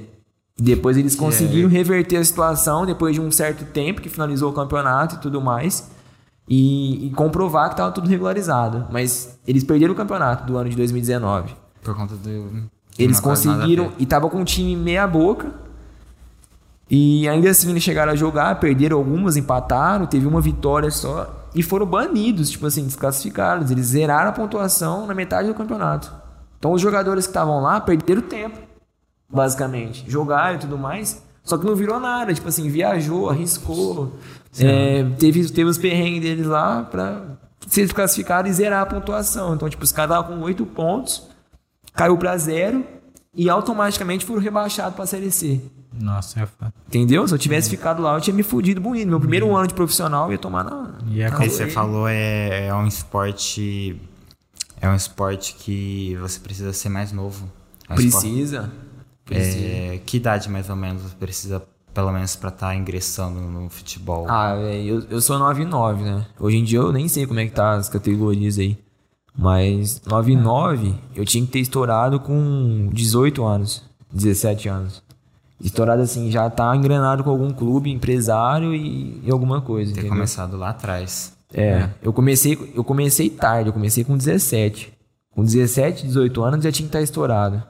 [0.60, 5.14] Depois eles conseguiram reverter a situação depois de um certo tempo que finalizou o campeonato
[5.14, 5.88] e tudo mais.
[6.48, 8.86] E, e comprovar que estava tudo regularizado.
[8.90, 11.54] Mas eles perderam o campeonato do ano de 2019.
[11.82, 12.68] Por conta do.
[12.98, 15.52] Eles conseguiram e tava com um time meia boca.
[16.90, 21.46] E ainda assim eles chegaram a jogar, perderam algumas, empataram, teve uma vitória só.
[21.54, 23.70] e foram banidos, tipo assim, desclassificados.
[23.70, 26.12] Eles zeraram a pontuação na metade do campeonato.
[26.58, 28.58] Então os jogadores que estavam lá perderam tempo,
[29.30, 30.04] basicamente.
[30.08, 31.22] Jogaram e tudo mais.
[31.44, 32.32] Só que não virou nada.
[32.34, 34.12] Tipo assim, viajou, arriscou.
[34.58, 37.22] É, teve, teve os perrengues deles lá pra
[37.66, 39.54] ser desclassificado e zerar a pontuação.
[39.54, 41.26] Então, tipo, os caras estavam com 8 pontos,
[41.94, 42.84] caiu pra zero
[43.34, 45.60] e automaticamente foram rebaixados pra Série C.
[46.00, 46.72] Nossa, é foda.
[46.86, 47.26] Entendeu?
[47.26, 49.08] Se eu tivesse ficado lá, eu tinha me fudido bonito.
[49.08, 50.94] Meu primeiro ano de profissional eu ia tomar na.
[51.08, 54.00] E é Aí você falou é, é um esporte.
[54.80, 57.50] É um esporte que você precisa ser mais novo.
[57.88, 58.60] É um esporte- Precisa.
[58.60, 58.87] Precisa.
[59.34, 61.62] É, que idade mais ou menos você precisa,
[61.92, 64.26] pelo menos, pra estar ingressando no futebol?
[64.28, 66.26] Ah, eu, eu sou 9,9, né?
[66.38, 68.78] Hoje em dia eu nem sei como é que tá as categorias aí.
[69.36, 75.02] Mas 9,9 eu tinha que ter estourado com 18 anos, 17 anos.
[75.60, 80.16] Estourado assim, já tá engrenado com algum clube, empresário e, e alguma coisa, Ter entendeu?
[80.16, 81.36] começado lá atrás.
[81.52, 84.92] É, eu comecei, eu comecei tarde, eu comecei com 17.
[85.30, 87.62] Com 17, 18 anos já tinha que estar estourado.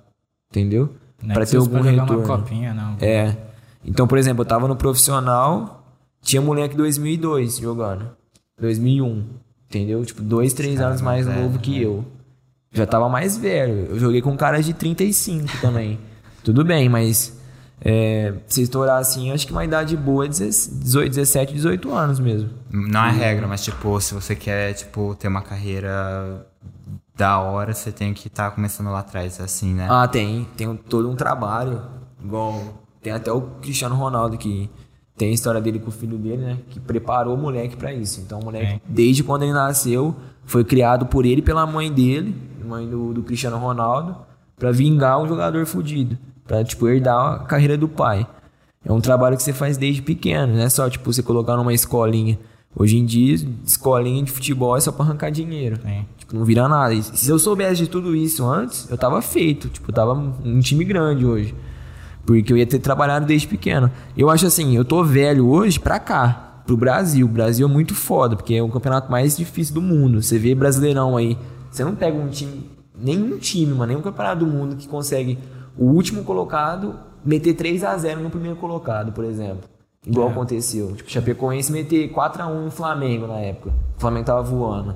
[0.51, 0.91] Entendeu?
[1.27, 2.19] É Pra que ter algum retorno.
[2.19, 2.97] uma copinha, não.
[3.01, 3.37] É.
[3.85, 5.85] Então, por exemplo, eu tava no profissional,
[6.23, 8.11] tinha moleque 2002 jogando.
[8.61, 9.25] 2001.
[9.69, 10.05] Entendeu?
[10.05, 11.85] Tipo, dois, três cara anos mais velho, novo que né?
[11.87, 12.05] eu.
[12.73, 13.87] Já tava mais velho.
[13.91, 15.99] Eu joguei com caras de 35 também.
[16.43, 17.39] Tudo bem, mas
[17.81, 22.19] é, se estourar assim, eu acho que uma idade boa é 18, 17, 18 anos
[22.19, 22.51] mesmo.
[22.71, 26.47] Não é regra, mas tipo, se você quer tipo, ter uma carreira
[27.19, 29.89] da hora, você tem que estar começando lá atrás, assim, né?
[29.91, 30.47] Ah, tem.
[30.57, 31.83] Tem um- todo um trabalho.
[32.25, 32.63] Igual.
[33.03, 34.71] Tem até o Cristiano Ronaldo que
[35.17, 36.59] tem a história dele com o filho dele, né?
[36.71, 38.21] Que preparou o moleque pra isso.
[38.21, 38.81] Então o moleque, É.
[38.89, 40.15] desde quando ele nasceu,
[40.45, 44.17] foi criado por ele e pela mãe dele, mãe do, do Cristiano Ronaldo,
[44.57, 46.17] pra vingar um jogador fudido.
[46.47, 48.27] Pra, tipo, herdar a carreira do pai.
[48.85, 51.75] É um trabalho que você faz desde pequeno, não é só, tipo, você colocar numa
[51.75, 52.39] escolinha.
[52.77, 55.79] Hoje em dia, escolinha de futebol é só pra arrancar dinheiro.
[55.83, 56.07] Sim.
[56.29, 56.93] Tipo, não vira nada.
[56.93, 59.69] E se eu soubesse de tudo isso antes, eu tava feito.
[59.69, 61.55] Tipo, eu tava um time grande hoje.
[62.27, 63.91] Porque eu ia ter trabalhado desde pequeno.
[64.15, 67.25] Eu acho assim, eu tô velho hoje pra cá, pro Brasil.
[67.25, 70.23] O Brasil é muito foda, porque é o campeonato mais difícil do mundo.
[70.23, 71.39] Você vê Brasileirão aí,
[71.71, 75.39] você não pega um time, nenhum time, mano, nenhum campeonato do mundo que consegue
[75.79, 79.63] o último colocado meter 3 a 0 no primeiro colocado, por exemplo.
[80.07, 80.95] Igual aconteceu.
[80.95, 83.71] Tipo, Chapecoense meter 4 a 1 no Flamengo na época.
[83.97, 84.95] O Flamengo tava voando.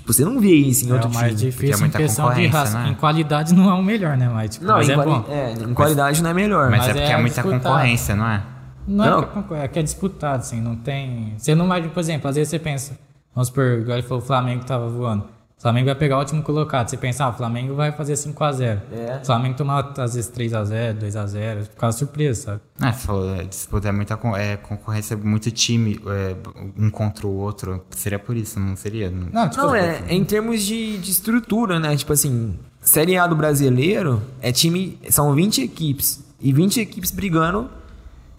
[0.00, 1.30] Tipo, você não vê isso em É outro mais time.
[1.30, 2.78] porque é difícil em muita questão de concorrência, raça.
[2.82, 2.88] né?
[2.88, 4.28] Em qualidade não é o melhor, né?
[4.32, 5.24] Mas, tipo, Não, mas em, é quali- bom.
[5.28, 6.70] é, em qualidade não é melhor.
[6.70, 7.62] Mas, mas é porque é, é muita disputado.
[7.62, 8.42] concorrência, não é?
[8.88, 9.18] Não, Não.
[9.18, 11.34] É, que é concor- é que é disputado, assim, não tem.
[11.36, 12.98] Você não imagina, por exemplo, às vezes você pensa,
[13.34, 15.24] vamos supor, ele falou, o Flamengo tava voando.
[15.60, 16.88] O Flamengo vai pegar o último colocado.
[16.88, 18.80] Você pensa, ah, o Flamengo vai fazer 5x0.
[18.92, 19.20] É.
[19.22, 22.60] O Flamengo tomar, às vezes, 3x0, 2x0, por causa surpresa, sabe?
[22.82, 26.34] É, você falou, é, disputa é muita con- é, concorrência, muito time, é,
[26.78, 27.84] um contra o outro.
[27.90, 29.10] Seria por isso, não seria?
[29.10, 31.94] Não, tipo, Não, é, é em termos de, de estrutura, né?
[31.94, 34.98] Tipo assim, Série A do brasileiro é time.
[35.10, 36.24] São 20 equipes.
[36.40, 37.68] E 20 equipes brigando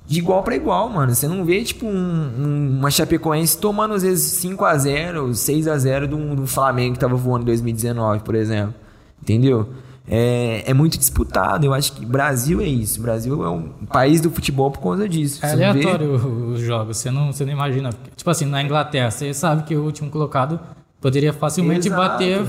[0.08, 1.14] de igual pra igual, mano.
[1.16, 6.36] Você não vê, tipo, um- um- uma Chapecoense tomando, às vezes, 5x0, 6x0 de um,
[6.36, 8.74] de um Flamengo que tava voando em 2019, por exemplo.
[9.22, 9.70] Entendeu?
[10.10, 11.66] É, é muito disputado.
[11.66, 13.02] Eu acho que Brasil é isso.
[13.02, 15.46] Brasil é um país do futebol por causa disso.
[15.46, 16.14] É aleatório
[16.52, 17.92] os jogos, você não, você não imagina.
[18.16, 20.60] Tipo assim, na Inglaterra, você sabe que o último colocado
[21.00, 22.02] poderia facilmente Exato.
[22.02, 22.46] bater,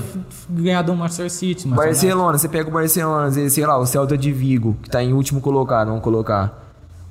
[0.49, 1.67] ganhar do Manchester City.
[1.67, 5.13] Mas Barcelona, você pega o Barcelona, sei lá, o Celta de Vigo, que tá em
[5.13, 6.62] último colocado, vamos colocar.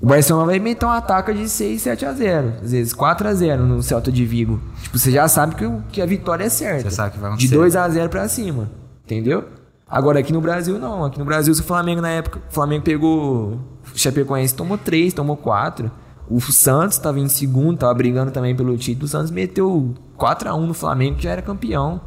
[0.03, 3.33] O Barcelona vai meter um ataque de 6, 7 a 0 Às vezes 4 a
[3.35, 4.61] 0 no Celta de Vigo.
[4.83, 6.91] Tipo, você já sabe que, que a vitória é certa.
[6.91, 7.55] Você sabe que vai De acontecer.
[7.55, 8.69] 2 a 0 pra cima.
[9.05, 9.45] Entendeu?
[9.89, 11.05] Agora aqui no Brasil não.
[11.05, 12.41] Aqui no Brasil, se o Flamengo na época.
[12.51, 13.61] O Flamengo pegou.
[13.95, 15.89] O Chapecoense tomou 3, tomou 4.
[16.29, 19.05] O Santos tava em segundo, tava brigando também pelo título.
[19.07, 22.01] O Santos meteu 4 a 1 no Flamengo, que já era campeão.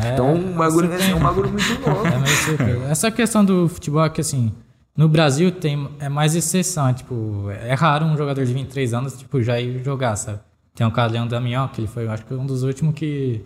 [0.00, 2.06] É, então, um bagulho, tem- é um bagulho muito louco.
[2.06, 2.84] É meio surpresa.
[2.88, 4.52] Essa questão do futebol é que, assim,
[4.96, 6.92] no Brasil tem, é mais exceção.
[6.92, 10.40] Tipo, é raro um jogador de 23 anos, tipo, já ir jogar, sabe?
[10.74, 13.44] Tem o caso Leandro Damião, que ele foi, acho que um dos últimos que,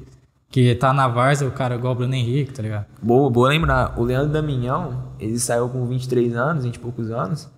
[0.48, 2.86] que tá na Varsa, o cara igual o Bruno Henrique, tá ligado?
[3.02, 3.98] Boa, boa lembrar.
[3.98, 7.48] O Leandro Damião, ele saiu com 23 anos, 20 e poucos anos.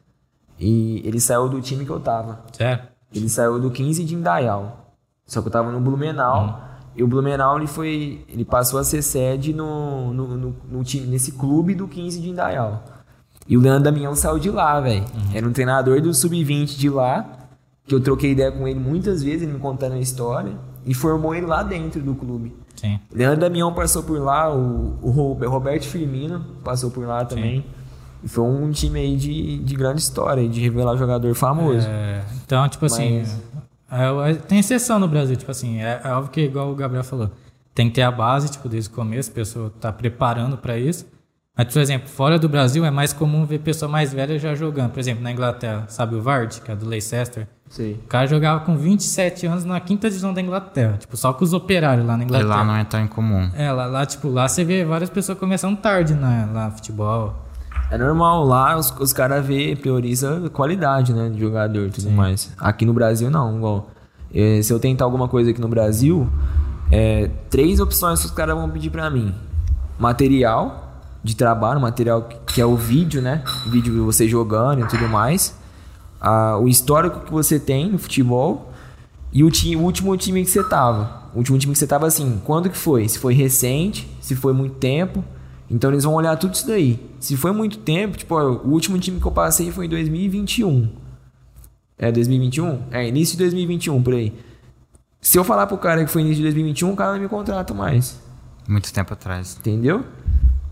[0.58, 2.40] E ele saiu do time que eu tava.
[2.52, 2.84] Sério?
[3.14, 4.94] Ele saiu do 15 de Indaial.
[5.26, 6.62] Só que eu tava no Blumenau.
[6.96, 8.24] E o Blumenau ele foi.
[8.28, 12.30] Ele passou a ser sede no, no, no- no time, nesse clube do 15 de
[12.30, 12.82] Indaial.
[13.48, 15.04] E o Leandro Damião saiu de lá, velho.
[15.34, 17.24] Era um treinador do Sub-20 de lá.
[17.86, 20.52] Que eu troquei ideia com ele muitas vezes, ele me contando a história.
[20.84, 22.54] E formou ele lá dentro do clube.
[22.76, 23.00] Sim.
[23.12, 27.64] Leandro Damião passou por lá, o, o Ro- Roberto Firmino passou por lá também.
[28.22, 31.86] E foi um time aí de, de grande história, de revelar jogador famoso.
[31.88, 33.20] É, então, tipo assim,
[33.90, 37.02] Mas- É, tem exceção no Brasil, tipo assim, é, é óbvio que igual o Gabriel
[37.04, 37.30] falou,
[37.74, 41.06] tem que ter a base, tipo, desde o começo, a pessoa tá preparando para isso.
[41.58, 44.92] Mas, por exemplo, fora do Brasil é mais comum ver pessoa mais velha já jogando.
[44.92, 47.48] Por exemplo, na Inglaterra, sabe o Vard, que é do Leicester?
[47.68, 47.94] Sim.
[48.04, 50.96] O cara jogava com 27 anos na quinta divisão da Inglaterra.
[50.98, 52.48] Tipo, só com os operários lá na E Inglaterra.
[52.48, 53.50] lá não é tão incomum.
[53.56, 57.34] É, lá, lá, tipo, lá você vê várias pessoas começando tarde né, lá futebol.
[57.90, 62.10] É normal, lá os, os caras vê, prioriza a qualidade, né, de jogador e tudo
[62.10, 62.52] mais.
[62.56, 63.90] Aqui no Brasil não, igual.
[64.32, 66.28] eh, se eu tentar alguma coisa aqui no Brasil,
[66.90, 69.34] é, três opções que os caras vão pedir pra mim.
[69.98, 70.87] Material
[71.22, 73.42] de trabalho, material que- é o vídeo, né?
[73.66, 75.54] Vídeo de você jogando e tudo mais.
[76.20, 78.72] Ah, o histórico que você tem no futebol
[79.32, 81.28] e o, ti- o último time que você tava.
[81.34, 83.08] O último time que você tava assim, quando que foi?
[83.08, 85.22] Se foi recente, se foi muito tempo.
[85.70, 86.98] Então eles vão olhar tudo isso daí.
[87.20, 90.88] Se foi muito tempo, tipo, ó, o último time que eu passei foi em 2021.
[91.98, 92.82] É 2021?
[92.90, 94.32] É, início de 2021, por aí.
[95.20, 97.74] Se eu falar pro cara que foi início de 2021, o cara não me contrata
[97.74, 98.18] mais.
[98.68, 99.56] Muito tempo atrás.
[99.58, 100.04] Entendeu?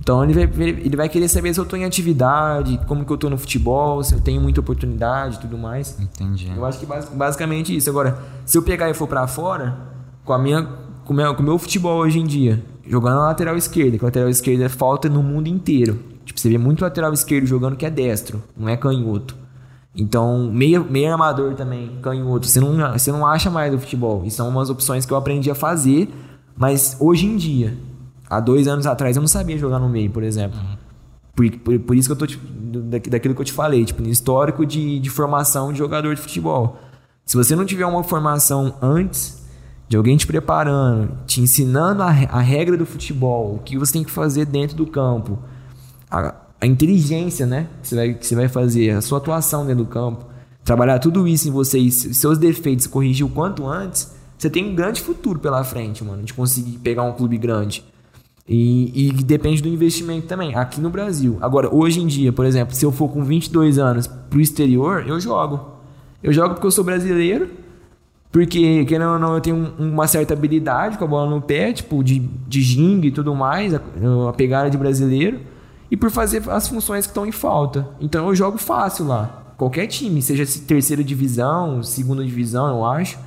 [0.06, 3.16] Então ele vai, ele vai querer saber se eu tô em atividade, como que eu
[3.18, 5.98] tô no futebol, se eu tenho muita oportunidade e tudo mais.
[6.00, 6.48] Entendi.
[6.56, 7.90] Eu acho que basi- basicamente isso.
[7.90, 9.76] Agora, se eu pegar e for pra fora,
[10.24, 10.62] com a minha,
[11.04, 14.04] com o meu, com o meu futebol hoje em dia, jogando na lateral esquerda, que
[14.04, 15.98] a lateral esquerda é falta no mundo inteiro.
[16.24, 19.34] Tipo, você vê muito lateral esquerdo jogando que é destro, não é canhoto.
[19.92, 22.46] Então, meio, meio armador também, canhoto.
[22.46, 24.22] Você não, você não acha mais do futebol.
[24.24, 26.08] E são umas opções que eu aprendi a fazer,
[26.56, 27.74] mas hoje em dia,
[28.28, 30.58] há dois anos atrás, eu não sabia jogar no meio, por exemplo.
[31.34, 32.46] Por, por, por isso que eu tô, tipo,
[33.10, 36.78] daquilo que eu te falei, tipo, no histórico de, de formação de jogador de futebol.
[37.24, 39.44] Se você não tiver uma formação antes,
[39.88, 44.04] de alguém te preparando, te ensinando a, a regra do futebol, o que você tem
[44.04, 45.38] que fazer dentro do campo,
[46.10, 49.84] a, a inteligência, né, que você, vai, que você vai fazer, a sua atuação dentro
[49.84, 50.24] do campo,
[50.64, 54.70] trabalhar tudo isso em você e se- seus defeitos corrigir o quanto antes, você tem
[54.70, 57.84] um grande futuro pela frente, mano, de conseguir pegar um clube grande.
[58.48, 61.36] E, e depende do investimento também, aqui no Brasil.
[61.40, 65.18] Agora, hoje em dia, por exemplo, se eu for com 22 anos pro exterior, eu
[65.18, 65.60] jogo.
[66.22, 67.48] Eu jogo porque eu sou brasileiro,
[68.30, 71.72] porque, querendo ou não, eu tenho um- uma certa habilidade com a bola no pé,
[71.72, 73.80] tipo, de, de gingue e tudo mais, a,
[74.28, 75.40] a pegada de brasileiro,
[75.90, 77.88] e por fazer as funções que estão em falta.
[78.00, 79.54] Então eu jogo fácil lá.
[79.56, 83.18] Qualquer time, seja se terceira divisão, segunda divisão, eu acho.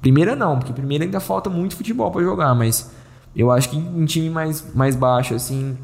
[0.00, 2.90] Primeira não, porque primeira ainda falta muito futebol pra jogar, mas
[3.36, 5.76] eu acho que em time mais, mais baixo, assim,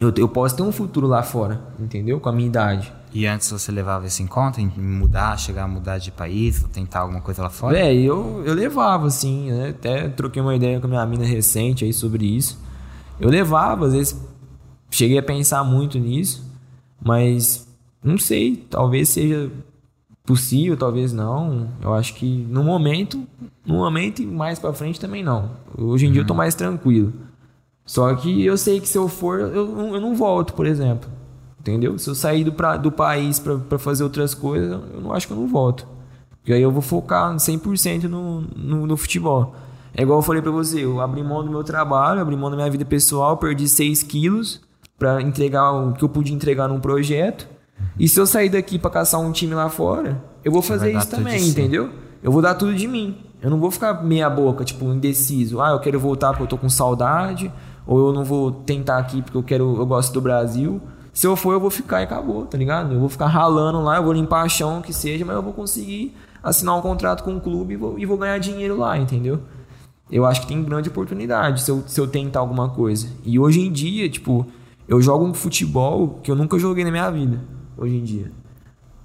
[0.00, 2.20] eu, eu posso ter um futuro lá fora, entendeu?
[2.20, 2.92] Com a minha idade.
[3.12, 7.00] E antes você levava isso em conta, em mudar, chegar a mudar de país, tentar
[7.00, 7.74] alguma coisa lá fora?
[7.74, 9.70] Véi, eu, eu levava, assim, né?
[9.70, 12.60] Até troquei uma ideia com a minha mina recente aí sobre isso.
[13.18, 14.20] Eu levava, às vezes
[14.90, 16.44] cheguei a pensar muito nisso,
[17.02, 17.66] mas
[18.04, 19.50] não sei, talvez seja
[20.26, 21.68] possível, talvez não.
[21.80, 23.22] Eu acho que no momento,
[23.64, 25.52] no momento e mais pra frente também não.
[25.78, 27.12] Hoje em dia eu tô mais tranquilo.
[27.86, 31.08] Só que eu sei que se eu for, eu, eu não volto, por exemplo.
[31.60, 31.96] Entendeu?
[31.98, 35.26] Se eu sair do, pra, do país pra, pra fazer outras coisas, eu não acho
[35.26, 35.86] que eu não volto.
[36.40, 39.54] Porque aí eu vou focar 100% no, no, no futebol.
[39.94, 42.56] É igual eu falei pra você, eu abri mão do meu trabalho, abri mão da
[42.56, 44.60] minha vida pessoal, perdi 6 quilos
[44.98, 47.48] pra entregar o que eu podia entregar num projeto.
[47.98, 51.08] E se eu sair daqui pra caçar um time lá fora, eu vou fazer isso
[51.08, 51.50] também, si.
[51.50, 51.90] entendeu?
[52.22, 53.16] Eu vou dar tudo de mim.
[53.40, 55.60] Eu não vou ficar meia boca, tipo, indeciso.
[55.60, 57.52] Ah, eu quero voltar porque eu tô com saudade,
[57.86, 60.80] ou eu não vou tentar aqui porque eu quero, eu gosto do Brasil.
[61.12, 62.92] Se eu for, eu vou ficar e acabou, tá ligado?
[62.92, 66.14] Eu vou ficar ralando lá, eu vou limpar chão, que seja, mas eu vou conseguir
[66.42, 69.40] assinar um contrato com o clube e vou, e vou ganhar dinheiro lá, entendeu?
[70.10, 73.08] Eu acho que tem grande oportunidade se eu, se eu tentar alguma coisa.
[73.24, 74.46] E hoje em dia, tipo,
[74.86, 77.40] eu jogo um futebol que eu nunca joguei na minha vida,
[77.76, 78.30] hoje em dia.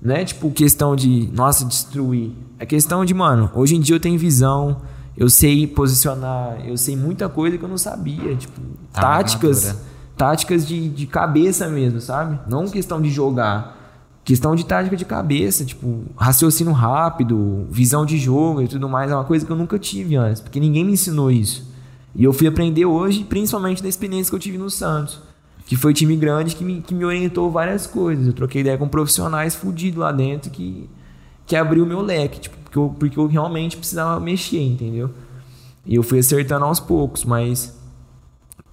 [0.02, 2.32] Não é tipo questão de, nossa, destruir.
[2.58, 4.82] É questão de, mano, hoje em dia eu tenho visão,
[5.16, 8.36] eu sei posicionar, eu sei muita coisa que eu não sabia.
[8.36, 8.60] Tipo,
[8.92, 9.78] Tá táticas,
[10.18, 12.40] táticas de, de cabeça mesmo, sabe?
[12.48, 13.80] Não questão de jogar.
[14.24, 19.16] Questão de tática de cabeça, tipo, raciocínio rápido, visão de jogo e tudo mais, é
[19.16, 21.72] uma coisa que eu nunca tive antes, porque ninguém me ensinou isso.
[22.16, 25.20] E eu fui aprender hoje, principalmente da experiência que eu tive no Santos,
[25.66, 28.28] que foi time grande que me, que me orientou várias coisas.
[28.28, 30.90] Eu troquei ideia com profissionais fudidos lá dentro que,
[31.46, 35.12] que abriu o meu leque, tipo, porque eu, porque eu realmente precisava mexer, entendeu?
[35.86, 37.76] E eu fui acertando aos poucos, mas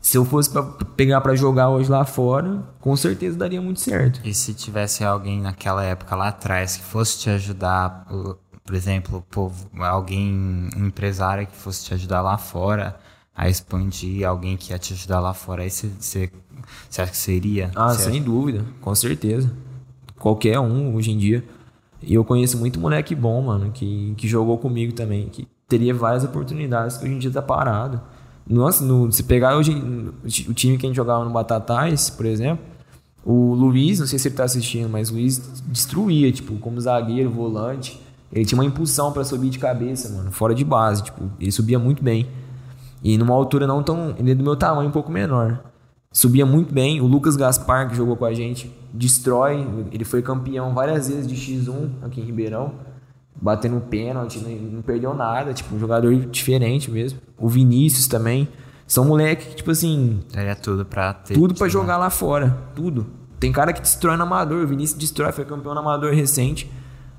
[0.00, 4.20] se eu fosse pra pegar pra jogar hoje lá fora, com certeza daria muito certo.
[4.24, 8.06] E se tivesse alguém naquela época lá atrás que fosse te ajudar,
[8.64, 9.24] por exemplo,
[9.80, 12.98] alguém, um empresário que fosse te ajudar lá fora
[13.34, 16.30] a expandir, alguém que ia te ajudar lá fora, aí você,
[16.88, 17.70] você, acha que seria?
[17.74, 19.50] Ah, Você sem dúvida, com certeza.
[20.18, 21.44] Qualquer um hoje em dia.
[22.02, 26.24] E eu conheço muito moleque bom, mano, que, que jogou comigo também, que teria várias
[26.24, 28.00] oportunidades que hoje em dia tá parado.
[28.48, 29.72] Nossa, no, se pegar hoje
[30.48, 32.64] o time que a gente jogava no Batatais, por exemplo,
[33.24, 37.28] o Luiz, não sei se ele tá assistindo, mas o Luiz destruía, tipo, como zagueiro,
[37.28, 38.00] volante.
[38.32, 41.78] Ele tinha uma impulsão para subir de cabeça, mano, fora de base, tipo, ele subia
[41.78, 42.26] muito bem.
[43.02, 44.14] E numa altura não tão.
[44.18, 45.60] Ele é do meu tamanho, um pouco menor.
[46.10, 47.00] Subia muito bem.
[47.00, 49.66] O Lucas Gaspar, que jogou com a gente, destrói.
[49.92, 52.72] Ele foi campeão várias vezes de X1 aqui em Ribeirão.
[53.40, 55.52] Batendo pênalti, não, não perdeu nada.
[55.52, 57.20] Tipo, um jogador diferente mesmo.
[57.38, 58.48] O Vinícius também.
[58.86, 60.20] São moleque que, tipo assim.
[60.34, 61.34] É tudo pra ter.
[61.34, 62.56] Tudo pra jogar lá fora.
[62.74, 63.06] Tudo.
[63.38, 64.64] Tem cara que destrói no amador.
[64.64, 66.68] O Vinícius destrói, foi campeão no amador recente.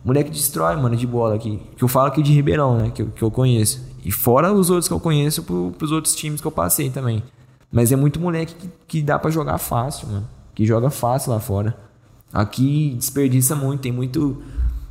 [0.03, 1.61] Moleque destrói, mano, de bola aqui.
[1.78, 2.90] Que eu falo aqui de Ribeirão, né?
[2.90, 3.88] Que eu, que eu conheço.
[4.03, 7.24] E fora os outros que eu conheço pro, pros outros times que eu passei também.
[7.71, 10.27] Mas é muito moleque que, que dá para jogar fácil, mano.
[10.55, 11.77] Que joga fácil lá fora.
[12.33, 14.41] Aqui desperdiça muito, tem muito.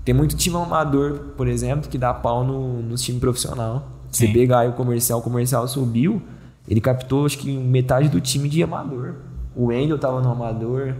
[0.04, 3.86] Tem muito time amador, por exemplo, que dá pau no, no time profissional.
[4.10, 6.22] Você pegar aí o comercial, o comercial subiu,
[6.66, 9.16] ele captou acho que metade do time de amador.
[9.54, 10.94] O Wendel tava no amador,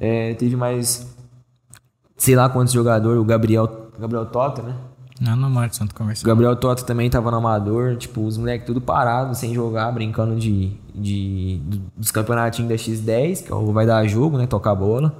[0.00, 1.06] é, teve mais
[2.16, 4.74] sei lá quantos jogadores, o Gabriel, Gabriel Tota, né?
[5.20, 6.28] Não, no Santo Comercial.
[6.28, 10.72] Gabriel Tota também tava no amador, tipo, os moleques tudo parado, sem jogar, brincando de,
[10.94, 11.60] de,
[11.96, 14.46] dos campeonatinhos da X10, que é o vai dar jogo, né?
[14.46, 15.12] Tocar bola.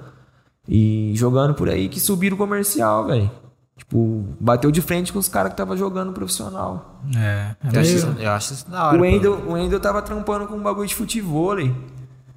[0.69, 3.31] E jogando por aí que subiram o comercial, velho.
[3.77, 7.01] Tipo, bateu de frente com os caras que tava jogando profissional.
[7.17, 8.99] É, é Eu, acho, isso- eu acho isso da hora.
[8.99, 9.01] O.
[9.01, 11.57] Wendel, o Wendel tava trampando com um bagulho de futebol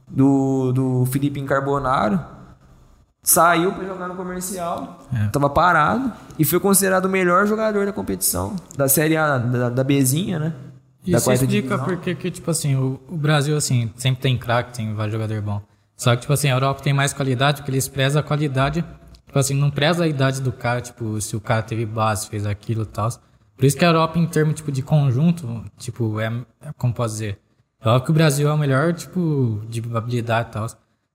[0.08, 2.20] do, do Felipe Carbonaro.
[3.24, 5.00] Saiu pra jogar no comercial.
[5.14, 5.28] É.
[5.28, 6.12] Tava parado.
[6.40, 8.56] E foi considerado o melhor jogador da competição.
[8.76, 10.54] Da Série A, da, da Bezinha, né?
[11.08, 14.94] da Isso explica porque que, tipo assim, o, o Brasil, assim, sempre tem craque, tem
[14.94, 15.62] vários jogadores bons.
[15.96, 18.84] Só que, tipo assim, a Europa tem mais qualidade, porque eles prezam a qualidade,
[19.26, 22.46] tipo assim, não preza a idade do cara, tipo, se o cara teve base, fez
[22.46, 23.10] aquilo e tal.
[23.56, 26.26] Por isso que a Europa, em termos, tipo, de conjunto, tipo, é,
[26.62, 27.40] é como posso dizer,
[27.80, 30.68] é óbvio que o Brasil é o melhor, tipo, de habilidade e tal.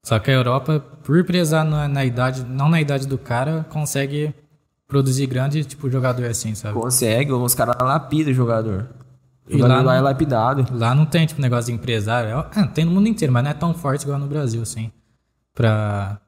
[0.07, 4.33] Só que a Europa, por prezar na, na idade, não na idade do cara, consegue
[4.87, 6.79] produzir grande, tipo, jogador assim, sabe?
[6.79, 8.87] Consegue, os caras lapidam o jogador.
[9.45, 10.65] O E jogador lá lá, é lapidado.
[10.71, 12.47] Lá não tem, tipo, negócio de empresário.
[12.55, 14.93] É, tem no mundo inteiro, mas não é tão forte igual no Brasil, assim.
[15.53, 16.21] Pra...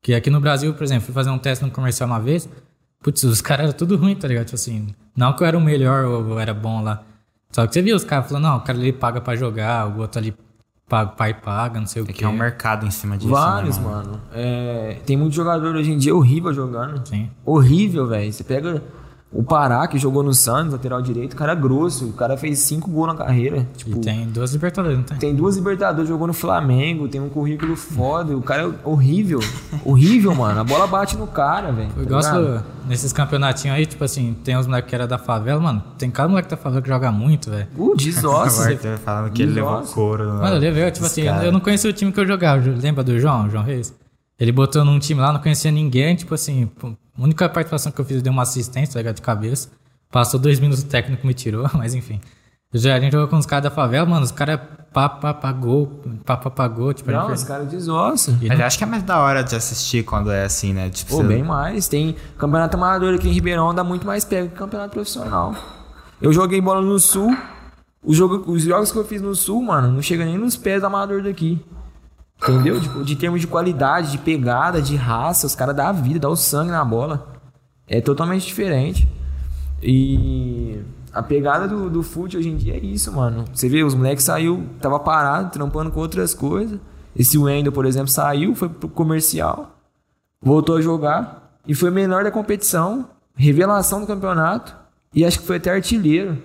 [0.00, 2.48] Que aqui no Brasil, por exemplo, fui fazer um teste no comercial uma vez.
[3.02, 4.44] Putz, os caras eram tudo ruim, tá ligado?
[4.44, 7.02] Tipo assim, não que eu era o melhor ou eu era bom lá.
[7.50, 9.98] Só que você viu os caras falando, não, o cara ali paga pra jogar, o
[9.98, 10.32] outro ali
[10.88, 12.12] paga, pai paga, não sei o É quê.
[12.12, 13.30] que é um mercado em cima disso.
[13.30, 14.20] Vários, né, mano.
[14.32, 17.06] É, tem muito jogador hoje em dia horrível jogando.
[17.08, 17.30] Sim.
[17.44, 18.32] Horrível, velho.
[18.32, 18.82] Você pega
[19.34, 22.06] o Pará, que jogou no Santos, lateral direito, o cara é grosso.
[22.06, 23.66] O cara fez cinco gols na carreira.
[23.76, 25.18] Tipo, E tem duas Libertadores, não tem?
[25.18, 28.36] Tem duas Libertadores, jogou no Flamengo, tem um currículo foda.
[28.36, 29.40] O cara é horrível.
[29.84, 30.60] horrível, mano.
[30.60, 31.90] A bola bate no cara, velho.
[31.96, 32.64] Eu tá gosto ligado?
[32.88, 35.82] nesses campeonatinhos aí, tipo assim, tem uns moleques que era da favela, mano.
[35.98, 37.66] Tem cada moleque da favela que joga muito, velho.
[37.76, 38.76] Uh, O desossa.
[39.04, 40.24] Falando que ele levou couro.
[40.24, 41.44] no- Mano, eu levei, tipo assim, caras.
[41.44, 42.62] eu não conhecia o time que eu jogava.
[42.80, 43.94] Lembra do João, João Reis?
[44.38, 46.68] Ele botou num time lá, não conhecia ninguém, tipo assim,
[47.18, 49.68] a única participação que eu fiz, eu dei uma assistência, tá ligado, de cabeça.
[50.10, 52.20] Passou dois minutos, o técnico me tirou, mas enfim.
[52.72, 54.58] Já, a gente jogou com os caras da favela, mano, os caras
[54.92, 58.36] pá, pá, pagou, pá, pá, pagou, tipo, Não, gente os caras desossa.
[58.42, 60.90] E Mas acho que é mais da hora de assistir quando é assim, né?
[60.90, 61.86] Tipo, Pô, você- bem mais.
[61.86, 65.54] Tem campeonato amador aqui em Ribeirão, dá muito mais pega que campeonato profissional.
[66.20, 67.36] Eu joguei bola no Sul.
[68.02, 70.80] O jogo, os jogos que eu fiz no Sul, mano, não chega nem nos pés
[70.80, 71.64] do amador daqui.
[72.42, 72.80] Entendeu?
[72.80, 76.32] Tipo, de termos de qualidade, de pegada, de raça, os caras dão a vida, dão
[76.32, 77.32] o sangue na bola.
[77.88, 79.08] É totalmente diferente.
[79.82, 80.80] E
[81.12, 83.44] a pegada do, do hoje em dia é isso, mano.
[83.52, 86.78] Você vê, os moleques saiu, tava parado, trampando com outras coisas.
[87.16, 89.76] Esse Wendel, por exemplo, saiu, foi pro comercial,
[90.42, 94.74] voltou a jogar e foi menor da competição, revelação do campeonato
[95.14, 96.38] e acho que foi até artilheiro.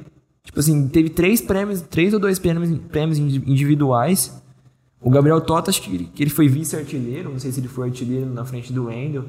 [0.44, 4.40] Tipo assim, teve três prêmios, três ou dois prêmios, prêmios indi- individuais.
[5.02, 7.88] O Gabriel Tota, acho que ele- que ele foi vice-artilheiro, não sei se ele foi
[7.88, 9.26] artilheiro na frente do Wendel.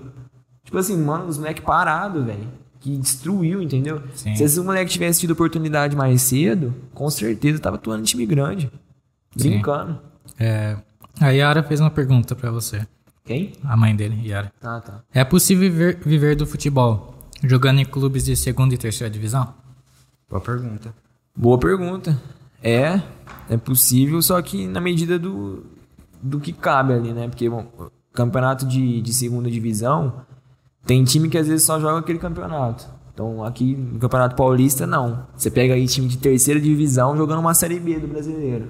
[0.65, 2.49] Tipo assim, mano, os moleques parados, velho.
[2.81, 4.03] Que destruiu, entendeu?
[4.15, 4.35] Sim.
[4.35, 8.71] Se esses moleques tivessem tido oportunidade mais cedo, com certeza tava atuando em time grande.
[9.37, 9.99] Brincando.
[10.39, 10.77] É,
[11.21, 12.87] a Yara fez uma pergunta pra você,
[13.25, 13.53] Quem?
[13.63, 14.51] a mãe dele, Yara.
[14.63, 15.01] Ah, tá.
[15.13, 17.15] É possível viver, viver do futebol
[17.45, 19.53] jogando em clubes de segunda e terceira divisão?
[20.29, 20.95] Boa pergunta.
[21.37, 22.21] Boa pergunta.
[22.63, 23.01] É,
[23.49, 25.65] é possível, só que na medida do,
[26.23, 27.29] do que cabe ali, né?
[27.29, 27.67] Porque bom,
[28.13, 30.13] campeonato de, de segunda divisão
[30.85, 32.87] tem time que às vezes só joga aquele campeonato.
[33.13, 35.27] Então aqui no Campeonato Paulista, não.
[35.37, 38.69] Você pega aí time de terceira divisão jogando uma Série B do brasileiro.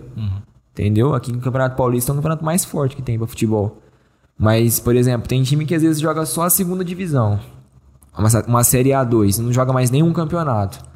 [0.73, 1.15] Entendeu?
[1.15, 3.81] Aqui no Campeonato Paulista é o campeonato mais forte que tem pra futebol.
[4.39, 7.39] Mas, por exemplo, tem time que às vezes joga só a segunda divisão.
[8.17, 10.90] uma, uma Série A2, você não joga mais nenhum campeonato.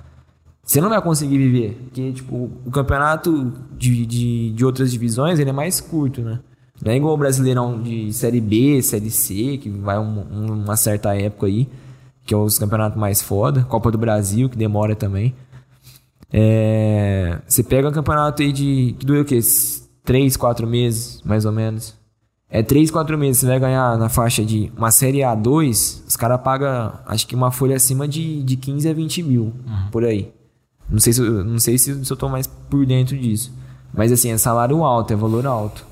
[0.64, 1.78] Você não vai conseguir viver.
[1.84, 6.40] Porque, tipo, o campeonato de, de, de outras divisões, ele é mais curto, né?
[6.82, 10.76] Não é igual o Brasileirão de Série B, Série C, que vai um, um, uma
[10.76, 11.68] certa época aí,
[12.26, 13.62] que é os campeonatos mais foda.
[13.64, 15.34] Copa do Brasil, que demora também.
[16.32, 18.96] É, você pega um campeonato aí de.
[18.98, 19.38] que dura o quê?
[20.02, 21.94] Três, quatro meses, mais ou menos.
[22.50, 23.38] É três, quatro meses.
[23.38, 27.50] Você vai ganhar na faixa de uma série A2, os caras pagam, acho que uma
[27.50, 29.90] folha acima de, de 15 a 20 mil, uhum.
[29.90, 30.32] por aí.
[30.88, 33.52] Não sei, se, não sei se, se eu tô mais por dentro disso.
[33.92, 35.84] Mas assim, é salário alto, é valor alto.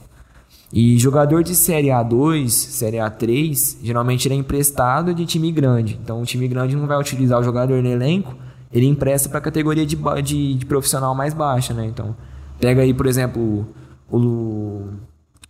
[0.73, 5.99] E jogador de Série A2, Série A3, geralmente ele é emprestado de time grande.
[6.03, 8.35] Então o time grande não vai utilizar o jogador no elenco,
[8.73, 11.85] ele empresta para a categoria de, de, de, profissional mais baixa, né?
[11.85, 12.17] Então,
[12.59, 13.69] pega aí, por exemplo,
[14.11, 14.89] o,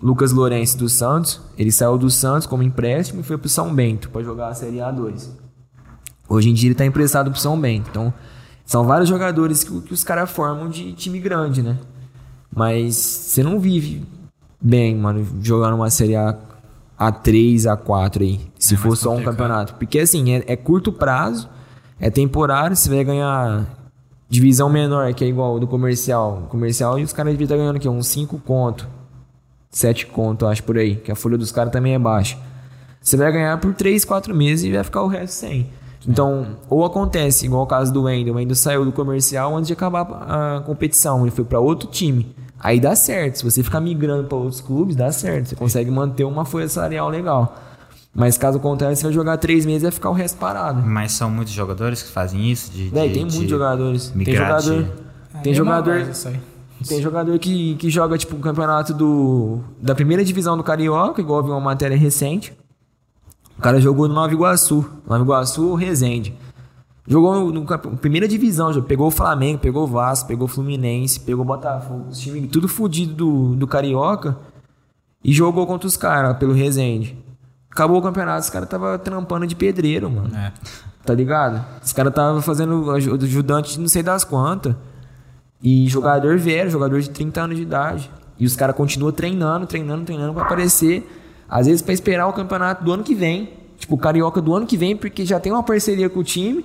[0.00, 1.40] Lucas Lourenço do Santos.
[1.56, 4.54] Ele saiu do Santos como empréstimo e foi para o São Bento para jogar a
[4.54, 5.28] Série A2.
[6.28, 7.88] Hoje em dia ele está emprestado para o São Bento.
[7.90, 8.12] Então,
[8.64, 11.78] são vários jogadores que, que os caras formam de time grande, né?
[12.54, 14.04] Mas você não vive
[14.60, 16.36] bem, mano, jogando uma Série A,
[16.98, 18.40] A3, A4 aí.
[18.58, 19.74] Se é for só um campeonato.
[19.74, 21.48] Porque assim, é, é curto prazo
[22.02, 23.64] é temporário, você vai ganhar
[24.28, 26.48] divisão menor, que é igual do comercial.
[26.48, 28.88] Comercial e os caras deviam estar ganhando aqui uns 5 conto.
[29.70, 30.96] 7 conto, acho por aí.
[30.96, 32.36] Que a folha dos caras também é baixa.
[33.00, 35.70] Você vai ganhar por 3, 4 meses e vai ficar o resto sem.
[36.06, 38.34] Então, ou acontece, igual o caso do Wendel.
[38.34, 41.22] O Wendel saiu do comercial antes de acabar a competição.
[41.22, 42.34] Ele foi para outro time.
[42.58, 43.36] Aí dá certo.
[43.36, 45.48] Se você ficar migrando para outros clubes, dá certo.
[45.48, 47.56] Você consegue manter uma folha salarial legal.
[48.14, 50.82] Mas caso contrário, você vai jogar três meses e vai ficar o resto parado.
[50.82, 52.70] Mas são muitos jogadores que fazem isso?
[52.70, 54.10] De, de tem muitos jogadores.
[54.10, 54.86] Tem jogador.
[55.42, 56.06] Tem é jogador.
[56.86, 61.38] Tem jogador que, que joga, tipo, o campeonato do, da primeira divisão do Carioca, igual
[61.38, 62.52] eu vi uma matéria recente.
[63.62, 64.84] O cara jogou no Nova Iguaçu.
[65.06, 66.34] Nova Iguaçu ou Resende.
[67.06, 71.20] Jogou no, no, primeira divisão, já pegou o Flamengo, pegou o Vasco, pegou o Fluminense,
[71.20, 74.36] pegou o Botafogo, os times tudo fodido do, do Carioca.
[75.22, 77.16] E jogou contra os caras pelo Resende.
[77.70, 80.36] Acabou o campeonato, os caras tava trampando de pedreiro, mano.
[80.36, 80.52] É.
[81.06, 81.64] Tá ligado?
[81.84, 84.74] Os caras tava fazendo ajudante de não sei das quantas.
[85.62, 88.10] E jogador velho, jogador de 30 anos de idade.
[88.40, 91.20] E os caras continuam treinando, treinando, treinando pra aparecer.
[91.52, 93.50] Às vezes pra esperar o campeonato do ano que vem.
[93.78, 96.64] Tipo, o carioca do ano que vem, porque já tem uma parceria com o time.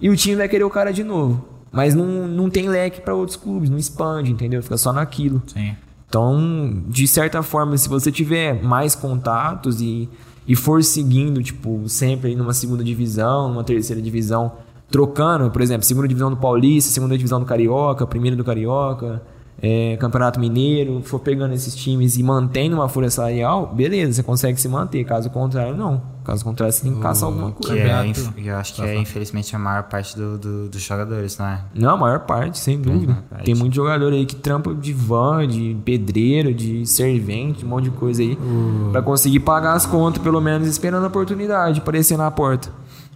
[0.00, 1.44] E o time vai querer o cara de novo.
[1.70, 4.60] Mas não, não tem leque para outros clubes, não expande, entendeu?
[4.62, 5.40] Fica só naquilo.
[5.46, 5.76] Sim.
[6.08, 10.08] Então, de certa forma, se você tiver mais contatos e
[10.46, 14.52] e for seguindo, tipo, sempre numa segunda divisão, numa terceira divisão,
[14.90, 19.22] trocando, por exemplo, segunda divisão do Paulista, segunda divisão do Carioca, primeira do Carioca,
[19.66, 24.60] é, Campeonato Mineiro, for pegando esses times e mantendo uma folha salarial, beleza, você consegue
[24.60, 25.02] se manter.
[25.04, 26.02] Caso contrário, não.
[26.22, 27.74] Caso contrário, você tem que caçar alguma coisa.
[27.74, 31.46] Que é, eu acho que é, infelizmente, a maior parte do, do, dos jogadores, não
[31.46, 31.64] é?
[31.74, 33.24] Não, a maior parte, sem dúvida.
[33.30, 33.44] Parte.
[33.46, 37.90] Tem muito jogador aí que trampa de van, de pedreiro, de servente, um monte de
[37.92, 38.90] coisa aí, uh.
[38.92, 42.68] pra conseguir pagar as contas, pelo menos, esperando a oportunidade de aparecer na porta.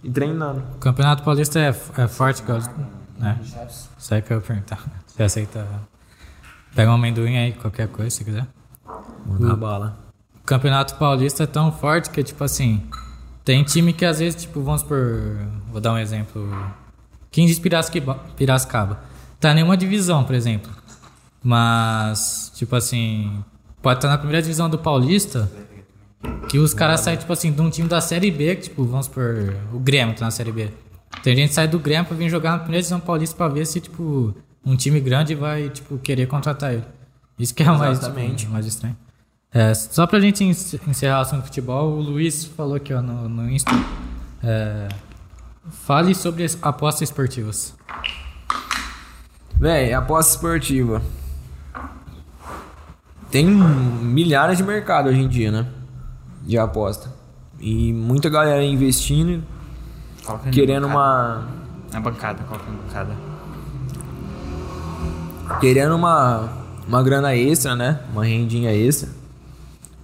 [0.03, 0.63] E treinando.
[0.77, 2.43] O Campeonato Paulista é, é forte,
[3.19, 3.37] né?
[3.99, 4.83] Isso aí que eu ia perguntar.
[5.05, 5.67] Você aceita
[6.75, 8.47] Pega um amendoim aí, qualquer coisa, se quiser.
[9.25, 9.97] Manda bala.
[10.41, 12.83] O Campeonato Paulista é tão forte que, tipo assim,
[13.43, 14.97] tem time que às vezes, tipo, vamos por.
[15.71, 16.47] Vou dar um exemplo.
[17.31, 17.61] 15 de
[18.35, 18.99] Piracicaba.
[19.39, 20.71] Tá nenhuma divisão, por exemplo.
[21.43, 23.43] Mas, tipo assim,
[23.81, 25.49] pode estar na primeira divisão do Paulista.
[26.49, 29.07] Que os caras saem, tipo assim, de um time da Série B, que, tipo, vamos
[29.07, 29.55] por.
[29.71, 30.69] O Grêmio tá na Série B.
[31.23, 33.65] Tem gente que sai do Grêmio pra vir jogar na primeira divisão paulista pra ver
[33.65, 34.35] se, tipo,
[34.65, 36.85] um time grande vai, tipo, querer contratar ele.
[37.37, 38.97] Isso que é o mais, tipo, mais estranho.
[39.51, 43.49] É, só pra gente encerrar o assunto futebol, o Luiz falou aqui ó, no, no
[43.49, 43.71] Insta.
[44.43, 44.87] É,
[45.71, 47.75] fale sobre apostas esportivas.
[49.59, 51.01] Véi, aposta esportiva.
[53.31, 55.67] Tem milhares de mercado hoje em dia, né?
[56.43, 57.11] De aposta.
[57.59, 59.43] E muita galera investindo,
[60.51, 61.47] querendo uma.
[61.91, 63.28] Na bancada, qual é a bancada?
[65.59, 66.49] Querendo uma,
[66.87, 67.99] uma grana extra, né?
[68.11, 69.09] Uma rendinha extra.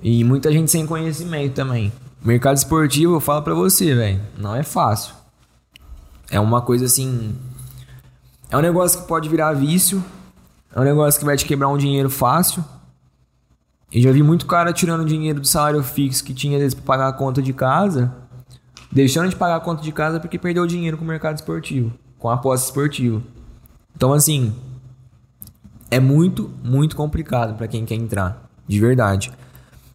[0.01, 1.91] E muita gente sem conhecimento também.
[2.23, 5.13] Mercado esportivo, eu falo pra você, velho, não é fácil.
[6.29, 7.35] É uma coisa assim.
[8.49, 10.03] É um negócio que pode virar vício.
[10.73, 12.63] É um negócio que vai te quebrar um dinheiro fácil.
[13.91, 17.07] E já vi muito cara tirando dinheiro do salário fixo que tinha às pra pagar
[17.07, 18.13] a conta de casa,
[18.91, 22.27] deixando de pagar a conta de casa porque perdeu dinheiro com o mercado esportivo, com
[22.27, 23.21] a aposta esportiva.
[23.95, 24.53] Então, assim,
[25.95, 29.31] é muito, muito complicado para quem quer entrar, de verdade.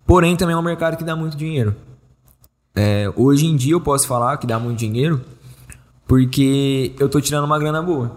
[0.06, 1.76] Porém, também é um mercado que dá muito dinheiro.
[2.74, 5.20] É, hoje em dia eu posso falar que dá muito dinheiro
[6.06, 8.16] porque eu tô tirando uma grana boa.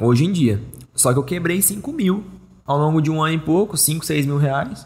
[0.00, 0.60] Hoje em dia.
[0.92, 2.24] Só que eu quebrei 5 mil
[2.66, 4.84] ao longo de um ano e pouco, 5, 6 mil reais.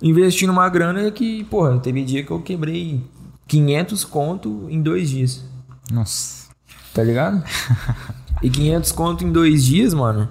[0.00, 3.02] Investindo uma grana que, porra, teve dia que eu quebrei
[3.48, 5.44] 500 conto em dois dias.
[5.90, 6.46] Nossa.
[6.94, 7.42] Tá ligado?
[8.40, 10.28] e 500 conto em dois dias, mano,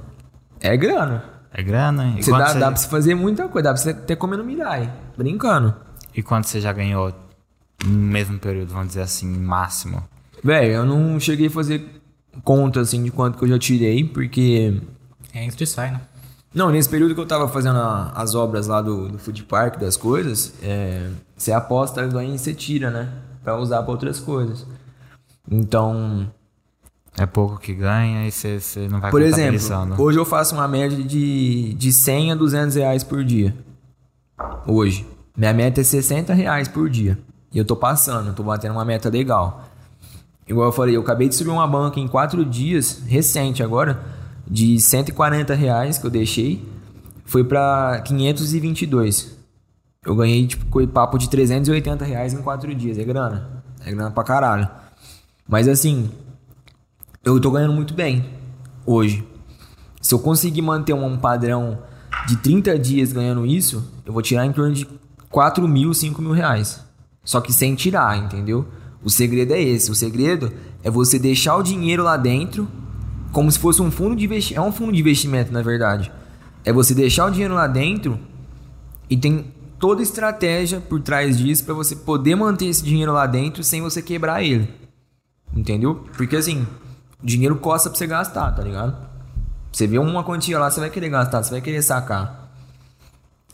[0.61, 1.23] é grana.
[1.53, 2.15] É grana?
[2.17, 4.37] E Você dá, você, dá pra você fazer muita coisa, dá pra você até comer
[4.37, 5.75] no milhar, brincando.
[6.15, 7.13] e quanto você já ganhou
[7.83, 10.03] no mesmo período, vamos dizer assim, máximo?
[10.43, 12.01] Velho, eu não cheguei a fazer
[12.43, 14.81] conta assim de quanto que eu já tirei, porque.
[15.33, 16.01] Entra e sai, né?
[16.53, 19.77] Não, nesse período que eu tava fazendo a- as obras lá do, do food park,
[19.79, 23.09] das coisas, é, você aposta, ganha e você tira, né?
[23.43, 24.65] Pra usar pra outras coisas.
[25.49, 26.29] Então,
[27.17, 30.97] É pouco que ganha e você, não vai por exemplo, hoje eu faço uma média
[31.03, 33.55] de, de 100 a 200 reais por dia.
[34.65, 35.05] Hoje.
[35.35, 37.17] Minha meta é 60 reais por dia.
[37.53, 39.65] E eu tô passando, eu tô batendo uma meta legal.
[40.47, 44.03] Igual eu falei, eu acabei de subir uma banca em 4 dias, recente agora,
[44.47, 46.65] de 140 reais que eu deixei,
[47.25, 49.37] foi pra 522.
[50.03, 52.97] Eu ganhei, tipo, papo de 380 reais em 4 dias.
[52.97, 53.63] É grana.
[53.85, 54.67] É grana pra caralho.
[55.47, 56.09] Mas assim,
[57.23, 58.25] eu tô ganhando muito bem
[58.85, 59.23] hoje.
[60.01, 61.79] Se eu conseguir manter um padrão
[62.27, 64.87] de 30 dias ganhando isso, eu vou tirar em torno de
[65.29, 66.83] 4 mil, 5 mil reais.
[67.23, 68.65] Só que sem tirar, entendeu?
[69.03, 69.91] O segredo é esse.
[69.91, 70.51] O segredo
[70.83, 72.67] é você deixar o dinheiro lá dentro,
[73.31, 74.61] como se fosse um fundo de investimento.
[74.61, 76.11] É um fundo de investimento, na verdade.
[76.65, 78.19] É você deixar o dinheiro lá dentro
[79.09, 79.45] e tem
[79.79, 84.01] toda estratégia por trás disso para você poder manter esse dinheiro lá dentro sem você
[84.01, 84.69] quebrar ele.
[85.55, 86.03] Entendeu?
[86.15, 86.65] Porque assim,
[87.23, 88.95] dinheiro costa pra você gastar, tá ligado?
[89.71, 92.51] Você vê uma quantia lá, você vai querer gastar, você vai querer sacar.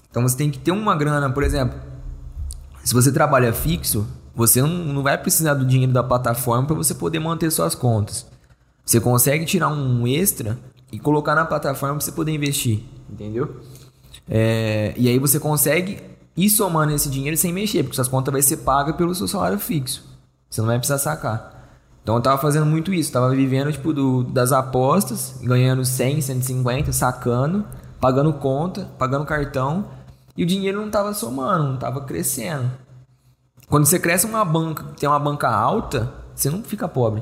[0.09, 1.79] Então você tem que ter uma grana, por exemplo.
[2.83, 6.95] Se você trabalha fixo, você não, não vai precisar do dinheiro da plataforma para você
[6.95, 8.25] poder manter suas contas.
[8.85, 10.57] Você consegue tirar um extra
[10.91, 13.61] e colocar na plataforma para você poder investir, entendeu?
[14.29, 16.01] É, e aí você consegue
[16.35, 19.59] ir somando esse dinheiro sem mexer, porque suas contas vai ser paga pelo seu salário
[19.59, 20.05] fixo.
[20.49, 21.56] Você não vai precisar sacar.
[22.07, 26.93] Então eu tava fazendo muito isso, tava vivendo tipo do, das apostas, ganhando 100, 150,
[26.93, 27.65] sacando,
[27.99, 29.89] pagando conta, pagando cartão,
[30.37, 32.71] e o dinheiro não tava somando, não tava crescendo.
[33.67, 37.21] Quando você cresce uma banca, tem uma banca alta, você não fica pobre.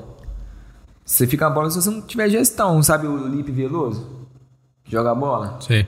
[1.03, 4.05] Você fica pobre se você não tiver gestão, sabe o Lipe Veloso?
[4.83, 5.57] Que Joga bola?
[5.61, 5.87] Sei.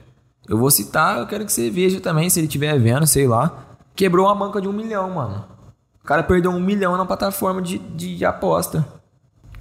[0.50, 3.78] Eu vou citar, eu quero que você veja também, se ele estiver vendo, sei lá.
[3.96, 5.57] Quebrou uma banca de um milhão, mano.
[6.08, 8.88] O cara perdeu um milhão na plataforma de, de aposta.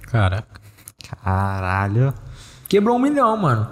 [0.03, 0.61] Caraca.
[1.21, 2.13] Caralho.
[2.69, 3.67] Quebrou um milhão, mano.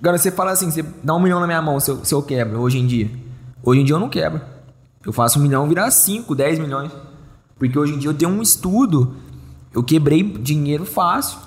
[0.00, 2.22] Agora você fala assim, você dá um milhão na minha mão se eu, se eu
[2.22, 3.10] quebro, hoje em dia.
[3.62, 4.40] Hoje em dia eu não quebro.
[5.04, 6.90] Eu faço um milhão virar 5, 10 milhões.
[7.58, 9.16] Porque hoje em dia eu tenho um estudo.
[9.70, 11.38] Eu quebrei dinheiro fácil.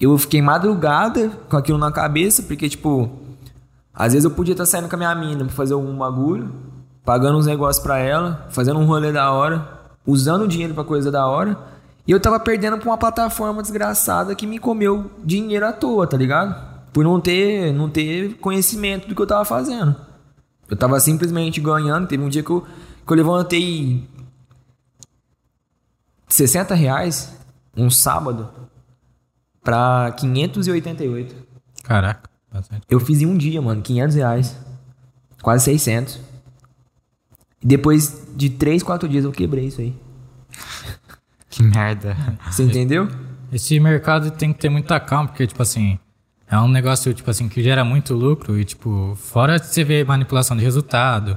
[0.00, 3.08] Eu fiquei madrugada com aquilo na cabeça, porque, tipo,
[3.94, 6.52] às vezes eu podia estar saindo com a minha mina pra fazer algum bagulho,
[7.04, 9.66] pagando uns negócios pra ela, fazendo um rolê da hora,
[10.06, 11.56] usando o dinheiro pra coisa da hora.
[12.06, 16.16] E eu tava perdendo pra uma plataforma desgraçada que me comeu dinheiro à toa, tá
[16.16, 16.68] ligado?
[16.92, 19.94] Por não ter, não ter conhecimento do que eu tava fazendo.
[20.68, 22.08] Eu tava simplesmente ganhando.
[22.08, 22.66] Teve um dia que eu,
[23.06, 24.08] que eu levantei
[26.28, 27.32] 60 reais
[27.76, 28.48] um sábado
[29.62, 31.34] pra 588.
[31.84, 32.30] Caraca.
[32.52, 32.82] Bastante.
[32.88, 34.56] Eu fiz em um dia, mano, 500 reais.
[35.42, 36.20] Quase 600.
[37.62, 39.94] E depois de 3, 4 dias eu quebrei isso aí.
[41.50, 42.16] Que merda.
[42.48, 43.08] Você entendeu?
[43.52, 45.98] Esse mercado tem que ter muita calma, porque, tipo assim,
[46.48, 50.06] é um negócio, tipo assim, que gera muito lucro e, tipo, fora de você ver
[50.06, 51.36] manipulação de resultado,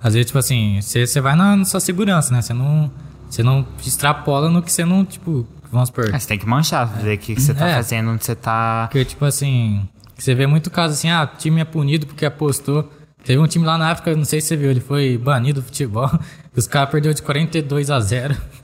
[0.00, 2.40] às vezes, tipo assim, você, você vai na, na sua segurança, né?
[2.40, 2.88] Você não,
[3.28, 6.08] você não extrapola no que você não, tipo, vamos supor.
[6.12, 7.74] Mas você tem que manchar, ver o que, que você tá É.
[7.74, 8.86] fazendo, onde você tá.
[8.88, 12.88] Porque, tipo assim, você vê muito caso assim, ah, o time é punido porque apostou.
[13.28, 15.66] Teve um time lá na África, não sei se você viu, ele foi banido do
[15.66, 16.10] futebol.
[16.56, 18.34] Os caras perderam de 42 a 0.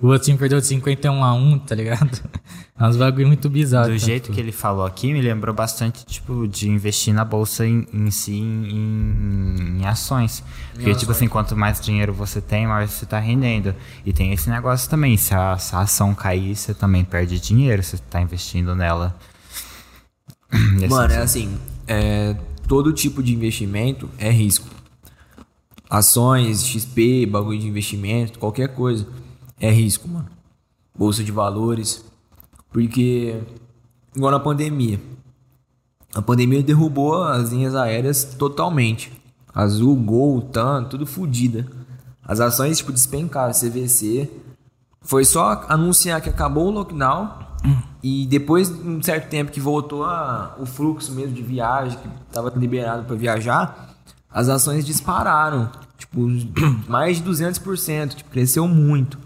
[0.00, 2.18] O outro time perdeu de 51 a 1, tá ligado?
[2.80, 3.88] É uns bagulho muito bizarro.
[3.88, 7.24] Do então, jeito tipo, que ele falou aqui, me lembrou bastante, tipo, de investir na
[7.24, 10.42] bolsa em, em si, em, em ações.
[10.74, 13.74] Porque, tipo assim, quanto mais dinheiro você tem, mais você tá rendendo.
[14.04, 17.82] E tem esse negócio também, se a, se a ação cair, você também perde dinheiro,
[17.82, 19.14] você tá investindo nela.
[20.88, 22.36] Mano, é assim, é,
[22.66, 24.68] todo tipo de investimento é risco.
[25.88, 29.06] Ações, XP, bagulho de investimento, qualquer coisa
[29.60, 30.28] é risco, mano.
[30.96, 32.04] Bolsa de valores.
[32.70, 33.40] Porque,
[34.14, 35.00] igual na pandemia.
[36.14, 39.12] A pandemia derrubou as linhas aéreas totalmente.
[39.54, 41.66] Azul, Gol, TAM, tudo fodida.
[42.24, 43.52] As ações, tipo, despencaram.
[43.52, 44.28] CVC
[45.00, 47.30] foi só anunciar que acabou o lockdown
[48.02, 52.08] e depois de um certo tempo que voltou a, o fluxo mesmo de viagem, que
[52.28, 53.94] estava liberado para viajar,
[54.30, 55.70] as ações dispararam.
[55.98, 56.28] Tipo,
[56.88, 58.14] mais de 200%.
[58.14, 59.18] Tipo, cresceu muito.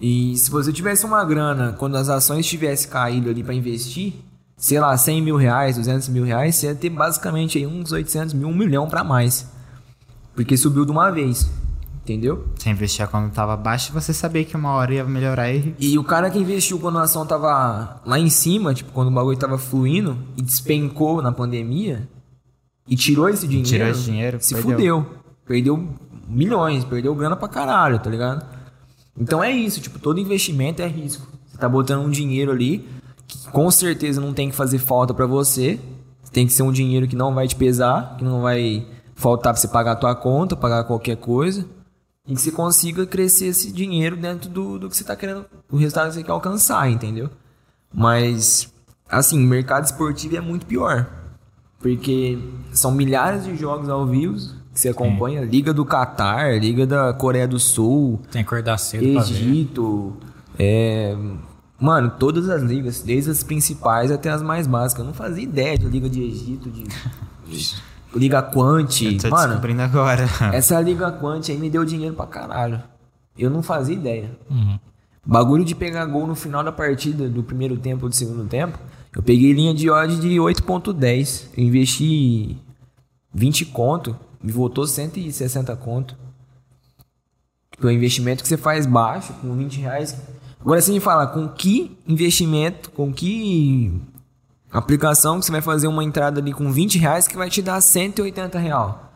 [0.00, 4.12] E se você tivesse uma grana, quando as ações tivessem caído ali para investir,
[4.56, 8.34] sei lá, 100 mil reais, 200 mil reais, você ia ter basicamente aí uns 800
[8.34, 9.48] mil, um milhão para mais.
[10.34, 11.48] Porque subiu de uma vez.
[12.06, 12.46] Entendeu?
[12.54, 15.74] Você investia quando tava baixo, você sabia que uma hora ia melhorar e.
[15.80, 19.10] E o cara que investiu quando a ação tava lá em cima, tipo, quando o
[19.10, 22.08] bagulho tava fluindo e despencou na pandemia
[22.88, 23.68] e tirou esse dinheiro.
[23.68, 24.70] Tirou esse dinheiro, se perdeu.
[25.02, 25.06] fudeu.
[25.44, 25.88] Perdeu
[26.28, 28.46] milhões, perdeu grana pra caralho, tá ligado?
[29.18, 31.26] Então é isso, tipo, todo investimento é risco.
[31.44, 32.86] Você tá botando um dinheiro ali
[33.26, 35.80] que com certeza não tem que fazer falta pra você.
[36.30, 39.60] Tem que ser um dinheiro que não vai te pesar, que não vai faltar pra
[39.60, 41.66] você pagar a tua conta, pagar qualquer coisa.
[42.26, 45.76] E que você consiga crescer esse dinheiro dentro do, do que você tá querendo, do
[45.76, 47.30] resultado que você quer alcançar, entendeu?
[47.94, 48.72] Mas,
[49.08, 51.08] assim, o mercado esportivo é muito pior.
[51.78, 52.38] Porque
[52.72, 54.34] são milhares de jogos ao vivo
[54.72, 55.42] que você acompanha.
[55.42, 59.04] Liga do Catar, Liga da Coreia do Sul, Tem que acordar cedo.
[59.04, 60.16] Egito.
[60.58, 61.16] É,
[61.78, 65.00] mano, todas as ligas, desde as principais até as mais básicas.
[65.00, 66.84] Eu não fazia ideia de Liga de Egito, de
[68.16, 69.02] Liga Quant.
[69.02, 70.28] Eu tô Mano, descobrindo agora.
[70.52, 72.82] essa Liga Quant aí me deu dinheiro pra caralho.
[73.38, 74.30] Eu não fazia ideia.
[74.50, 74.78] Uhum.
[75.24, 78.78] Bagulho de pegar gol no final da partida, do primeiro tempo ou do segundo tempo.
[79.14, 81.46] Eu peguei linha de odd de 8.10.
[81.56, 82.56] Eu investi
[83.34, 86.16] 20 conto, me voltou 160 conto.
[87.72, 90.16] Tipo, é um investimento que você faz baixo, com 20 reais.
[90.60, 93.92] Agora você me fala, com que investimento, com que
[94.70, 97.80] aplicação que você vai fazer uma entrada ali com 20 reais que vai te dar
[97.80, 99.12] 180 real?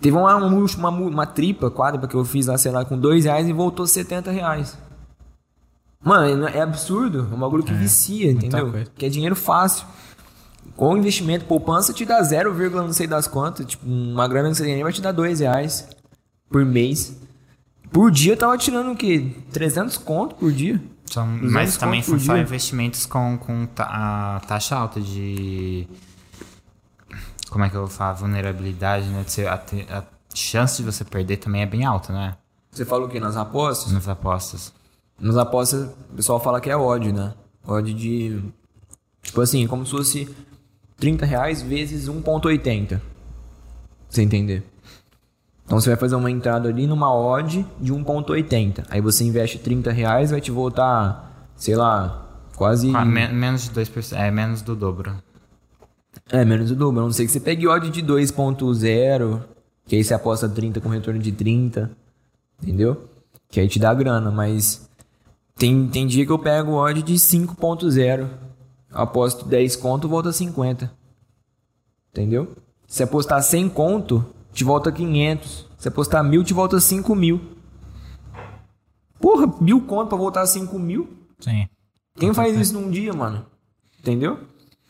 [0.00, 3.46] Teve uma, uma, uma, tripa, quadra que eu fiz lá, sei lá, com 2 reais
[3.46, 4.78] e voltou 70 reais.
[6.02, 7.28] Mano, é absurdo.
[7.30, 8.86] É um bagulho que vicia, muita entendeu?
[8.96, 9.86] Que é dinheiro fácil.
[10.74, 13.66] Com investimento, poupança te dá 0, não sei das quantas.
[13.66, 15.86] Tipo, uma grana que você tem ali vai te dar 2 reais
[16.48, 17.20] por mês.
[17.92, 19.36] Por dia eu tava tirando o quê?
[19.52, 20.80] 300 conto por dia?
[21.10, 25.86] São- 200 mas também são só investimentos com, com ta- a taxa alta de.
[27.50, 28.12] Como é que eu vou falar?
[28.14, 29.22] Vulnerabilidade, né?
[29.24, 29.54] De ser- a,
[29.90, 30.04] a
[30.34, 32.36] chance de você perder também é bem alta, né?
[32.70, 33.18] Você fala o quê?
[33.18, 33.92] Nas apostas?
[33.92, 34.72] Nas apostas.
[35.18, 37.34] Nas apostas, o pessoal fala que é odd, né?
[37.66, 38.40] Odd de.
[39.22, 40.34] Tipo assim, como se fosse
[40.96, 42.86] 30 reais vezes 1,80.
[42.88, 43.00] Pra
[44.08, 44.62] você entender.
[45.70, 48.86] Então você vai fazer uma entrada ali numa odd de 1,80.
[48.90, 52.26] Aí você investe 30 reais, vai te voltar, sei lá,
[52.56, 52.92] quase.
[52.92, 54.16] Ah, men- menos de 2%.
[54.18, 55.14] É menos do dobro.
[56.28, 57.02] É, menos o dobro.
[57.02, 59.40] A não sei que você pegue odd de 2.0,
[59.86, 61.88] que aí você aposta 30 com retorno de 30.
[62.60, 63.04] Entendeu?
[63.48, 64.90] Que aí te dá grana, mas
[65.56, 68.26] tem, tem dia que eu pego odd de 5.0.
[68.92, 70.90] Aposto 10 conto, volta 50.
[72.10, 72.56] Entendeu?
[72.88, 75.68] Se apostar 100 conto, te volta 500.
[75.78, 77.40] Se apostar mil, te volta 5 mil.
[79.20, 81.08] Porra, mil conto pra voltar 5 mil?
[81.38, 81.68] Sim.
[82.18, 83.44] Quem faz isso num dia, mano?
[83.98, 84.38] Entendeu?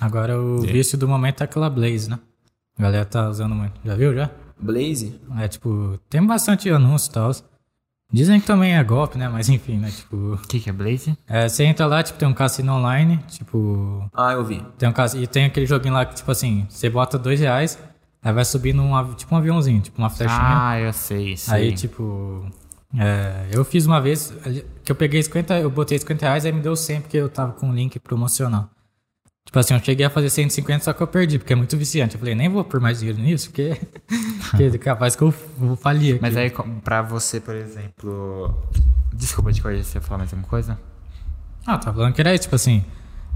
[0.01, 2.19] Agora o vício do momento é aquela Blaze, né?
[2.79, 3.75] A galera tá usando muito.
[3.85, 4.31] Já viu já?
[4.59, 5.21] Blaze?
[5.39, 7.31] É tipo, tem bastante anúncio e tal.
[8.13, 9.29] Dizem que também é golpe, né?
[9.29, 9.91] Mas enfim, né?
[9.91, 11.17] Tipo, O que, que é Blaze?
[11.29, 14.65] é, você entra lá, tipo, tem um cassino online, tipo, Ah, eu vi.
[14.79, 15.15] tem um cass...
[15.15, 17.79] e tem aquele joguinho lá que, tipo assim, você bota dois reais,
[18.23, 20.41] aí vai subindo um, tipo um aviãozinho, tipo uma flechinha.
[20.41, 21.55] Ah, eu sei, sei.
[21.55, 22.47] Aí, tipo,
[22.99, 24.33] é, eu fiz uma vez
[24.85, 27.53] que eu peguei 50, eu botei 50 reais, aí me deu 100 porque eu tava
[27.53, 28.69] com um link promocional.
[29.45, 32.15] Tipo assim, eu cheguei a fazer 150, só que eu perdi, porque é muito viciante.
[32.15, 33.81] Eu falei, nem vou pôr mais dinheiro nisso, porque,
[34.51, 36.23] porque é capaz que eu vou falir aqui.
[36.23, 36.53] Mas aí,
[36.85, 38.57] pra você, por exemplo.
[39.13, 40.79] Desculpa te corrigir, você ia falar mais alguma coisa?
[41.67, 42.85] Ah, tá falando que era isso, tipo assim,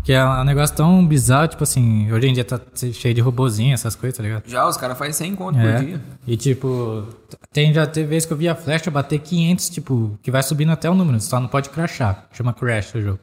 [0.05, 2.61] que é um negócio tão bizarro, tipo assim, hoje em dia tá
[2.93, 4.43] cheio de robozinho, essas coisas, tá ligado?
[4.47, 5.73] Já, os caras fazem 100 conto É.
[5.79, 6.01] por dia.
[6.27, 7.09] E tipo,
[7.53, 10.71] tem já teve vezes que eu vi a flecha bater 500, tipo, que vai subindo
[10.73, 12.29] até o número, só não pode crashar.
[12.33, 13.19] Chama crash o jogo.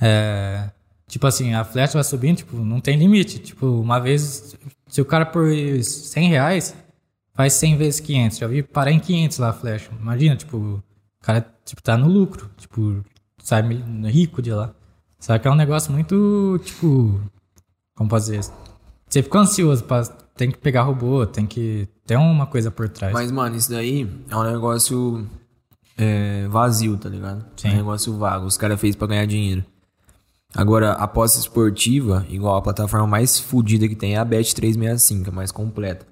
[0.00, 0.70] É,
[1.06, 3.38] tipo assim, a flecha vai subindo, tipo, não tem limite.
[3.38, 4.56] Tipo, uma vez,
[4.88, 5.46] se o cara por
[5.82, 6.74] 100 reais
[7.34, 9.90] faz 100 vezes 500, já vi parar em 500 lá a flecha.
[10.00, 10.82] Imagina, tipo, o
[11.22, 13.04] cara tipo, tá no lucro, tipo,
[13.42, 13.62] sai
[14.06, 14.72] rico de lá.
[15.22, 17.20] Só que é um negócio muito, tipo,
[17.94, 18.40] como dizer?
[19.08, 20.02] Você fica ansioso, pra,
[20.34, 23.12] tem que pegar robô, tem que ter uma coisa por trás.
[23.12, 25.24] Mas, mano, isso daí é um negócio
[25.96, 27.44] é, vazio, tá ligado?
[27.56, 27.68] Sim.
[27.68, 28.46] É um negócio vago.
[28.46, 29.64] Os caras fez pra ganhar dinheiro.
[30.52, 35.30] Agora, a aposta esportiva, igual a plataforma mais fodida que tem é a Bet365, a
[35.30, 36.04] mais completa.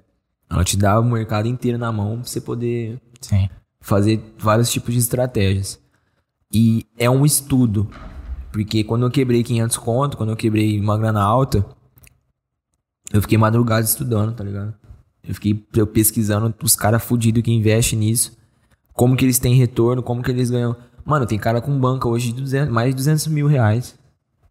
[0.49, 3.49] Ela te dá o mercado inteiro na mão pra você poder Sim.
[3.81, 5.77] fazer vários tipos de estratégias.
[6.49, 7.89] E é um estudo.
[8.51, 11.65] Porque quando eu quebrei 500 conto, quando eu quebrei uma grana alta,
[13.13, 14.73] eu fiquei madrugado estudando, tá ligado?
[15.23, 18.37] Eu fiquei eu pesquisando os caras fudidos que investem nisso.
[18.93, 20.75] Como que eles têm retorno, como que eles ganham.
[21.05, 23.97] Mano, tem cara com banca hoje de 200, mais de 200 mil reais.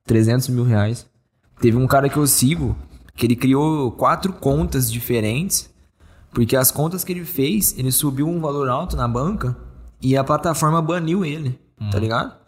[0.04, 1.06] 300 mil reais.
[1.60, 2.76] Teve um cara que eu sigo,
[3.14, 5.70] que ele criou quatro contas diferentes.
[6.32, 9.56] Porque as contas que ele fez, ele subiu um valor alto na banca
[10.00, 11.58] e a plataforma baniu ele,
[11.90, 12.39] tá ligado?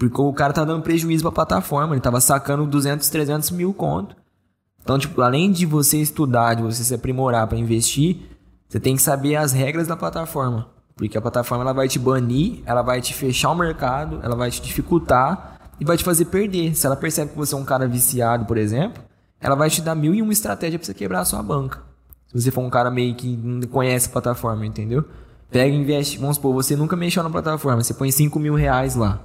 [0.00, 4.16] Porque o cara tá dando prejuízo pra plataforma, ele tava sacando 200, 300 mil conto.
[4.82, 8.16] Então, tipo, além de você estudar, de você se aprimorar pra investir,
[8.66, 10.68] você tem que saber as regras da plataforma.
[10.96, 14.50] Porque a plataforma ela vai te banir, ela vai te fechar o mercado, ela vai
[14.50, 16.74] te dificultar e vai te fazer perder.
[16.74, 19.02] Se ela percebe que você é um cara viciado, por exemplo,
[19.38, 21.82] ela vai te dar mil e uma estratégia pra você quebrar a sua banca.
[22.28, 25.04] Se você for um cara meio que não conhece a plataforma, entendeu?
[25.50, 28.94] Pega e investe, vamos supor, você nunca mexeu na plataforma, você põe 5 mil reais
[28.94, 29.20] lá.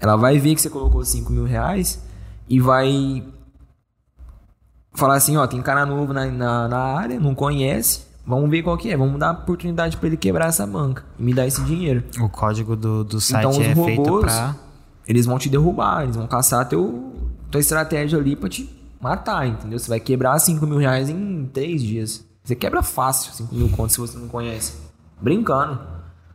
[0.00, 2.00] Ela vai ver que você colocou 5 mil reais
[2.48, 3.24] e vai
[4.94, 8.76] falar assim, ó, tem cara novo na, na, na área, não conhece, vamos ver qual
[8.76, 12.02] que é, vamos dar oportunidade pra ele quebrar essa banca e me dar esse dinheiro.
[12.20, 14.56] O código do, do site Então, os é feito robôs- pra.
[15.06, 17.12] Eles vão te derrubar, eles vão caçar teu,
[17.50, 18.68] tua estratégia ali pra te
[19.00, 19.78] matar, entendeu?
[19.78, 22.24] Você vai quebrar 5 mil reais em 3 dias.
[22.44, 24.74] Você quebra fácil 5 mil contos se você não conhece.
[25.20, 25.78] Brincando.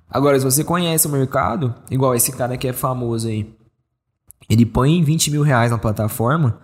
[0.09, 3.51] Agora, se você conhece o mercado, igual esse cara que é famoso aí,
[4.49, 6.59] ele põe 20 mil reais na plataforma,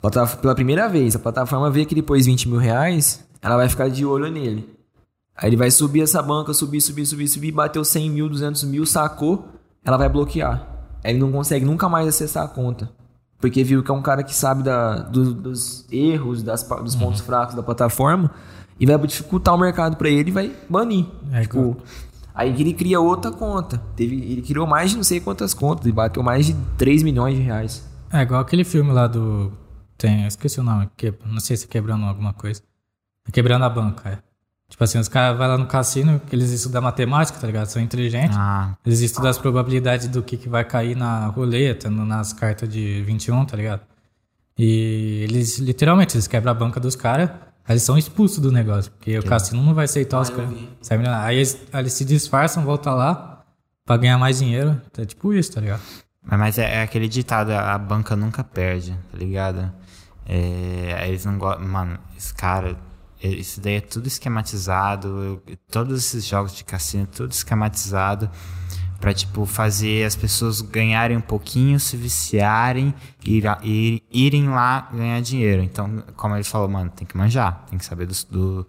[0.00, 3.68] plata- pela primeira vez, a plataforma vê que ele pôs 20 mil reais, ela vai
[3.68, 4.68] ficar de olho nele.
[5.36, 8.86] Aí ele vai subir essa banca, subir, subir, subir, subir, bateu 100 mil, 200 mil,
[8.86, 9.48] sacou,
[9.84, 10.66] ela vai bloquear.
[11.02, 12.88] Aí ele não consegue nunca mais acessar a conta.
[13.40, 17.20] Porque viu que é um cara que sabe da, do- dos erros, das, dos pontos
[17.20, 18.30] fracos da plataforma
[18.78, 21.06] e vai dificultar o mercado pra ele e vai banir.
[21.32, 21.76] É, tipo,
[22.34, 23.78] aí ele cria outra conta.
[23.96, 27.36] Teve, ele criou mais de não sei quantas contas e bateu mais de 3 milhões
[27.36, 27.88] de reais.
[28.12, 29.52] É igual aquele filme lá do.
[29.96, 32.60] Tem, eu esqueci o nome, que, não sei se é quebrando alguma coisa.
[33.26, 34.18] É quebrando a banca, é.
[34.68, 37.66] Tipo assim, os caras vão lá no cassino, que eles estudam matemática, tá ligado?
[37.66, 38.36] São inteligentes.
[38.36, 42.68] Ah, Eles estudam as probabilidades do que, que vai cair na roleta, no- nas cartas
[42.70, 43.82] de 21, tá ligado?
[44.58, 47.30] E eles, literalmente, eles quebram a banca dos caras,
[47.66, 50.52] aí eles são expulsos do negócio, porque o cassino não vai aceitar os eu caras.
[51.24, 53.44] Aí eles, eles se disfarçam, voltam lá
[53.84, 54.80] pra ganhar mais dinheiro.
[54.96, 55.82] É tipo isso, tá ligado?
[56.24, 59.72] mas- mas é, é aquele ditado, a banca nunca perde, tá ligado?
[60.26, 61.66] É, eles não gostam.
[61.66, 62.76] Mano, esse cara.
[63.22, 65.08] Isso daí é tudo esquematizado.
[65.48, 68.28] eu- todos esses jogos de cassino, tudo esquematizado.
[69.02, 72.94] Pra, tipo, fazer as pessoas ganharem um pouquinho, se viciarem
[73.26, 75.60] e ir, ir- irem lá ganhar dinheiro.
[75.60, 78.64] Então, como ele falou, mano, tem que manjar, tem que saber dos, do-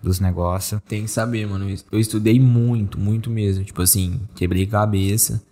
[0.00, 0.80] dos negócios.
[0.86, 1.66] Tem que saber, mano.
[1.90, 3.64] Eu estudei muito, muito mesmo.
[3.64, 5.42] Tipo assim, quebrei cabeça.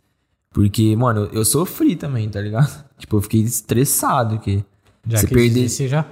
[0.55, 2.85] Porque, mano, eu, sofri também, tá ligado?
[3.03, 4.65] Tipo, eu fiquei estressado que
[5.05, 5.55] Já você que perder.
[5.65, 6.05] desistir já?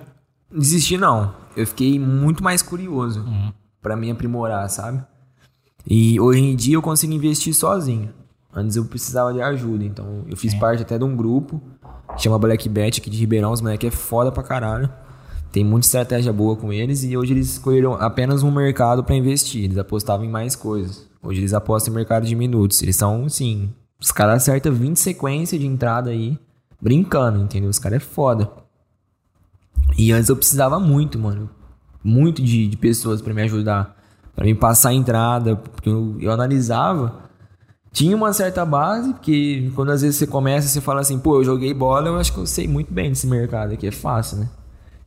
[0.50, 1.32] Desistir não.
[1.56, 3.52] Eu fiquei muito mais curioso Uhum.
[3.80, 5.00] pra me aprimorar, sabe?
[5.86, 8.10] E hoje em dia eu consigo investir sozinho.
[8.52, 11.62] Antes eu precisava de ajuda, então eu fiz parte até de um grupo
[12.16, 14.90] que chama Black Bet aqui de Ribeirão, os moleques é foda pra caralho.
[15.52, 19.64] Tem muita estratégia boa com eles e hoje eles escolheram apenas um mercado pra investir.
[19.64, 21.08] Eles apostavam em mais coisas.
[21.22, 22.82] Hoje eles apostam em mercado de minutos.
[22.82, 26.38] Eles são, assim, os caras acertam 20 sequências de entrada aí,
[26.80, 27.68] brincando, entendeu?
[27.68, 28.48] Os caras é foda.
[29.98, 31.50] E antes eu precisava muito, mano.
[32.02, 33.99] Muito de, de pessoas pra me ajudar.
[34.40, 35.54] Pra me passar a entrada.
[35.54, 37.28] Porque eu, eu analisava.
[37.92, 41.44] Tinha uma certa base, porque quando às vezes você começa, você fala assim, pô, eu
[41.44, 44.48] joguei bola, eu acho que eu sei muito bem desse mercado aqui, é fácil, né?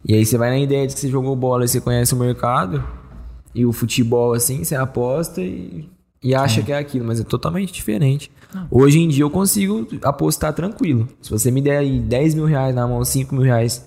[0.05, 2.17] E aí você vai na ideia de que você jogou bola e você conhece o
[2.17, 2.83] mercado,
[3.55, 5.89] e o futebol assim, você aposta e,
[6.21, 8.29] e acha que é aquilo, mas é totalmente diferente.
[8.69, 11.07] Hoje em dia eu consigo apostar tranquilo.
[11.21, 13.83] Se você me der aí 10 mil reais na mão, 5 mil reais,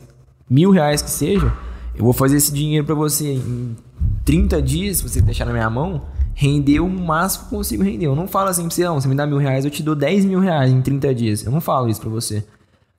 [0.48, 1.52] mil reais que seja,
[1.96, 3.76] eu vou fazer esse dinheiro pra você em
[4.24, 6.02] 30 dias, se você deixar na minha mão,
[6.34, 8.06] render o máximo que eu consigo render.
[8.06, 9.94] Eu não falo assim pra você, não, você me dá mil reais, eu te dou
[9.94, 11.44] 10 mil reais em 30 dias.
[11.44, 12.44] Eu não falo isso pra você.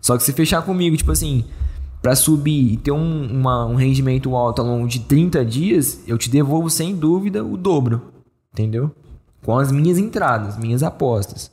[0.02, 1.44] Só que se fechar comigo, tipo assim,
[2.02, 6.18] pra subir e ter um, uma- um rendimento alto ao longo de 30 dias, eu
[6.18, 8.02] te devolvo sem dúvida o dobro.
[8.54, 8.92] Entendeu?
[9.44, 11.52] Com as minhas entradas, minhas apostas.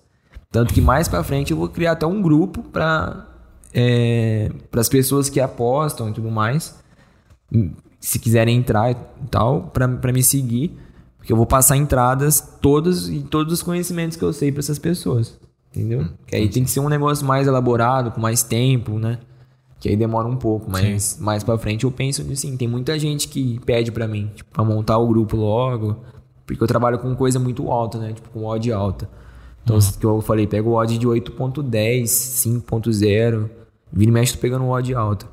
[0.51, 3.27] Tanto que mais pra frente eu vou criar até um grupo pra
[3.75, 6.77] é, as pessoas que apostam e tudo mais.
[8.01, 8.97] Se quiserem entrar e
[9.31, 10.77] tal, pra, pra me seguir.
[11.17, 14.79] Porque eu vou passar entradas todas e todos os conhecimentos que eu sei pra essas
[14.79, 15.39] pessoas.
[15.71, 16.07] Entendeu?
[16.27, 19.19] que aí tem que ser um negócio mais elaborado, com mais tempo, né?
[19.81, 23.27] Que aí demora um pouco, mas mais pra frente eu penso assim, tem muita gente
[23.27, 25.97] que pede pra mim, tipo, pra montar o grupo logo.
[26.47, 28.13] Porque eu trabalho com coisa muito alta, né?
[28.13, 29.09] Tipo, com odd alta.
[29.65, 29.93] Então, uhum.
[29.99, 33.51] que eu falei, pega o odd de 8.10, 5.0.
[33.93, 35.27] Vira e mexe, tô pegando o odd alta.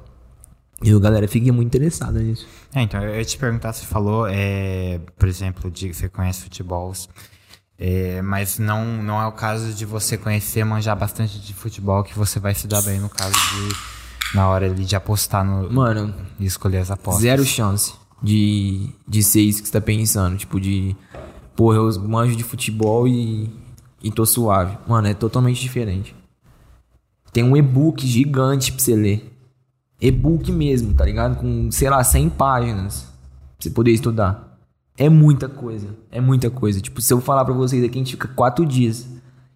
[0.84, 2.48] E a galera fica muito interessada nisso.
[2.74, 6.92] É, então, eu ia te perguntar, você falou, é, por exemplo, de você conhece futebol,
[7.78, 12.18] é, mas não, não é o caso de você conhecer, manjar bastante de futebol que
[12.18, 15.72] você vai se dar bem no caso de, na hora ali de apostar no...
[15.72, 16.14] Mano...
[16.40, 17.22] E escolher as apostas.
[17.22, 20.96] Zero chance de, de ser isso que você tá pensando, tipo de...
[21.56, 23.54] Porra, eu manjo de futebol e,
[24.02, 24.78] e tô suave.
[24.88, 26.16] Mano, é totalmente diferente.
[27.32, 29.31] Tem um e-book gigante pra você ler
[30.02, 31.38] e-book mesmo, tá ligado?
[31.38, 33.10] Com, sei lá, 100 páginas pra
[33.60, 34.58] você poder estudar.
[34.98, 35.90] É muita coisa.
[36.12, 36.82] É muita coisa.
[36.82, 39.08] Tipo, se eu falar pra vocês aqui, a gente fica quatro dias.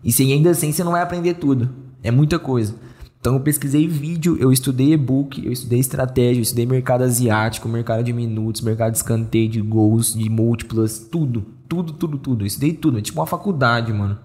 [0.03, 1.69] E sem ainda assim, você não vai aprender tudo.
[2.03, 2.75] É muita coisa.
[3.19, 8.03] Então eu pesquisei vídeo, eu estudei e-book, eu estudei estratégia, eu estudei mercado asiático, mercado
[8.03, 11.43] de minutos, mercado de escanteio, de gols, de múltiplas, tudo.
[11.67, 12.43] Tudo, tudo, tudo.
[12.43, 12.99] Eu estudei tudo.
[12.99, 14.19] É tipo uma faculdade, mano.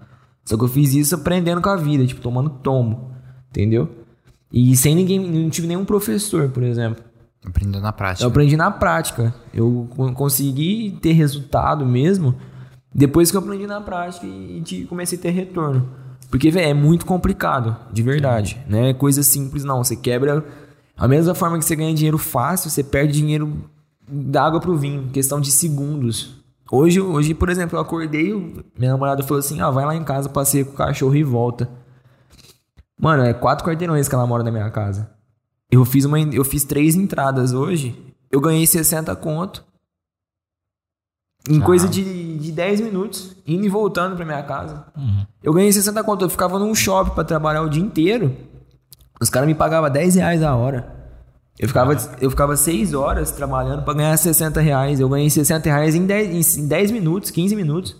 [0.45, 3.11] Só que eu fiz isso aprendendo com a vida, tipo, tomando tomo.
[3.49, 3.89] Entendeu?
[4.51, 7.03] E sem ninguém, não tive nenhum professor, por exemplo.
[7.45, 8.23] Aprendeu na prática.
[8.23, 9.33] Eu aprendi na prática.
[9.53, 12.35] Eu consegui ter resultado mesmo
[12.93, 15.89] depois que eu aprendi na prática e comecei a ter retorno.
[16.29, 18.61] Porque, velho, é muito complicado, de verdade.
[18.67, 19.83] Não é coisa simples, não.
[19.83, 20.45] Você quebra.
[20.95, 23.69] A mesma forma que você ganha dinheiro fácil, você perde dinheiro
[24.07, 26.41] da água pro vinho, questão de segundos.
[26.71, 28.33] Hoje, hoje por exemplo, eu acordei,
[28.77, 31.69] minha namorada falou assim: ah, vai lá em casa, passei com o cachorro e volta.
[33.01, 35.09] Mano, é quatro quarteirões que ela mora na minha casa.
[35.71, 37.99] Eu fiz, uma, eu fiz três entradas hoje.
[38.29, 39.65] Eu ganhei 60 conto.
[41.49, 41.65] Em ah.
[41.65, 44.85] coisa de, de 10 minutos, indo e voltando pra minha casa.
[44.95, 45.25] Uhum.
[45.41, 46.25] Eu ganhei 60 conto.
[46.25, 48.37] Eu ficava num shopping pra trabalhar o dia inteiro.
[49.19, 50.93] Os caras me pagavam 10 reais a hora.
[51.57, 52.15] Eu ficava, ah.
[52.21, 54.99] eu ficava 6 horas trabalhando pra ganhar 60 reais.
[54.99, 57.95] Eu ganhei 60 reais em 10, em 10 minutos, 15 minutos.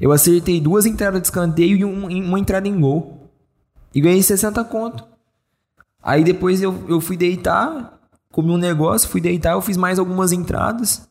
[0.00, 3.17] Eu acertei duas entradas de escanteio e um, uma entrada em gol.
[3.94, 5.04] E ganhei 60 conto.
[6.02, 7.98] Aí depois eu, eu fui deitar,
[8.30, 11.08] comi um negócio, fui deitar, eu fiz mais algumas entradas.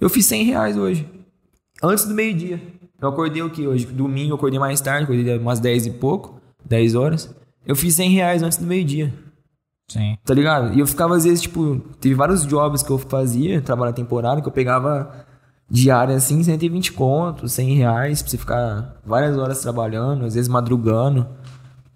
[0.00, 1.08] Eu fiz 100 reais hoje.
[1.82, 2.60] Antes do meio-dia.
[3.00, 3.86] Eu acordei o que hoje?
[3.86, 7.34] Domingo eu acordei mais tarde, acordei umas 10 e pouco, 10 horas.
[7.66, 9.12] Eu fiz 100 reais antes do meio-dia.
[9.88, 10.16] Sim.
[10.24, 10.74] Tá ligado?
[10.74, 14.48] E eu ficava às vezes, tipo, teve vários jobs que eu fazia, trabalho temporário, que
[14.48, 15.26] eu pegava
[15.68, 21.26] diária assim, 120 contos, 100 reais, pra você ficar várias horas trabalhando, às vezes madrugando.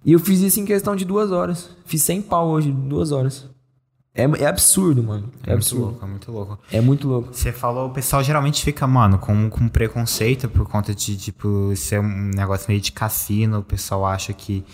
[0.04, 1.70] E eu fiz isso em questão de duas horas.
[1.84, 3.48] Fiz 100 pau hoje, duas horas.
[4.14, 5.30] É, é absurdo, mano.
[5.46, 5.84] É, é absurdo.
[5.84, 6.58] Muito louco, é muito louco.
[6.72, 7.28] É muito louco.
[7.32, 12.00] Você falou, o pessoal geralmente fica, mano, com, com preconceito por conta de, tipo, ser
[12.00, 13.60] um negócio meio de cassino.
[13.60, 14.64] O pessoal acha que.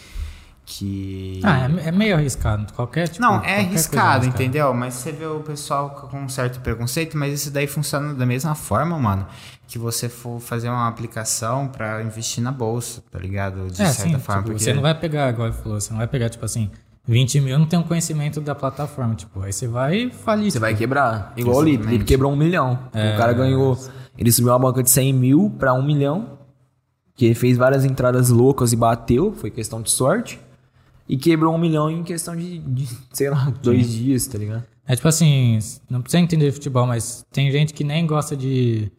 [0.66, 1.40] Que...
[1.42, 2.70] Ah, é, é meio arriscado.
[2.74, 3.22] Qualquer tipo.
[3.22, 4.74] Não, é arriscado, entendeu?
[4.74, 8.54] Mas você vê o pessoal com um certo preconceito, mas isso daí funciona da mesma
[8.54, 9.26] forma, mano
[9.68, 13.68] que você for fazer uma aplicação para investir na bolsa, tá ligado?
[13.68, 14.42] De é, certa sim, forma.
[14.42, 14.64] Tipo, porque...
[14.64, 16.70] Você não vai pegar, igual ele falou, você não vai pegar, tipo assim,
[17.06, 19.14] 20 mil não tem um conhecimento da plataforma.
[19.14, 20.46] Tipo, aí você vai falir.
[20.46, 20.60] Você tipo.
[20.60, 21.32] vai quebrar.
[21.36, 21.94] Igual o Lipe.
[21.94, 22.78] Ele quebrou um milhão.
[22.92, 23.78] É, o cara ganhou.
[24.18, 26.36] Ele subiu uma banca de 100 mil para um milhão.
[27.14, 29.32] Que ele fez várias entradas loucas e bateu.
[29.32, 30.40] Foi questão de sorte.
[31.08, 33.92] E quebrou um milhão em questão de, de sei lá, dois sim.
[34.04, 34.64] dias, tá ligado?
[34.86, 35.58] É tipo assim,
[35.90, 38.90] não precisa entender futebol, mas tem gente que nem gosta de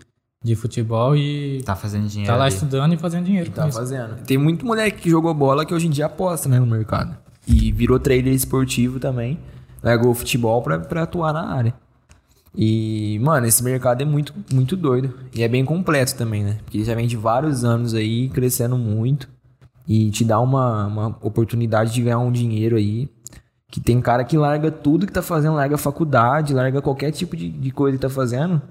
[0.43, 1.61] de futebol e.
[1.63, 2.31] Tá fazendo dinheiro.
[2.31, 2.53] Tá lá ali.
[2.53, 3.49] estudando e fazendo dinheiro.
[3.49, 3.77] E tá isso.
[3.77, 4.15] fazendo.
[4.23, 7.17] Tem muito moleque que jogou bola que hoje em dia aposta, né, no mercado.
[7.47, 9.39] E virou trader esportivo também.
[9.81, 11.73] Largou o futebol pra, pra atuar na área.
[12.55, 15.13] E, mano, esse mercado é muito, muito doido.
[15.33, 16.57] E é bem completo também, né?
[16.63, 19.29] Porque já vem de vários anos aí, crescendo muito.
[19.87, 23.09] E te dá uma, uma oportunidade de ganhar um dinheiro aí.
[23.69, 27.49] Que tem cara que larga tudo que tá fazendo, larga faculdade, larga qualquer tipo de,
[27.49, 28.61] de coisa que tá fazendo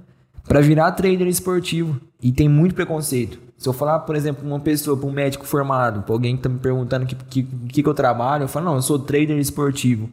[0.48, 2.00] para virar trader esportivo.
[2.22, 3.38] E tem muito preconceito.
[3.58, 6.48] Se eu falar, por exemplo, uma pessoa, para um médico formado, para alguém que tá
[6.48, 9.38] me perguntando o que, que, que, que eu trabalho, eu falo, não, eu sou trader
[9.38, 10.10] esportivo.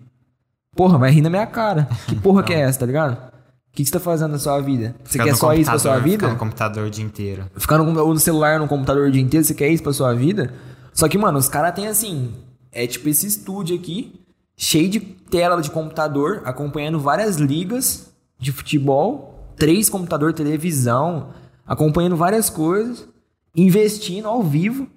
[0.75, 1.87] Porra, vai rir na minha cara.
[2.07, 3.13] Que porra que é essa, tá ligado?
[3.13, 4.95] O que, que você tá fazendo na sua vida?
[5.03, 6.27] Você Ficar quer só isso pra sua vida?
[6.27, 7.45] Ficar no computador o dia inteiro.
[7.55, 10.53] Ficar no, no celular, no computador o dia inteiro, você quer isso pra sua vida?
[10.93, 12.33] Só que, mano, os caras têm assim.
[12.71, 14.19] É tipo esse estúdio aqui,
[14.55, 21.29] cheio de tela de computador, acompanhando várias ligas de futebol três computador, televisão,
[21.65, 23.07] acompanhando várias coisas,
[23.55, 24.87] investindo ao vivo.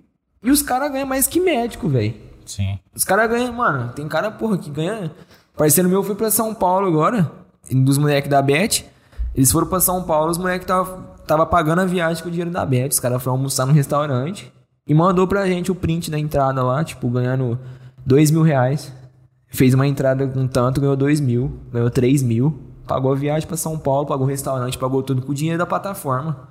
[0.43, 2.14] E os caras ganham mais que médico, velho.
[2.44, 2.78] Sim.
[2.94, 5.12] Os caras ganham, mano, tem cara, porra, que ganha.
[5.56, 7.31] Parceiro meu foi pra São Paulo agora,
[7.70, 8.86] dos moleques da Bet.
[9.35, 12.51] Eles foram pra São Paulo, os moleques tava, tava pagando a viagem com o dinheiro
[12.51, 12.93] da Bet.
[12.93, 14.52] Os caras foram almoçar no restaurante
[14.87, 17.59] e mandou pra gente o print da entrada lá, tipo, ganhando
[18.05, 18.93] dois mil reais.
[19.49, 23.57] fez uma entrada com tanto, ganhou 2 mil, ganhou 3 mil, pagou a viagem para
[23.57, 26.49] São Paulo, pagou o restaurante, pagou tudo com o dinheiro da plataforma.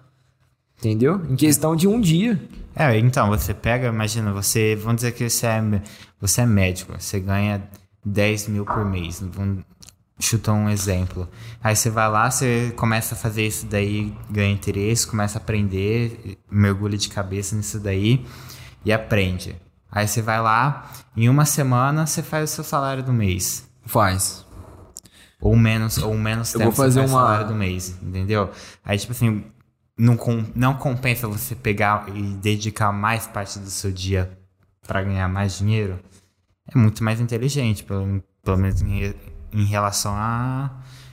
[0.79, 1.21] Entendeu?
[1.29, 2.41] Em questão de um dia.
[2.75, 5.81] É, então, você pega, imagina, você, vamos dizer que você é,
[6.19, 7.63] você é médico, você ganha
[8.03, 9.21] 10 mil por mês,
[10.19, 11.27] chutar um exemplo.
[11.63, 16.37] Aí você vai lá, você começa a fazer isso daí, ganha interesse, começa a aprender,
[16.49, 18.25] mergulha de cabeça nisso daí
[18.83, 19.55] e aprende.
[19.91, 23.69] Aí você vai lá, em uma semana você faz o seu salário do mês.
[23.85, 24.45] Faz.
[25.39, 27.95] Ou menos, ou menos Eu tempo vou fazer você faz o uma- salário do mês,
[28.01, 28.49] entendeu?
[28.83, 29.43] Aí, tipo assim,
[29.97, 30.17] não,
[30.55, 34.37] não compensa você pegar e dedicar mais parte do seu dia
[34.87, 35.99] para ganhar mais dinheiro.
[36.73, 38.81] É muito mais inteligente, pelo, pelo menos
[39.55, 40.69] em, re- em relação a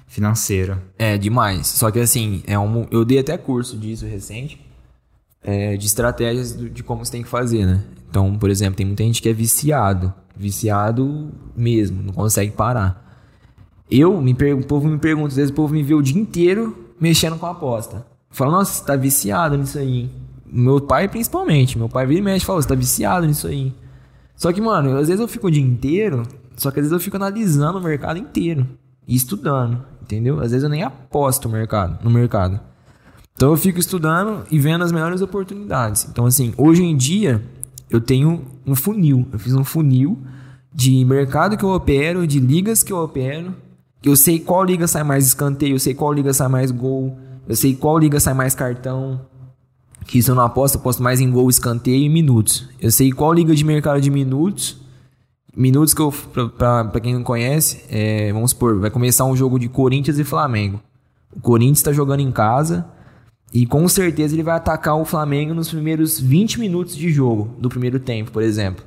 [0.06, 0.78] financeiro.
[0.98, 1.66] É, demais.
[1.66, 4.60] Só que assim, é um, eu dei até curso disso recente,
[5.42, 7.82] é, de estratégias do- de como você tem que fazer, né?
[8.10, 10.12] Então, por exemplo, tem muita gente que é viciado.
[10.36, 13.00] Viciado mesmo, não consegue parar.
[13.90, 16.94] Eu, me o povo me pergunta, às vezes o povo me vê o dia inteiro
[17.00, 18.06] mexendo com a aposta.
[18.30, 20.00] Fala, nossa, você tá viciado nisso aí.
[20.02, 20.10] hein?"
[20.46, 21.78] Meu pai, principalmente.
[21.78, 23.74] Meu pai vira e mexe e fala, você tá viciado nisso aí.
[24.36, 26.22] Só que, mano, às vezes eu fico o dia inteiro,
[26.56, 28.66] só que às vezes eu fico analisando o mercado inteiro
[29.06, 30.40] e estudando, entendeu?
[30.40, 32.60] Às vezes eu nem aposto no mercado, no mercado.
[33.34, 36.06] Então eu fico estudando e vendo as melhores oportunidades.
[36.10, 37.42] Então, assim, hoje em dia
[37.90, 39.26] eu tenho um funil.
[39.32, 40.18] Eu fiz um funil
[40.72, 43.54] de mercado que eu opero, de ligas que eu opero.
[44.02, 47.16] Eu sei qual liga sai mais escanteio, eu sei qual liga sai mais gol,
[47.48, 49.20] eu sei qual liga sai mais cartão.
[50.06, 52.68] Que isso eu não aposto, eu aposto mais em gol, escanteio e minutos.
[52.80, 54.81] Eu sei qual liga de mercado de minutos.
[55.54, 56.12] Minutos que eu,
[56.56, 60.80] pra quem não conhece, é, vamos supor, vai começar um jogo de Corinthians e Flamengo.
[61.36, 62.86] O Corinthians tá jogando em casa
[63.52, 67.68] e com certeza ele vai atacar o Flamengo nos primeiros 20 minutos de jogo, do
[67.68, 68.82] primeiro tempo, por exemplo.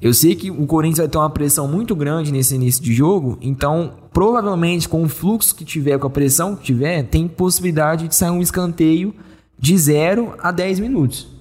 [0.00, 3.36] Eu sei que o Corinthians vai ter uma pressão muito grande nesse início de jogo,
[3.40, 8.14] então provavelmente com o fluxo que tiver, com a pressão que tiver, tem possibilidade de
[8.14, 9.12] sair um escanteio
[9.58, 11.39] de 0 a 10 minutos.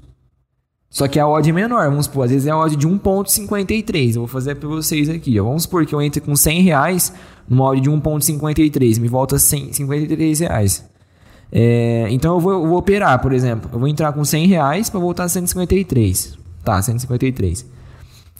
[0.90, 4.16] Só que a odd é menor, vamos supor, às vezes é a odd de 1.53.
[4.16, 5.44] Eu vou fazer para vocês aqui, ó.
[5.44, 7.14] Vamos supor que eu entre com 100 reais
[7.48, 10.90] numa odd de 1.53, me volta 100, 53 reais.
[11.52, 14.90] É, então eu vou, eu vou operar, por exemplo, eu vou entrar com 100 reais
[14.90, 16.38] para voltar a 153.
[16.64, 17.66] Tá, 153.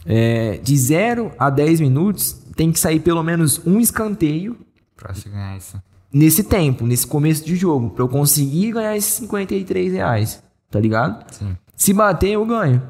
[0.06, 4.56] É, de 0 a 10 minutos tem que sair pelo menos um escanteio
[4.96, 5.80] Pra você ganhar isso.
[6.12, 11.24] nesse tempo, nesse começo de jogo, para eu conseguir ganhar esses 53 reais, tá ligado?
[11.32, 11.56] Sim.
[11.80, 12.82] Se bater, eu ganho.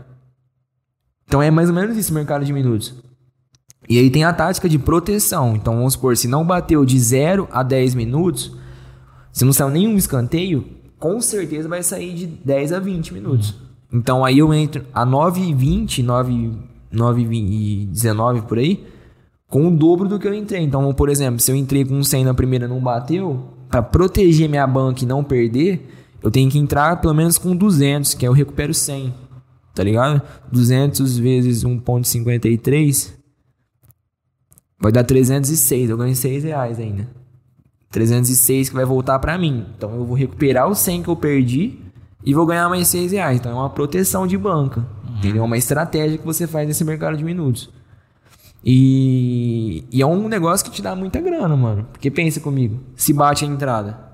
[1.24, 2.92] Então é mais ou menos isso o mercado de minutos.
[3.88, 5.54] E aí tem a tática de proteção.
[5.54, 8.50] Então vamos supor, se não bateu de 0 a 10 minutos,
[9.32, 10.66] se não saiu nenhum escanteio,
[10.98, 13.54] com certeza vai sair de 10 a 20 minutos.
[13.92, 16.52] Então aí eu entro a 9 e 20, 9,
[16.90, 18.84] 9 e 19 por aí,
[19.46, 20.64] com o dobro do que eu entrei.
[20.64, 24.48] Então, por exemplo, se eu entrei com 100 na primeira e não bateu, para proteger
[24.48, 28.28] minha banca e não perder, eu tenho que entrar pelo menos com 200, que aí
[28.28, 29.12] eu recupero 100.
[29.74, 30.20] Tá ligado?
[30.50, 33.12] 200 vezes 1.53
[34.78, 35.90] vai dar 306.
[35.90, 37.08] Eu ganho 6 reais ainda.
[37.90, 39.66] 306 que vai voltar pra mim.
[39.76, 41.78] Então eu vou recuperar os 100 que eu perdi
[42.24, 43.38] e vou ganhar mais 6 reais.
[43.38, 44.86] Então é uma proteção de banca.
[45.18, 45.42] Entendeu?
[45.42, 47.70] É uma estratégia que você faz nesse mercado de minutos.
[48.64, 51.86] E, e é um negócio que te dá muita grana, mano.
[51.92, 54.09] Porque pensa comigo, se bate a entrada.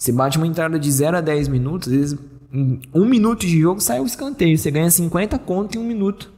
[0.00, 2.18] Se bate uma entrada de 0 a 10 minutos, às vezes
[2.50, 4.56] em um minuto de jogo sai o escanteio.
[4.56, 6.32] Você ganha 50 conto em um minuto.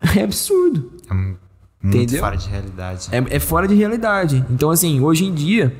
[0.16, 0.92] É absurdo.
[1.08, 1.36] É mu-
[1.82, 2.20] muito Entendeu?
[2.20, 3.08] fora de realidade.
[3.12, 4.44] É, é fora de realidade.
[4.50, 5.72] Então, assim, hoje em dia,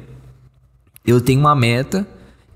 [1.07, 2.07] eu tenho uma meta,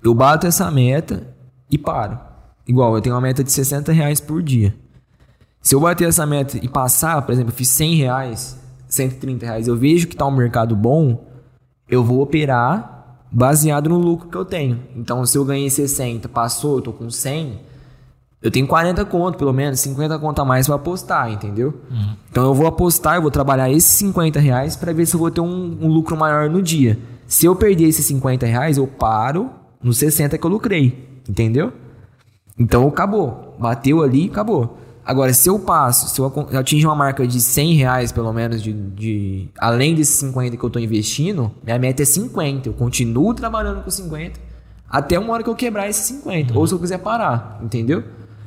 [0.03, 1.27] eu bato essa meta
[1.71, 2.19] e paro.
[2.67, 4.75] Igual, eu tenho uma meta de 60 reais por dia.
[5.61, 8.57] Se eu bater essa meta e passar, por exemplo, eu fiz 100 reais,
[8.89, 11.29] 130 reais, eu vejo que tá um mercado bom,
[11.89, 12.92] eu vou operar
[13.33, 14.81] baseado no lucro que eu tenho.
[14.95, 17.59] Então, se eu ganhei 60, passou, eu tô com 100,
[18.43, 21.81] eu tenho 40 conto, pelo menos, 50 conto a mais pra apostar, entendeu?
[22.31, 25.31] Então eu vou apostar, eu vou trabalhar esses 50 reais pra ver se eu vou
[25.31, 26.99] ter um, um lucro maior no dia.
[27.27, 29.49] Se eu perder esses 50 reais, eu paro
[29.81, 31.73] nos 60 que eu lucrei, entendeu?
[32.59, 33.57] Então acabou.
[33.59, 34.77] Bateu ali, acabou.
[35.05, 38.73] Agora, se eu passo, se eu atingo uma marca de 100 reais, pelo menos, de,
[38.73, 42.69] de- além desses 50 que eu tô investindo, minha meta é 50.
[42.69, 44.39] Eu continuo trabalhando com 50
[44.89, 46.57] até uma hora que eu quebrar esses 50.
[46.57, 48.05] Ou se eu quiser parar, entendeu?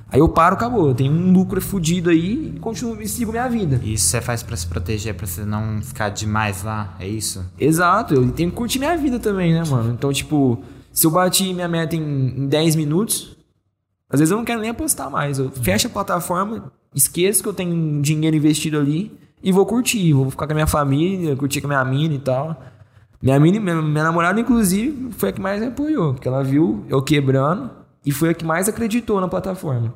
[0.09, 0.87] Aí eu paro, acabou.
[0.87, 3.81] Eu tenho um lucro fudido aí e continuo e sigo minha vida.
[3.83, 7.43] E isso você faz pra se proteger, pra você não ficar demais lá, é isso?
[7.59, 9.91] Exato, eu tenho que curtir minha vida também, né, mano?
[9.91, 10.63] Então, tipo,
[10.93, 12.01] se eu bati minha meta em,
[12.37, 13.34] em 10 minutos,
[14.09, 15.39] às vezes eu não quero nem apostar mais.
[15.39, 20.13] Eu fecho a plataforma, esqueço que eu tenho dinheiro investido ali e vou curtir.
[20.13, 22.61] Vou ficar com a minha família, curtir com a minha mina e tal.
[23.21, 26.13] Minha mina, minha, minha namorada, inclusive, foi a que mais me apoiou.
[26.13, 27.71] Porque ela viu eu quebrando
[28.05, 29.93] e foi a que mais acreditou na plataforma.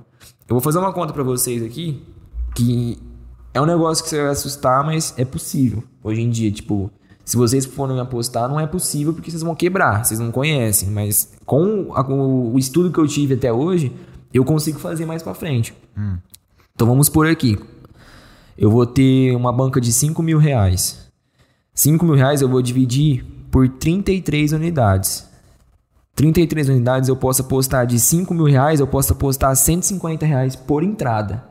[0.48, 2.03] Eu vou fazer uma conta para vocês aqui,
[2.56, 2.98] que
[3.53, 5.84] é um negócio que você vai assustar, mas é possível.
[6.03, 6.91] Hoje em dia, tipo,
[7.30, 10.90] se vocês forem apostar, não é possível porque vocês vão quebrar, vocês não conhecem.
[10.90, 13.96] Mas com a, o, o estudo que eu tive até hoje,
[14.34, 15.72] eu consigo fazer mais para frente.
[15.96, 16.18] Hum.
[16.74, 17.56] Então vamos por aqui.
[18.58, 21.08] Eu vou ter uma banca de 5 mil reais.
[21.76, 25.30] 5 mil reais eu vou dividir por 33 unidades.
[26.16, 30.82] 33 unidades eu posso apostar de 5 mil reais, eu posso apostar 150 reais por
[30.82, 31.44] entrada.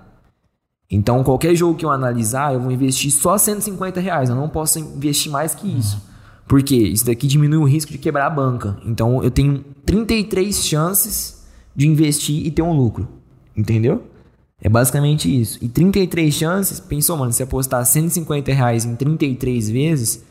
[0.90, 4.30] Então, qualquer jogo que eu analisar, eu vou investir só 150 reais.
[4.30, 6.00] Eu não posso investir mais que isso.
[6.46, 6.76] Por quê?
[6.76, 8.78] Isso daqui diminui o risco de quebrar a banca.
[8.86, 11.46] Então, eu tenho 33 chances
[11.76, 13.06] de investir e ter um lucro.
[13.54, 14.02] Entendeu?
[14.60, 15.58] É basicamente isso.
[15.60, 20.24] E 33 chances, pensou, mano, se apostar 150 reais em 33 vezes,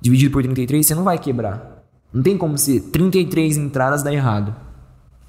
[0.00, 1.82] dividido por 33, você não vai quebrar.
[2.12, 4.54] Não tem como ser 33 entradas dar errado.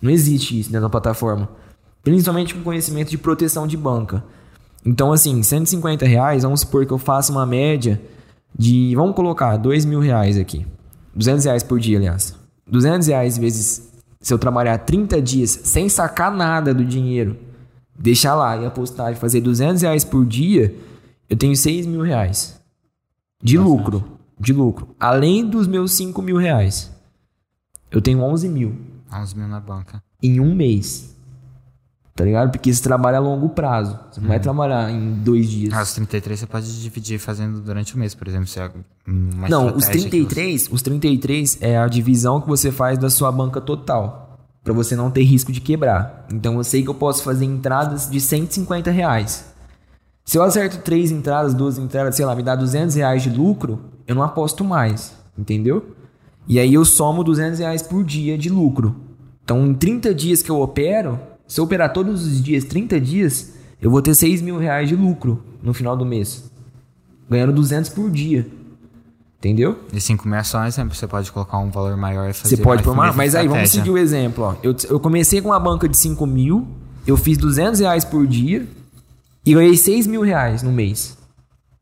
[0.01, 1.49] Não existe isso dentro da plataforma.
[2.03, 4.23] Principalmente com conhecimento de proteção de banca.
[4.85, 8.01] Então, assim, 150 reais, vamos supor que eu faça uma média
[8.57, 10.65] de, vamos colocar, 2 mil reais aqui.
[11.15, 12.35] 200 reais por dia, aliás.
[12.67, 13.89] 200 reais vezes,
[14.21, 17.37] se eu trabalhar 30 dias sem sacar nada do dinheiro,
[17.97, 20.73] deixar lá e apostar e fazer 200 reais por dia,
[21.29, 22.59] eu tenho 6 mil reais
[23.43, 23.77] de Bastante.
[23.77, 24.03] lucro.
[24.39, 24.95] De lucro.
[24.99, 26.89] Além dos meus 5 mil reais.
[27.91, 28.75] Eu tenho 11 mil
[29.11, 30.01] 11 mil na banca.
[30.23, 31.15] em um mês.
[32.19, 32.51] Tá ligado?
[32.51, 33.97] Porque você trabalha a longo prazo.
[34.11, 35.73] Você não vai trabalhar em dois dias.
[35.73, 38.45] Ah, os 33 você pode dividir fazendo durante o mês, por exemplo.
[38.45, 38.69] Se é
[39.07, 43.09] uma não, os estratégia que 33, os 33 é a divisão que você faz da
[43.09, 44.37] sua banca total.
[44.61, 46.27] Pra você não ter risco de quebrar.
[46.29, 49.53] Então eu sei que eu posso fazer entradas de 150 reais.
[50.25, 53.79] Se eu acerto três entradas, duas entradas, sei lá, me dá 200 reais de lucro,
[54.05, 55.13] eu não aposto mais.
[55.37, 55.95] Entendeu?
[56.45, 58.93] E aí eu somo 200 reais por dia de lucro.
[59.41, 61.17] Então em 30 dias que eu opero,
[61.49, 64.95] se eu operar todos os dias, 30 dias, eu vou ter 6 mil reais de
[64.95, 66.43] lucro no final do mês.
[67.27, 68.47] Ganhando 200 por dia.
[69.39, 69.79] Entendeu?
[69.91, 70.93] E 5 mil é só um exemplo.
[70.93, 73.71] Você pode colocar um valor maior e fazer Você pode pôr mesma Mas aí, vamos
[73.71, 74.43] seguir o exemplo.
[74.43, 74.55] Ó.
[74.61, 76.67] Eu, eu comecei com uma banca de 5 mil,
[77.07, 78.67] eu fiz 200 reais por dia
[79.43, 81.17] e ganhei 6 mil reais no mês.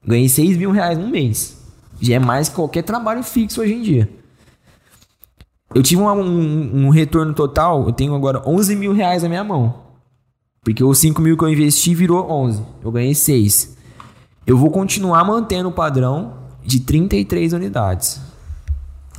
[0.06, 1.58] Ganhei 6 mil reais no mês.
[2.00, 4.10] Já é mais que qualquer trabalho fixo hoje em dia.
[5.74, 9.44] Eu tive uma- um, um retorno total, eu tenho agora 11 mil reais na minha
[9.44, 9.76] mão.
[10.64, 12.62] Porque os 5 mil que eu investi virou 11.
[12.84, 13.78] Eu ganhei 6.
[14.46, 16.34] Eu vou continuar mantendo o padrão
[16.64, 18.20] de 33 unidades.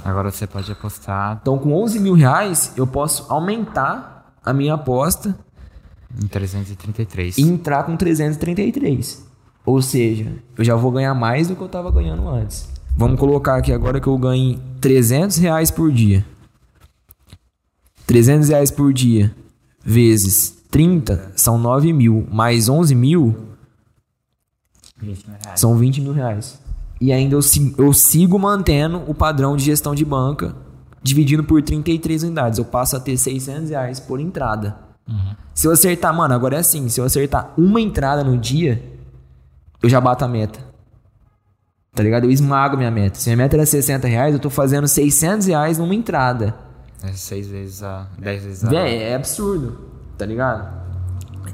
[0.04, 5.36] Agora você pode apostar Então, com 11 mil reais, eu posso aumentar a minha aposta
[6.22, 7.36] em 333.
[7.38, 9.26] e entrar com 333.
[9.66, 12.68] Ou seja, eu já vou ganhar mais do que eu estava ganhando antes.
[12.96, 16.24] Vamos colocar aqui agora que eu ganhe 300 reais por dia.
[18.08, 19.34] 300 reais por dia
[19.84, 22.26] vezes 30 são 9 mil.
[22.30, 23.36] Mais 11 mil
[24.96, 25.60] 20 mil reais.
[25.60, 26.58] são 20 mil reais.
[26.98, 27.40] E ainda eu,
[27.76, 30.56] eu sigo mantendo o padrão de gestão de banca,
[31.02, 32.58] dividindo por 33 unidades.
[32.58, 34.76] Eu passo a ter 600 reais por entrada.
[35.54, 38.82] Se eu acertar, mano, agora é assim: se eu acertar uma entrada no dia,
[39.82, 40.60] eu já bato a meta.
[41.94, 42.24] Tá ligado?
[42.24, 43.18] Eu esmago minha meta.
[43.18, 46.67] Se minha meta era 60 reais, eu tô fazendo 600 reais numa entrada.
[47.02, 48.08] É 6 vezes a.
[48.18, 48.68] 10 vezes a.
[48.68, 49.78] Véi, é absurdo,
[50.16, 50.78] tá ligado?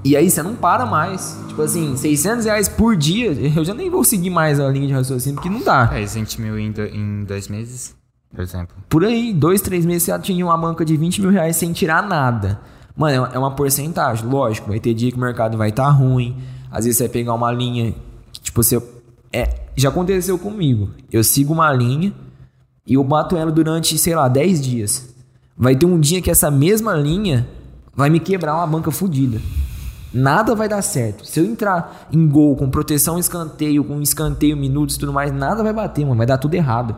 [0.04, 1.38] E aí você não para mais.
[1.48, 4.92] Tipo assim, 600 reais por dia, eu já nem vou seguir mais a linha de
[4.92, 5.90] raciocínio, porque não dá.
[5.92, 7.94] É, 20 mil em, do, em dois meses,
[8.34, 8.76] por exemplo.
[8.88, 11.72] Por aí, dois, três meses você já tinha uma banca de 20 mil reais sem
[11.72, 12.60] tirar nada.
[12.96, 14.68] Mano, é uma porcentagem, lógico.
[14.68, 16.36] Vai ter dia que o mercado vai estar ruim.
[16.70, 17.94] Às vezes você vai pegar uma linha
[18.32, 18.80] que, tipo, você.
[19.32, 20.90] É, já aconteceu comigo.
[21.10, 22.12] Eu sigo uma linha
[22.86, 25.13] e eu bato ela durante, sei lá, 10 dias.
[25.56, 27.46] Vai ter um dia que essa mesma linha
[27.94, 29.40] vai me quebrar uma banca fodida.
[30.12, 31.26] Nada vai dar certo.
[31.26, 35.62] Se eu entrar em gol com proteção escanteio, com escanteio, minutos e tudo mais, nada
[35.62, 36.16] vai bater, mano.
[36.16, 36.96] Vai dar tudo errado.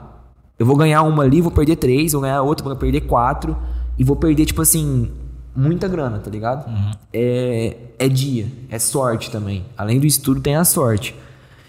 [0.59, 3.57] Eu vou ganhar uma ali, vou perder três, vou ganhar outra, vou perder quatro.
[3.99, 5.11] E vou perder, tipo assim,
[5.55, 6.71] muita grana, tá ligado?
[7.13, 9.65] É, é dia, é sorte também.
[9.77, 11.15] Além do estudo, tem a sorte.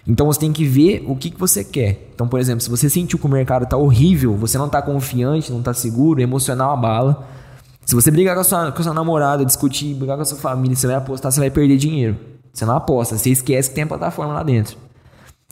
[0.07, 2.09] Então você tem que ver o que, que você quer.
[2.15, 5.51] Então, por exemplo, se você sentiu que o mercado tá horrível, você não tá confiante,
[5.51, 7.27] não tá seguro, emocional abala.
[7.85, 10.37] Se você brigar com a, sua, com a sua namorada, discutir, brigar com a sua
[10.37, 12.17] família, você vai apostar, você vai perder dinheiro.
[12.53, 14.77] Você não aposta, você esquece que tem a plataforma lá dentro.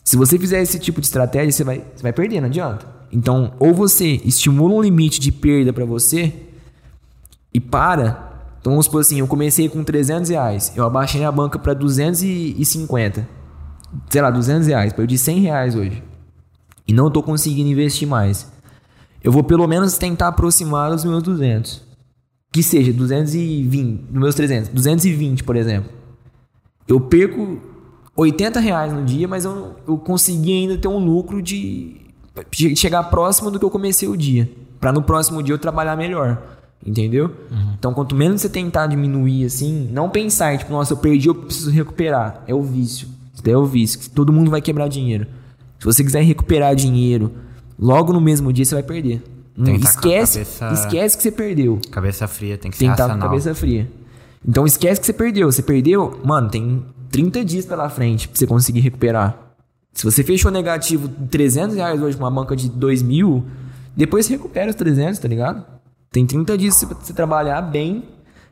[0.03, 2.87] Se você fizer esse tipo de estratégia, você vai, você vai perder, não adianta.
[3.11, 6.33] Então, ou você estimula um limite de perda para você
[7.53, 8.55] e para.
[8.59, 13.44] Então, vamos supor assim, eu comecei com 300 reais, eu abaixei a banca para 250.
[14.09, 16.03] Sei lá, 200 reais, perdi 100 reais hoje.
[16.87, 18.51] E não tô conseguindo investir mais.
[19.23, 21.83] Eu vou pelo menos tentar aproximar dos meus 200.
[22.51, 25.91] Que seja 220, dos meus 300, 220, por exemplo.
[26.87, 27.59] Eu perco
[28.15, 32.01] 80 reais no dia, mas eu, eu consegui ainda ter um lucro de
[32.75, 34.49] chegar próximo do que eu comecei o dia.
[34.79, 36.41] Pra no próximo dia eu trabalhar melhor.
[36.85, 37.33] Entendeu?
[37.79, 41.71] Então, quanto menos você tentar diminuir, assim, não pensar, tipo, nossa, eu perdi, eu preciso
[41.71, 42.43] recuperar.
[42.47, 43.07] É o vício.
[43.35, 43.99] Isso daí é o vício.
[44.11, 45.27] Todo mundo vai quebrar dinheiro.
[45.77, 47.31] Se você quiser recuperar dinheiro,
[47.77, 49.21] logo no mesmo dia você vai perder.
[49.53, 51.79] Que tá esquece, cabeça- esquece que você perdeu.
[51.91, 53.89] Cabeça fria, tem que ser que estar com cabeça fria.
[54.47, 55.51] Então esquece que você perdeu.
[55.51, 59.37] Você perdeu, mano, tem 30 dias pela frente pra você conseguir recuperar.
[59.93, 63.45] Se você fechou negativo 300 reais hoje com uma banca de 2 mil,
[63.95, 65.63] depois você recupera os 300, tá ligado?
[66.11, 68.03] Tem 30 dias pra você trabalhar bem,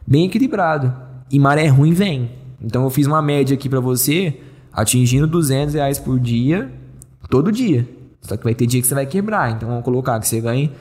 [0.07, 0.93] bem equilibrado.
[1.29, 2.31] E maré ruim vem.
[2.61, 4.39] Então eu fiz uma média aqui pra você,
[4.73, 6.71] atingindo 200 reais por dia,
[7.29, 7.87] todo dia.
[8.21, 9.51] Só que vai ter dia que você vai quebrar.
[9.51, 10.71] Então vamos colocar que você ganhe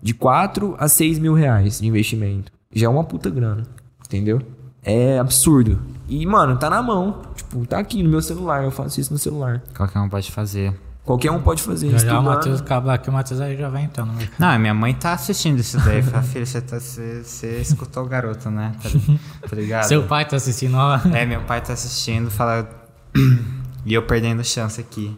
[0.00, 2.50] de 4 a 6 mil reais de investimento.
[2.72, 3.64] Já é uma puta grana.
[4.06, 4.40] Entendeu?
[4.82, 5.80] É absurdo.
[6.08, 7.22] E, mano, tá na mão.
[7.34, 8.64] Tipo, tá aqui no meu celular.
[8.64, 9.62] Eu faço isso no celular.
[9.76, 10.74] Qualquer um pode fazer.
[11.04, 12.06] Qualquer um pode fazer Já isso.
[12.06, 14.38] já o Matheus acabar aqui, o Matheus aí já vai entrando no mercado.
[14.38, 16.00] Não, minha mãe tá assistindo isso daí.
[16.02, 18.72] Fala, filho, você, tá, você, você escutou o garoto, né?
[18.80, 19.84] Tá, tá ligado?
[19.84, 21.00] Seu pai tá assistindo, ó.
[21.12, 22.68] É, meu pai tá assistindo, fala.
[23.84, 25.16] e eu perdendo chance aqui.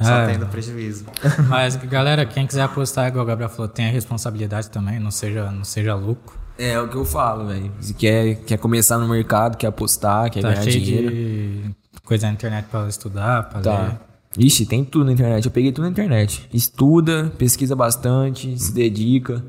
[0.00, 0.26] Só É.
[0.32, 1.06] tendo prejuízo.
[1.48, 5.50] Mas, galera, quem quiser apostar, igual o Gabriel falou, tem a responsabilidade também, não seja,
[5.50, 6.38] não seja louco.
[6.58, 7.72] É o que eu falo, velho.
[7.80, 11.10] Se quer, quer começar no mercado, quer apostar, quer Tá ganhar cheio dinheiro.
[11.10, 11.74] de
[12.04, 13.62] coisa na internet pra estudar, pra ler.
[13.64, 14.00] Tá.
[14.36, 15.44] Ixi, tem tudo na internet.
[15.46, 16.48] Eu peguei tudo na internet.
[16.52, 19.42] Estuda, pesquisa bastante, se dedica.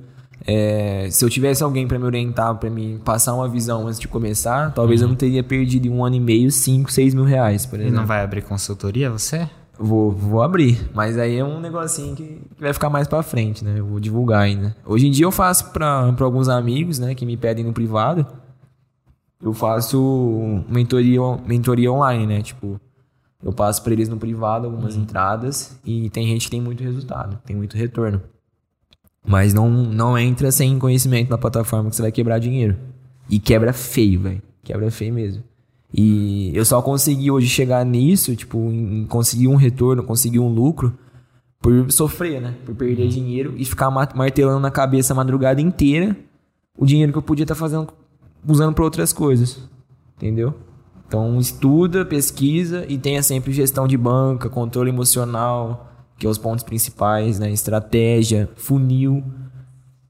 [0.46, 4.08] É, se eu tivesse alguém pra me orientar, pra me passar uma visão antes de
[4.08, 7.66] começar, talvez eu não teria perdido em um ano e meio 5, 6 mil reais,
[7.66, 8.00] por E exemplo.
[8.00, 9.50] não vai abrir consultoria, você?
[9.78, 13.64] Vou, vou abrir, mas aí é um negocinho que, que vai ficar mais pra frente,
[13.64, 13.76] né?
[13.80, 14.76] Eu vou divulgar ainda.
[14.86, 18.26] Hoje em dia eu faço pra, pra alguns amigos, né, que me pedem no privado.
[19.42, 22.42] Eu faço mentoria, mentoria online, né?
[22.42, 22.80] Tipo,
[23.42, 27.40] eu passo pra eles no privado algumas entradas e tem gente que tem muito resultado,
[27.46, 28.22] tem muito retorno.
[29.26, 32.78] Mas não, não entra sem conhecimento na plataforma que você vai quebrar dinheiro.
[33.30, 34.42] E quebra feio, velho.
[34.64, 35.44] Quebra feio mesmo.
[35.94, 40.94] E eu só consegui hoje chegar nisso, tipo, em conseguir um retorno, conseguir um lucro,
[41.60, 42.56] por sofrer, né?
[42.66, 46.16] Por perder dinheiro e ficar ma- martelando na cabeça a madrugada inteira
[46.78, 47.90] o dinheiro que eu podia estar fazendo,
[48.48, 49.60] usando para outras coisas.
[50.16, 50.54] Entendeu?
[51.08, 55.89] Então estuda, pesquisa e tenha sempre gestão de banca, controle emocional,
[56.20, 57.50] que é os pontos principais, né?
[57.50, 59.24] Estratégia, funil,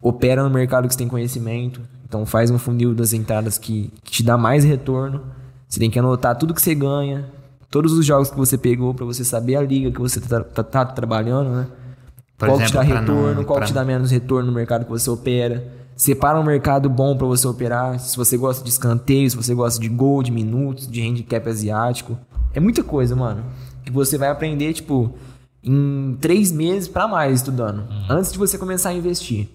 [0.01, 1.81] opera no mercado que você tem conhecimento.
[2.07, 5.21] Então faz um funil das entradas que, que te dá mais retorno.
[5.67, 7.25] Você tem que anotar tudo que você ganha,
[7.69, 10.63] todos os jogos que você pegou pra você saber a liga que você tá, tá-
[10.63, 11.67] tá trabalhando, né?
[12.37, 14.09] Por qual exemplo, que te dá pra não- retorno, qual pra- que te dá menos
[14.09, 15.77] retorno no mercado que você opera.
[15.95, 17.99] Separa um mercado bom pra você operar.
[17.99, 22.17] Se você gosta de escanteio, se você gosta de gol, de minutos, de handicap asiático.
[22.53, 23.43] É muita coisa, mano.
[23.83, 25.13] Que você vai aprender, tipo,
[25.63, 27.87] em três meses pra mais estudando.
[28.09, 29.49] Antes de você começar a investir.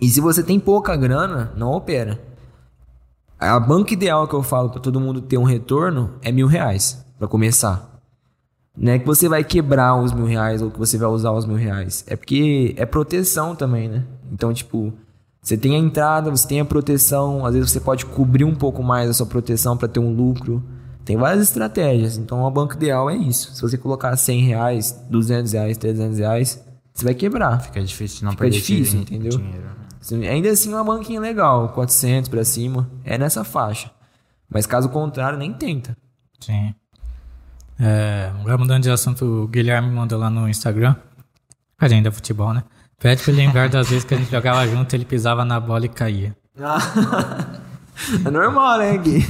[0.00, 2.20] E se você tem pouca grana, não opera.
[3.38, 7.04] A banca ideal que eu falo pra todo mundo ter um retorno é mil reais
[7.18, 8.00] pra começar.
[8.76, 11.44] Não é que você vai quebrar os mil reais ou que você vai usar os
[11.44, 12.04] mil reais.
[12.06, 14.04] É porque é proteção também, né?
[14.32, 14.92] Então, tipo,
[15.42, 17.44] você tem a entrada, você tem a proteção.
[17.44, 20.62] Às vezes você pode cobrir um pouco mais a sua proteção pra ter um lucro.
[21.04, 22.16] Tem várias estratégias.
[22.16, 23.54] Então, a banca ideal é isso.
[23.54, 26.64] Se você colocar 100 reais, 200 reais, 300 reais,
[26.94, 27.60] você vai quebrar.
[27.60, 29.38] Fica difícil não Fica perder difícil, dinhe- entendeu?
[29.38, 29.66] dinheiro.
[30.00, 33.90] Assim, Ainda assim, uma banquinha legal, 400 pra cima, é nessa faixa.
[34.48, 35.96] Mas caso contrário, nem tenta.
[36.40, 36.74] Sim.
[37.80, 40.94] É, agora mudando de assunto, o Guilherme mandou lá no Instagram.
[41.80, 42.62] A gente é futebol, né?
[43.00, 45.86] Pede pra ele lembrar das vezes que a gente jogava junto, ele pisava na bola
[45.86, 46.36] e caía.
[48.24, 49.24] é normal, né, Gui?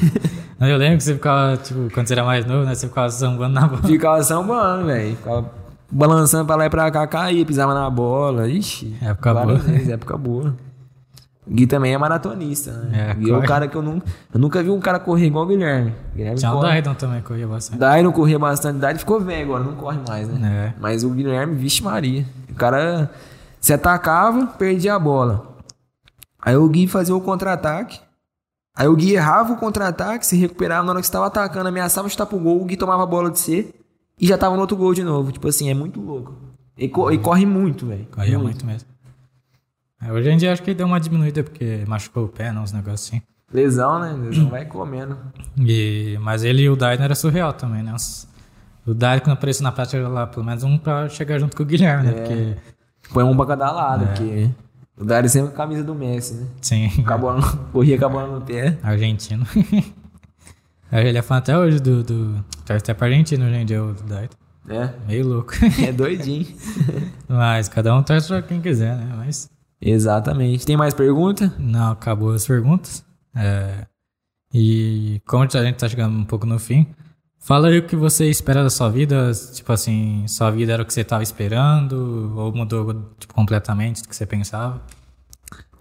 [0.69, 2.75] Eu lembro que você ficava, tipo, quando você era mais novo, né?
[2.75, 3.83] Você ficava sambando na bola.
[3.83, 5.17] Ficava sambando, velho.
[5.17, 5.51] Ficava
[5.91, 8.49] balançando pra lá e pra cá, caía, pisava na bola.
[8.49, 8.97] Ixi.
[9.03, 9.55] Época boa.
[9.57, 10.57] vezes, época boa.
[11.45, 13.11] O Gui também é maratonista, né?
[13.11, 14.07] É, Gui é o cara que eu nunca...
[14.33, 15.93] Eu nunca vi um cara correr igual o Guilherme.
[16.15, 16.69] Guilherme Tinha o corre.
[16.69, 17.79] Daidon também, corria bastante.
[17.79, 18.79] Dairo corria bastante.
[18.79, 20.69] Dairo ficou velho agora, não corre mais, né?
[20.69, 20.81] É.
[20.81, 22.25] Mas o Guilherme, vixe Maria.
[22.49, 23.11] O cara
[23.61, 25.57] se atacava, perdia a bola.
[26.41, 28.01] Aí o Gui fazia o contra-ataque.
[28.75, 32.09] Aí o Gui errava o contra-ataque, se recuperava na hora que você tava atacando, ameaçava
[32.09, 33.75] chutar pro gol, o Gui tomava a bola de C
[34.19, 35.31] e já tava no outro gol de novo.
[35.31, 36.35] Tipo assim, é muito louco.
[36.79, 38.07] E, co- e corre muito, velho.
[38.11, 38.89] Corria muito mesmo.
[40.03, 42.73] É, hoje em dia acho que deu uma diminuída porque machucou o pé, não, uns
[42.73, 43.23] negócios assim.
[43.53, 44.13] Lesão, né?
[44.15, 45.19] Lesão vai comendo.
[45.59, 47.95] E, mas ele e o Daidon era surreal também, né?
[48.87, 51.67] O Dário, quando apareceu na prática lá, pelo menos um pra chegar junto com o
[51.67, 52.11] Guilherme, né?
[52.11, 52.15] É.
[52.15, 52.57] Porque,
[53.13, 54.49] Põe um pra cada lado, porque
[54.97, 56.47] o Dário sempre com a camisa do Messi, né?
[56.61, 57.35] sim, Acabou
[57.73, 58.79] corria com a bola no pé.
[58.83, 59.47] argentino.
[60.93, 62.03] Ele é fã até hoje do.
[62.03, 64.29] do torce até pra Argentina hoje em dia, o Dário.
[64.69, 65.53] É, Meio louco.
[65.83, 66.47] é doidinho.
[67.27, 69.13] Mas cada um torce pra quem quiser, né?
[69.17, 69.51] Mas.
[69.81, 70.65] Exatamente.
[70.67, 71.53] Tem mais pergunta?
[71.59, 73.03] Não, acabou as perguntas.
[73.35, 73.87] É,
[74.53, 76.87] e como a gente tá chegando um pouco no fim,
[77.43, 79.31] fala aí o que você espera da sua vida.
[79.53, 82.33] Tipo assim, sua vida era o que você tava esperando?
[82.37, 84.81] Ou mudou tipo, completamente do que você pensava?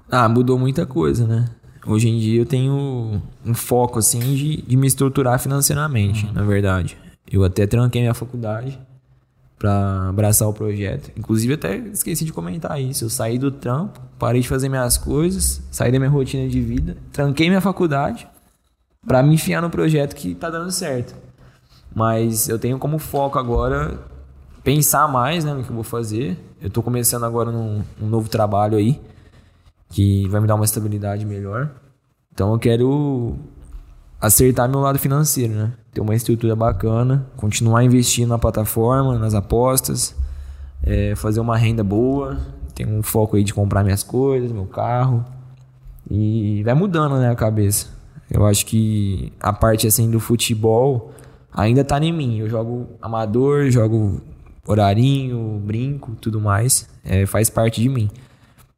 [0.10, 1.46] Ah, mudou muita coisa, né?
[1.86, 6.98] Hoje em dia eu tenho um foco, assim, de, de me estruturar financeiramente, na verdade.
[7.32, 8.78] Eu até tranquei minha faculdade
[9.58, 11.12] pra abraçar o projeto.
[11.16, 13.06] Inclusive, até esqueci de comentar isso.
[13.06, 16.98] Eu saí do trampo, parei de fazer minhas coisas, saí da minha rotina de vida,
[17.12, 18.28] tranquei minha faculdade
[19.06, 21.16] pra me enfiar no projeto que tá dando certo.
[21.94, 24.00] Mas eu tenho como foco agora
[24.64, 26.38] pensar mais né, no que eu vou fazer.
[26.62, 29.02] Eu tô começando agora num, um novo trabalho aí
[29.90, 31.70] que vai me dar uma estabilidade melhor.
[32.34, 33.36] Então eu quero
[34.20, 35.74] acertar meu lado financeiro, né?
[35.94, 40.16] Ter uma estrutura bacana, continuar investindo na plataforma, nas apostas,
[40.82, 42.38] é, fazer uma renda boa,
[42.74, 45.26] ter um foco aí de comprar minhas coisas, meu carro.
[46.10, 47.88] E vai mudando, né, a cabeça.
[48.30, 51.12] Eu acho que a parte assim do futebol
[51.52, 52.38] ainda tá em mim.
[52.40, 54.22] Eu jogo amador, jogo
[54.68, 56.90] horarinho, brinco, tudo mais.
[57.04, 58.10] É, faz parte de mim.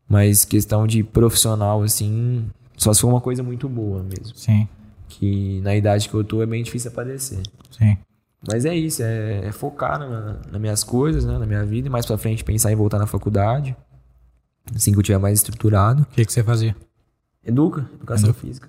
[0.07, 2.45] Mas questão de profissional, assim,
[2.77, 4.35] só se for uma coisa muito boa mesmo.
[4.35, 4.67] Sim,
[5.07, 7.41] Que na idade que eu tô é bem difícil aparecer.
[7.71, 7.97] sim.
[8.45, 11.89] Mas é isso, é, é focar na, nas minhas coisas, né, na minha vida, e
[11.89, 13.73] mais pra frente pensar em voltar na faculdade.
[14.75, 16.01] Assim que eu tiver mais estruturado.
[16.01, 16.75] O que, que você fazia?
[17.41, 18.67] Educa, educação física.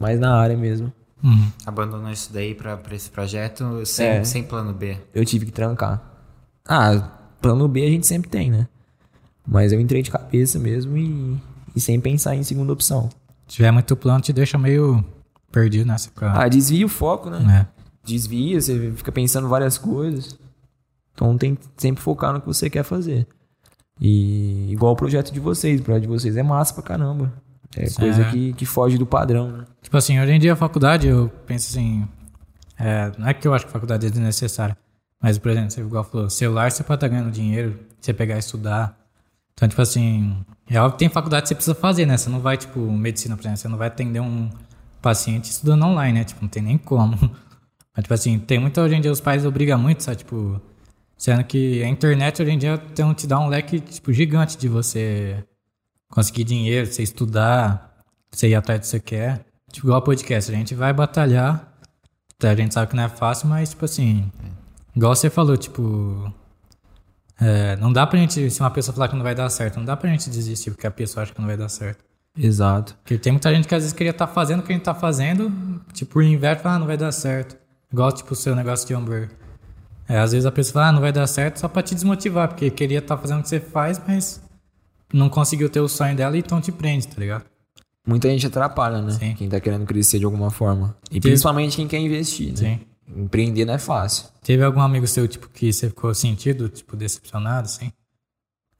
[0.00, 0.90] Mais na área mesmo.
[1.22, 1.50] Uhum.
[1.66, 4.24] Abandonou isso daí pra, pra esse projeto sem, É.
[4.24, 4.96] sem plano B.
[5.14, 6.00] Eu tive que trancar.
[6.66, 8.68] Ah, plano B a gente sempre tem, né?
[9.46, 11.36] Mas eu entrei de cabeça mesmo e,
[11.74, 13.08] e sem pensar em segunda opção.
[13.46, 15.04] Se tiver muito plano, te deixa meio
[15.50, 16.44] perdido nessa cara.
[16.44, 17.66] Ah, desvia o foco, né?
[17.72, 17.78] É.
[18.06, 20.38] desvia, você fica pensando várias coisas.
[21.14, 23.26] Então tem que sempre focar no que você quer fazer.
[24.00, 27.32] E igual o projeto de vocês, o projeto de vocês é massa pra caramba.
[27.76, 27.96] É Sim.
[27.96, 29.64] coisa que, que foge do padrão, né?
[29.82, 32.08] Tipo assim, hoje em dia a faculdade, eu penso assim.
[32.78, 34.76] é, não é que eu acho que a faculdade é desnecessária.
[35.20, 38.38] Mas, por exemplo, você igual falou, celular você pode estar ganhando dinheiro, você pegar e
[38.38, 38.96] estudar.
[39.52, 40.36] Então, tipo assim,
[40.70, 42.16] é óbvio que tem faculdade que você precisa fazer, né?
[42.16, 44.48] Você não vai, tipo, medicina, por exemplo, você não vai atender um
[45.02, 46.24] paciente estudando online, né?
[46.24, 47.16] Tipo, não tem nem como.
[47.94, 50.18] Mas, tipo assim, tem muita hoje em dia, os pais obrigam muito, sabe?
[50.18, 50.60] Tipo,
[51.16, 54.68] sendo que a internet hoje em dia tem, te dá um leque, tipo, gigante de
[54.68, 55.44] você
[56.10, 59.44] conseguir dinheiro, você estudar, você ir atrás do que você quer.
[59.70, 61.72] Tipo, igual podcast, a gente vai batalhar.
[62.42, 64.30] A gente sabe que não é fácil, mas, tipo assim,
[64.94, 66.32] igual você falou, tipo.
[67.40, 69.84] é, não dá pra gente, se uma pessoa falar que não vai dar certo, não
[69.84, 72.04] dá pra gente desistir porque a pessoa acha que não vai dar certo.
[72.36, 72.96] Exato.
[73.02, 74.94] Porque tem muita gente que às vezes queria estar fazendo o que a gente tá
[74.94, 75.52] fazendo,
[75.92, 77.56] tipo, por inverno, fala, ah, não vai dar certo.
[77.92, 79.30] Igual, tipo, o seu negócio de hambúrguer.
[80.08, 82.48] É, às vezes a pessoa fala, ah, não vai dar certo só pra te desmotivar,
[82.48, 84.40] porque queria estar fazendo o que você faz, mas
[85.12, 87.44] não conseguiu ter o sonho dela e então te prende, tá ligado?
[88.06, 89.10] Muita gente atrapalha, né?
[89.12, 89.34] Sim.
[89.34, 90.96] Quem tá querendo crescer de alguma forma.
[91.10, 92.56] E principalmente quem quer investir, né?
[92.56, 92.80] Sim.
[93.22, 94.26] Empreender não é fácil.
[94.42, 97.90] Teve algum amigo seu, tipo, que você ficou sentido, tipo, decepcionado, assim?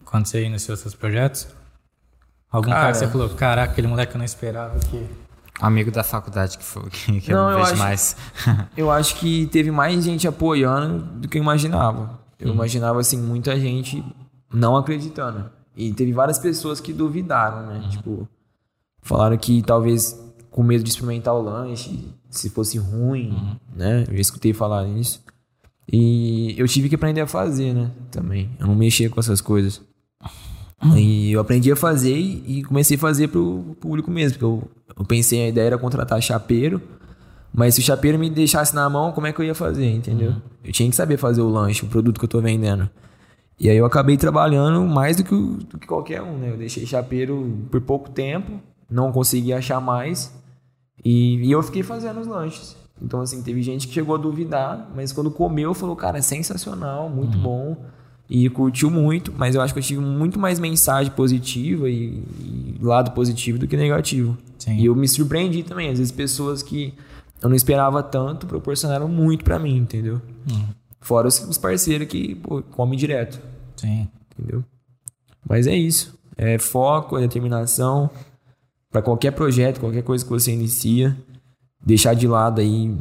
[0.04, 1.46] Quando você iniciou seus projetos?
[2.50, 2.92] Algum cara, Cara.
[2.92, 5.06] que você falou, caraca, aquele moleque eu não esperava que...
[5.60, 8.16] Amigo da faculdade que, foi, que, que Não, eu eu não vejo acho- mais.
[8.76, 12.18] Eu acho que teve mais gente apoiando do que eu imaginava.
[12.38, 14.02] Eu imaginava, assim, muita gente
[14.52, 15.50] não acreditando.
[15.78, 17.88] E teve várias pessoas que duvidaram, né?
[17.88, 18.28] Tipo,
[19.00, 24.04] falaram que talvez com medo de experimentar o lanche, se fosse ruim, né?
[24.08, 25.22] Eu já escutei falar nisso.
[25.90, 27.92] E eu tive que aprender a fazer, né?
[28.10, 28.50] Também.
[28.58, 29.80] Eu não mexia com essas coisas.
[30.96, 34.32] E eu aprendi a fazer e comecei a fazer pro público mesmo.
[34.32, 36.82] Porque eu, eu pensei, a ideia era contratar chapeiro.
[37.54, 40.34] Mas se o chapeiro me deixasse na mão, como é que eu ia fazer, entendeu?
[40.64, 42.90] Eu tinha que saber fazer o lanche, o produto que eu tô vendendo.
[43.60, 46.50] E aí eu acabei trabalhando mais do que, do que qualquer um, né?
[46.50, 50.32] Eu deixei chapeiro por pouco tempo, não consegui achar mais.
[51.04, 52.76] E, e eu fiquei fazendo os lanches.
[53.00, 57.08] Então, assim, teve gente que chegou a duvidar, mas quando comeu, falou, cara, é sensacional,
[57.08, 57.76] muito bom.
[58.30, 62.78] E curtiu muito, mas eu acho que eu tive muito mais mensagem positiva e, e
[62.80, 64.36] lado positivo do que negativo.
[64.58, 64.76] Sim.
[64.76, 65.88] E eu me surpreendi também.
[65.88, 66.92] Às vezes pessoas que
[67.40, 70.20] eu não esperava tanto proporcionaram muito pra mim, entendeu?
[71.00, 73.40] Fora os, os parceiros que, pô, comem direto,
[73.76, 74.08] Sim.
[74.36, 74.64] entendeu?
[75.48, 76.18] Mas é isso.
[76.36, 78.10] É foco, é determinação.
[78.90, 81.16] Pra qualquer projeto, qualquer coisa que você inicia,
[81.84, 82.94] deixar de lado aí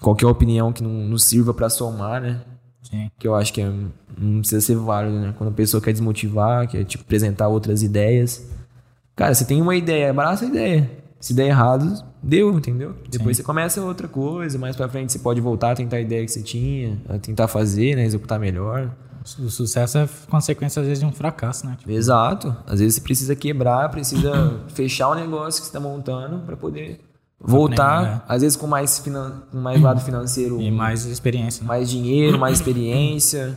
[0.00, 2.40] qualquer opinião que não, não sirva pra somar, né?
[2.82, 3.10] Sim.
[3.18, 3.72] Que eu acho que é-
[4.18, 5.34] não precisa ser válido, né?
[5.36, 8.46] Quando a pessoa quer desmotivar, quer tipo, apresentar outras ideias.
[9.16, 10.90] Cara, você tem uma ideia, abraça a ideia.
[11.24, 12.94] Se der errado, deu, entendeu?
[13.08, 16.22] Depois você começa outra coisa, mais pra frente você pode voltar a tentar a ideia
[16.22, 18.04] que você tinha, a tentar fazer, né?
[18.04, 18.90] Executar melhor.
[19.38, 21.76] O sucesso é consequência, às vezes, de um fracasso, né?
[21.78, 22.54] Tipo, Exato.
[22.66, 27.00] Às vezes você precisa quebrar, precisa fechar o negócio que você tá montando pra poder
[27.40, 28.02] voltar.
[28.02, 28.22] Né?
[28.28, 29.44] Às vezes com mais, finan...
[29.50, 31.68] com mais lado financeiro, e mais experiência, né?
[31.68, 33.56] mais dinheiro, mais experiência.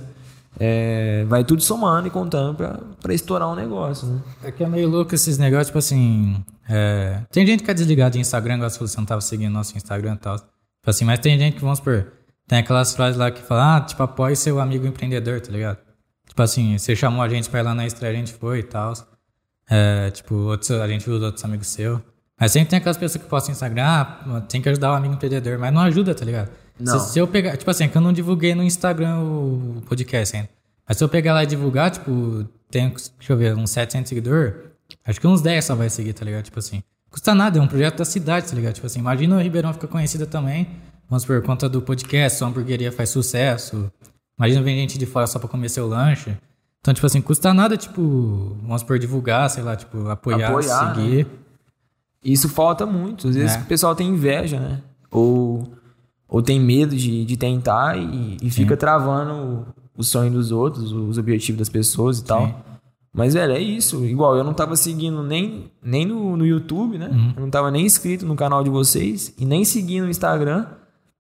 [0.57, 4.22] É, vai tudo somando e contando pra, pra estourar um negócio, né?
[4.41, 6.41] É que é meio louco esses negócios, tipo assim.
[6.69, 9.76] É, Tem gente que é desligada de Instagram, igual se você não tava seguindo nosso
[9.77, 10.38] Instagram e tal.
[10.38, 10.49] Tipo
[10.85, 12.11] assim, mas tem gente que, vamos supor,
[12.48, 15.77] tem aquelas frases lá que falam, ah, tipo, apoie seu amigo empreendedor, tá ligado?
[16.27, 18.64] Tipo assim, você chamou a gente pra ir lá na estreia, a gente foi e
[18.64, 18.94] tal.
[19.69, 21.99] É, tipo, outros, a gente viu os outros amigos seus.
[22.39, 25.14] Mas sempre tem aquelas pessoas que postam no Instagram, ah, tem que ajudar o amigo
[25.14, 26.52] empreendedor, mas não ajuda, tá ligado?
[26.80, 26.99] Não.
[26.99, 30.35] Se, se eu pegar, tipo assim, é que eu não divulguei no Instagram o podcast
[30.35, 30.49] ainda.
[30.88, 34.53] Mas se eu pegar lá e divulgar, tipo, tem, deixa eu ver, uns 700 seguidores,
[35.06, 36.44] acho que uns 10 só vai seguir, tá ligado?
[36.46, 38.74] Tipo assim, custa nada, é um projeto da cidade, tá ligado?
[38.76, 40.68] Tipo assim, imagina o Ribeirão fica conhecida também,
[41.10, 43.92] vamos por conta do podcast, sua hamburgueria faz sucesso,
[44.38, 46.38] imagina vem gente de fora só pra comer seu lanche.
[46.82, 51.28] Então, tipo assim, custa nada, tipo, vamos por divulgar, sei lá, tipo, apoiar, Apoiar, seguir.
[52.24, 53.28] Isso falta muito.
[53.28, 53.60] Às vezes É.
[53.60, 54.82] o pessoal tem inveja, né?
[55.12, 55.68] Ou,
[56.28, 59.66] ou tem medo de, de tentar e, e fica travando o,
[59.98, 62.64] o sonho dos outros, os objetivos das pessoas e tal.
[63.18, 64.06] Mas, velho, é isso.
[64.06, 67.10] Igual, eu não tava seguindo nem, nem no, no YouTube, né?
[67.11, 67.34] Uhum.
[67.35, 70.68] Eu não tava nem inscrito no canal de vocês e nem seguindo no Instagram.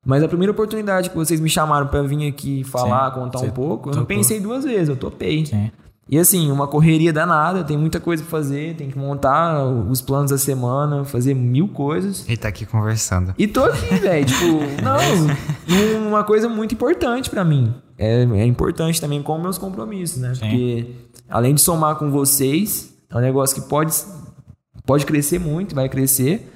[0.05, 3.19] Mas a primeira oportunidade que vocês me chamaram pra vir aqui falar, Sim.
[3.19, 5.45] contar um pouco, eu não pensei duas vezes, eu topei.
[5.47, 5.71] Sim.
[6.09, 10.31] E assim, uma correria danada, tem muita coisa pra fazer, tem que montar os planos
[10.31, 12.23] da semana, fazer mil coisas.
[12.27, 13.35] Ele tá aqui conversando.
[13.37, 14.45] E tô aqui, velho, tipo,
[14.81, 17.73] não, uma coisa muito importante pra mim.
[17.97, 20.33] É, é importante também com meus compromissos, né?
[20.35, 20.39] Sim.
[20.39, 20.85] Porque
[21.29, 23.93] além de somar com vocês, é um negócio que pode,
[24.85, 26.53] pode crescer muito, vai crescer.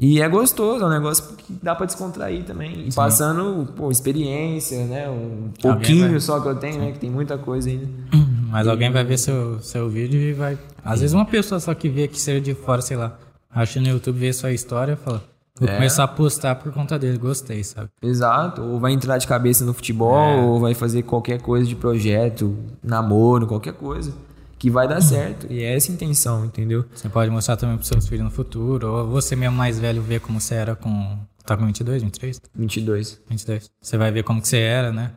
[0.00, 2.88] E é gostoso, é um negócio que dá pra descontrair também.
[2.88, 5.08] E passando, pô, experiência, né?
[5.08, 6.90] Um pouquinho vai- só que eu tenho, né?
[6.92, 7.86] Que tem muita coisa ainda.
[8.50, 10.58] Mas alguém vai ver seu, seu vídeo e vai.
[10.84, 13.16] Às vezes uma pessoa só que vê que seja de fora, sei lá,
[13.50, 15.22] acha no YouTube, vê sua história e fala,
[15.58, 15.74] vou É.
[15.74, 17.90] começar a postar por conta dele, gostei, sabe?
[18.02, 22.56] Exato, ou vai entrar de cabeça no futebol, ou vai fazer qualquer coisa de projeto,
[22.82, 24.12] namoro, qualquer coisa,
[24.58, 25.46] que vai dar certo.
[25.50, 26.84] E é essa a intenção, entendeu?
[26.94, 30.20] Você pode mostrar também pros seus filhos no futuro, ou você mesmo mais velho ver
[30.20, 31.18] como você era com.
[31.44, 32.40] Tá com 22, 23?
[32.54, 33.20] 22.
[33.28, 33.70] 22.
[33.80, 35.12] Você vai ver como que você era, né?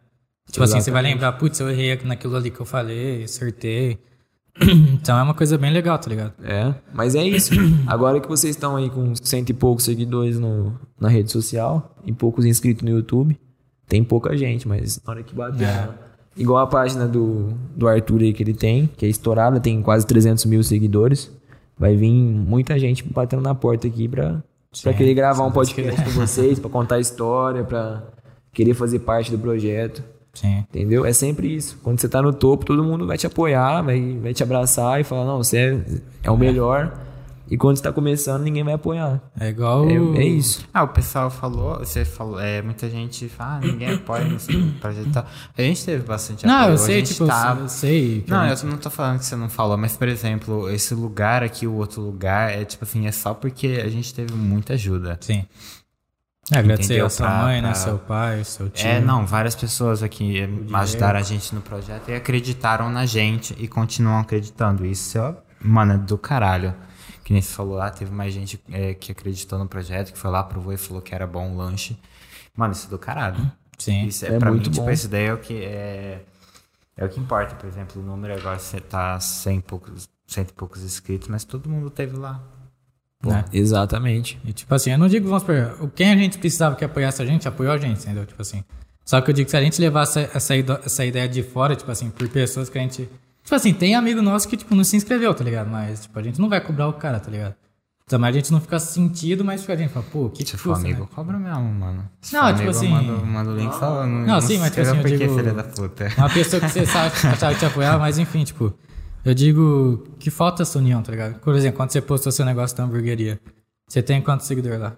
[0.52, 1.14] Tipo assim, você vai Exatamente.
[1.14, 3.99] lembrar, putz, eu errei naquilo ali que eu falei, acertei.
[4.94, 6.34] então é uma coisa bem legal, tá ligado?
[6.44, 7.53] É, mas é isso.
[7.86, 12.14] Agora que vocês estão aí com cento e poucos seguidores no, na rede social e
[12.14, 13.38] poucos inscritos no YouTube,
[13.88, 15.64] tem pouca gente, mas na hora que bater.
[15.64, 15.68] É.
[15.68, 15.90] né?
[16.38, 20.06] Igual a página do, do Arthur aí que ele tem, que é estourada, tem quase
[20.06, 21.32] 300 mil seguidores.
[21.77, 24.44] Vai vir muita gente batendo na porta aqui pra,
[24.84, 28.03] pra querer gravar um podcast com vocês, pra contar a história, pra
[28.52, 30.03] querer fazer parte do projeto.
[30.36, 30.60] Sim.
[30.70, 31.06] Entendeu?
[31.06, 31.80] É sempre isso.
[31.82, 35.03] Quando você tá no topo, todo mundo vai te apoiar, vai, vai te abraçar e
[35.03, 36.94] falar, não, você é, é o melhor.
[37.48, 39.22] E quando você tá começando, ninguém vai apoiar.
[39.40, 39.88] É igual.
[39.88, 40.66] É, é isso.
[40.74, 44.52] Ah, o pessoal falou, você falou, é, muita gente fala, ah, ninguém apoia nesse
[44.82, 45.26] projeto e tal.
[45.56, 46.70] A gente teve bastante Não, apoio.
[46.72, 48.24] eu a sei, gente tipo, tá- eu sei.
[48.28, 51.68] Não, eu não tô falando que você não falou, mas, por exemplo, esse lugar aqui,
[51.68, 55.16] o outro lugar, é tipo assim, é só porque a gente teve muita ajuda.
[55.22, 55.45] Sim.
[56.52, 57.70] É, agradecer a sua Pra- mãe, né?
[57.70, 58.88] pra- Seu pai, seu tio.
[58.88, 60.42] É, não, várias pessoas aqui
[60.74, 64.86] ajudaram a gente no projeto e acreditaram na gente e continuam acreditando.
[64.86, 66.74] Isso, é, mano, é do caralho.
[67.24, 70.30] Que nem você falou lá, teve mais gente eh, que acreditou no projeto, que foi
[70.30, 71.98] lá, provou e falou que era bom o lanche.
[72.56, 73.52] Mano, isso é do caralho.
[73.80, 74.06] Sim.
[74.06, 74.92] Isso é, É pra muito mim, tipo, bom.
[74.92, 76.22] esse daí é o que é,
[76.96, 80.52] é o que importa, por exemplo, o número agora você tá cem e poucos, cento
[80.52, 82.40] e poucos inscritos, mas todo mundo teve lá.
[83.24, 83.46] Né?
[83.54, 84.40] Exatamente.
[84.46, 87.26] E tipo assim, eu não digo, vamos supor, quem a gente precisava que apoiasse a
[87.26, 88.26] gente, apoiou a gente, entendeu?
[88.26, 88.64] Tipo assim.
[89.04, 91.92] Só que eu digo que se a gente levasse essa, essa ideia de fora, tipo
[91.92, 93.08] assim, por pessoas que a gente.
[93.44, 95.70] Tipo assim, tem amigo nosso que, tipo, não se inscreveu, tá ligado?
[95.70, 97.54] Mas, tipo, a gente não vai cobrar o cara, tá ligado?
[98.08, 100.52] Também a gente não fica sentido, mas fica a gente fala, pô, o que que
[100.52, 101.10] Se for custa, amigo, né?
[101.14, 102.10] cobra mesmo, mano.
[102.22, 104.06] Se Não, for tipo amigo, assim- eu mando, mando o link só.
[104.08, 106.12] Não, sim, mas, tipo assim, eu que, digo- filha da puta.
[106.18, 108.74] Uma pessoa que você sabe, achava que te apoiava, mas enfim, tipo,
[109.26, 111.39] eu digo que falta essa união, tá ligado?
[111.39, 113.39] Por exemplo, quando você postou seu negócio da hamburgueria,
[113.88, 114.95] você tem quantos seguidores lá?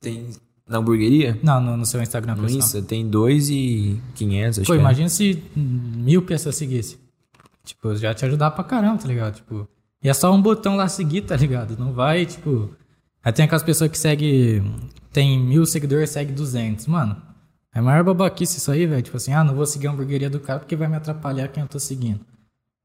[0.00, 0.28] Tem
[0.68, 1.38] na hamburgueria?
[1.42, 2.58] Não, no, no seu Instagram, No pessoal.
[2.58, 4.80] Insta tem 2,500, acho Pô, que é.
[4.80, 6.98] imagina se mil pessoas seguissem.
[7.64, 9.36] Tipo, já te ajudar pra caramba, tá ligado?
[9.36, 9.68] Tipo,
[10.02, 11.76] e é só um botão lá seguir, tá ligado?
[11.78, 12.70] Não vai, tipo.
[13.22, 14.64] Aí tem aquelas pessoas que seguem.
[15.12, 16.86] Tem mil seguidores, segue 200.
[16.86, 17.20] Mano,
[17.74, 19.02] é a maior babaquice isso aí, velho.
[19.02, 21.62] Tipo assim, ah, não vou seguir a hamburgueria do cara porque vai me atrapalhar quem
[21.62, 22.20] eu tô seguindo.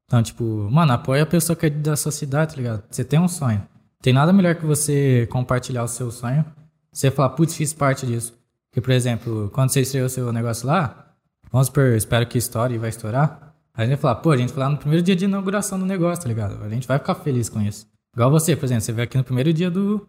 [0.06, 2.84] Então, tipo, mano, apoia a pessoa que é da sua cidade, tá ligado?
[2.88, 3.62] Você tem um sonho.
[4.00, 6.44] Tem nada melhor que você compartilhar o seu sonho.
[6.92, 8.32] Você falar, putz, fiz parte disso.
[8.70, 11.12] Porque, por exemplo, quando você estreou o seu negócio lá,
[11.50, 13.54] vamos supor, espero que estoure e vai estourar.
[13.74, 15.84] A gente vai falar, pô, a gente foi lá no primeiro dia de inauguração do
[15.84, 16.62] negócio, tá ligado?
[16.62, 17.86] A gente vai ficar feliz com isso.
[18.14, 20.08] Igual você, por exemplo, você veio aqui no primeiro dia do,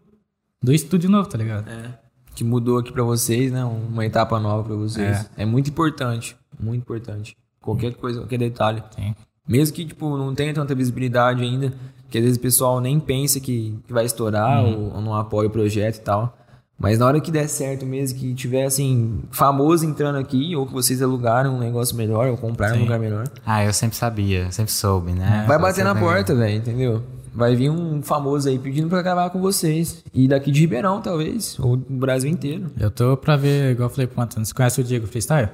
[0.62, 1.68] do estúdio novo, tá ligado?
[1.68, 1.98] É.
[2.34, 3.64] Que mudou aqui pra vocês, né?
[3.64, 5.28] Uma etapa nova pra vocês.
[5.36, 6.36] É, muito importante.
[6.58, 7.36] Muito importante.
[7.60, 8.82] Qualquer coisa, qualquer detalhe.
[8.94, 9.14] Sim.
[9.48, 11.72] Mesmo que, tipo, não tenha tanta visibilidade ainda,
[12.10, 15.48] que às vezes o pessoal nem pensa que, que vai estourar ou, ou não apoia
[15.48, 16.36] o projeto e tal.
[16.78, 20.72] Mas na hora que der certo mesmo, que tiver, assim, famoso entrando aqui, ou que
[20.72, 24.70] vocês alugaram um negócio melhor, ou compraram um lugar melhor, Ah, eu sempre sabia, sempre
[24.70, 25.44] soube, né?
[25.48, 27.02] vai bater na porta, velho, entendeu?
[27.34, 30.04] Vai vir um famoso aí pedindo pra gravar com vocês.
[30.14, 31.58] E daqui de Ribeirão, talvez.
[31.58, 32.66] Ou do Brasil inteiro.
[32.78, 35.48] Eu tô pra ver, igual eu falei pro Antônio, você conhece o Diego Freestyle?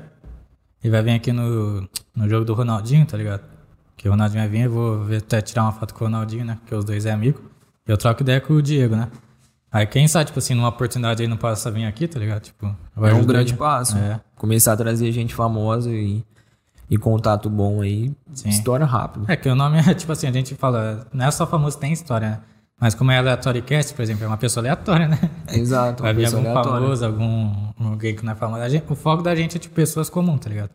[0.82, 3.40] Ele vai vir aqui no, no jogo do Ronaldinho, tá ligado?
[3.96, 6.44] Que o Ronaldinho vai vir, eu vou ver, até tirar uma foto com o Ronaldinho,
[6.44, 6.58] né?
[6.60, 7.40] Porque os dois é amigo.
[7.86, 9.08] E eu troco ideia com o Diego, né?
[9.70, 12.42] Aí quem sabe, tipo assim, numa oportunidade aí não possa vir aqui, tá ligado?
[12.42, 13.58] Tipo, vai é um grande ele.
[13.58, 13.96] passo.
[13.98, 14.20] É.
[14.36, 16.24] Começar a trazer gente famosa e,
[16.88, 18.14] e contato bom aí.
[18.32, 18.50] Sim.
[18.50, 19.26] Estoura rápido.
[19.28, 21.92] É que o nome é tipo assim, a gente fala, não é só famoso, tem
[21.92, 22.40] história, né?
[22.80, 25.18] Mas como é aleatório cast, por exemplo, é uma pessoa aleatória, né?
[25.48, 26.02] Exato.
[26.04, 26.80] uma Vai vir algum aleatória.
[26.80, 28.68] famoso, algum alguém que não é famoso.
[28.68, 30.70] Gente- o foco da gente é tipo pessoas comuns, tá ligado?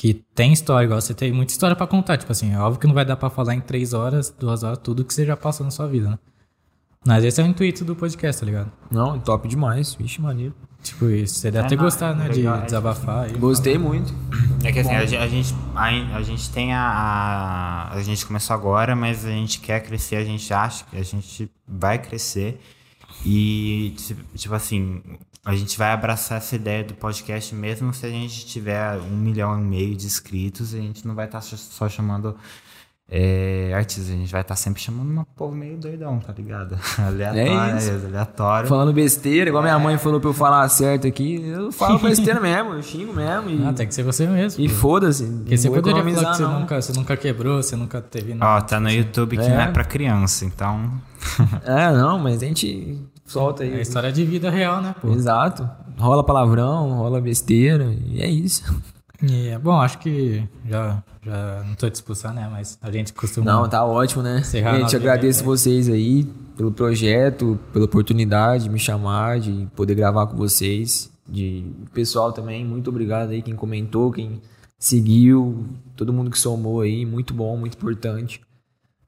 [0.00, 2.16] Que tem história, igual você tem muita história pra contar.
[2.18, 4.78] Tipo assim, é óbvio que não vai dar pra falar em três horas, duas horas,
[4.78, 6.18] tudo que você já passou na sua vida, né?
[7.04, 8.70] Mas esse é o intuito do podcast, tá ligado?
[8.92, 9.94] Não, top demais.
[9.94, 10.54] Vixe, maneiro.
[10.84, 11.34] Tipo isso.
[11.34, 12.32] Você deve É, ter não, gostado, é né?
[12.32, 13.24] legal, de é desabafar.
[13.24, 13.32] aí.
[13.32, 14.14] Gostei muito.
[14.62, 17.94] É que assim, a, a gente, a, a gente tem a, a.
[17.94, 21.50] A gente começou agora, mas a gente quer crescer, a gente acha que a gente
[21.66, 22.60] vai crescer.
[23.26, 23.96] E,
[24.36, 25.02] tipo assim,
[25.50, 29.58] a gente vai abraçar essa ideia do podcast mesmo se a gente tiver um milhão
[29.58, 32.36] e meio de inscritos, a gente não vai estar só chamando
[33.10, 36.78] é, artistas, a gente vai estar sempre chamando uma povo meio doidão, tá ligado?
[36.98, 38.68] Aleatório, É aleatório.
[38.68, 41.40] Falando besteira, igual minha mãe falou pra eu falar certo aqui.
[41.42, 43.48] Eu falo besteira mesmo, eu xingo mesmo.
[43.48, 44.62] E, Ah, tem que ser você mesmo.
[44.62, 45.24] e foda-se.
[45.24, 48.58] Porque você poderia falar que você nunca, você nunca quebrou, você nunca teve nada.
[48.58, 49.48] Ó, tá no YouTube que É.
[49.48, 50.92] não é pra criança, então.
[51.64, 52.98] É, não, mas a gente
[53.28, 53.74] solta aí.
[53.74, 55.08] É história de vida real, né, pô?
[55.10, 55.68] Exato.
[55.96, 58.64] Rola palavrão, rola besteira, e é isso.
[59.20, 62.48] É bom, acho que já, já não tô te expulsar, né?
[62.50, 63.50] Mas a gente costuma.
[63.50, 64.42] Não, tá ótimo, né?
[64.44, 66.24] Gente, agradeço vocês aí
[66.56, 71.10] pelo projeto, pela oportunidade de me chamar, de poder gravar com vocês.
[71.28, 74.40] De o pessoal também, muito obrigado aí, quem comentou, quem
[74.78, 78.40] seguiu, todo mundo que somou aí, muito bom, muito importante.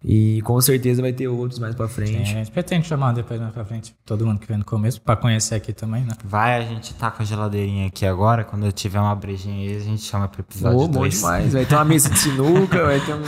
[0.03, 2.17] E com certeza vai ter outros mais pra É, frente.
[2.23, 5.15] a gente pretende chamar depois mais pra frente todo mundo que veio no começo, pra
[5.15, 6.15] conhecer aqui também, né?
[6.25, 8.43] Vai, a gente tá com a geladeirinha aqui agora.
[8.43, 11.15] Quando eu tiver uma brejinha aí, a gente chama pro episódio Pô, bom 2.
[11.17, 11.53] demais.
[11.53, 13.23] Vai ter uma mesa de sinuca, vai ter um.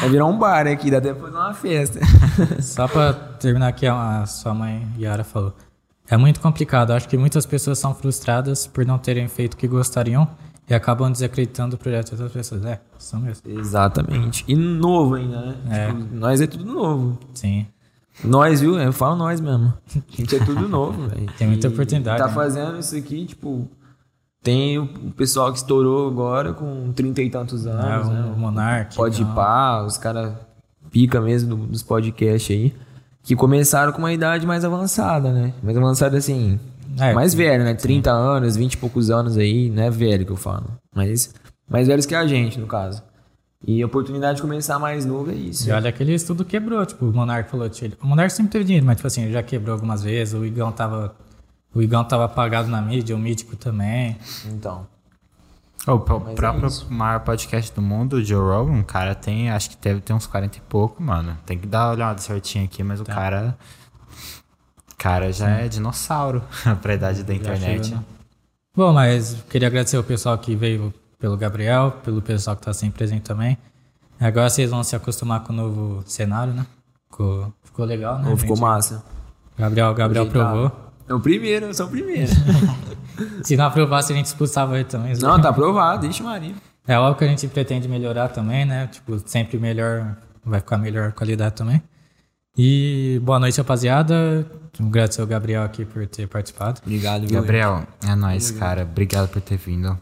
[0.00, 2.00] Vai virar um bar aqui, dá até pra fazer uma festa.
[2.62, 5.54] Só pra terminar aqui, a sua mãe Yara falou.
[6.10, 6.92] É muito complicado.
[6.92, 10.26] Acho que muitas pessoas são frustradas por não terem feito o que gostariam
[10.68, 12.64] e acabam desacreditando o projeto de outras pessoas.
[12.64, 13.42] É, são mesmo.
[13.58, 14.44] Exatamente.
[14.48, 15.56] E novo ainda, né?
[15.70, 15.86] É.
[15.88, 17.18] Tipo, nós é tudo novo.
[17.34, 17.66] Sim.
[18.24, 18.78] Nós, viu?
[18.78, 19.72] Eu falo nós mesmo.
[19.94, 21.26] A gente é tudo novo, velho.
[21.38, 22.32] Tem muita E oportunidade, Tá né?
[22.34, 23.68] fazendo isso aqui, tipo.
[24.42, 24.86] Tem o
[25.16, 28.32] pessoal que estourou agora com trinta e tantos É, anos, o, né?
[28.36, 28.94] o Monark.
[28.96, 30.32] Pode então, pá, os caras
[30.90, 32.74] pica mesmo do- dos podcasts aí.
[33.22, 35.52] Que começaram com uma idade mais avançada, né?
[35.62, 36.58] Mais avançada assim.
[36.98, 37.74] É, mais velho, né?
[37.74, 40.66] 30 anos, 20 e poucos anos aí, não é velho que eu falo.
[40.94, 41.34] Mas
[41.68, 43.02] mais velhos que a gente, no caso.
[43.66, 45.68] E a oportunidade de começar mais novo é isso.
[45.68, 48.64] E olha que ele tudo quebrou, tipo, o Monark falou, tipo, o Monark sempre teve
[48.64, 51.14] dinheiro, mas tipo assim, ele já quebrou algumas vezes, o Igão tava.
[51.74, 54.16] O Igão tava apagado na mídia, o Mítico também.
[54.46, 54.86] Então.
[55.86, 56.86] O Mas é próprio isso.
[56.92, 60.26] maior podcast do mundo, o Joe Rogan, o cara tem, acho que deve ter uns
[60.26, 61.36] 40 e pouco, mano.
[61.46, 63.14] Tem que dar uma olhada certinho aqui, mas o Tá.
[63.14, 63.58] cara.
[64.98, 66.42] Cara já é dinossauro
[66.82, 67.86] pra idade da internet.
[67.86, 68.04] chegou, né?
[68.76, 72.98] Bom, mas queria agradecer o pessoal que veio pelo Gabriel, pelo pessoal que tá sempre
[72.98, 73.56] presente também.
[74.20, 76.66] Agora vocês vão se acostumar com o novo cenário, né?
[77.10, 78.28] Ficou, ficou legal, né?
[78.28, 79.02] Ou ficou massa.
[79.56, 80.72] Gabriel, Gabriel aprovou.
[81.08, 82.30] É o primeiro, eu sou o primeiro.
[83.42, 85.14] Se não aprovasse, a gente expulsava ele também.
[85.16, 86.54] Não, tá aprovado, deixa Maria.
[86.86, 88.86] É óbvio que a gente pretende melhorar também, né?
[88.88, 91.82] Tipo, sempre melhor, vai ficar melhor qualidade também.
[92.60, 94.44] E boa noite, rapaziada.
[94.80, 96.80] Agradecer ao Gabriel aqui por ter participado.
[96.84, 97.40] Obrigado, viu?
[97.40, 98.82] Gabriel, é nóis, cara.
[98.82, 99.96] Obrigado por ter vindo.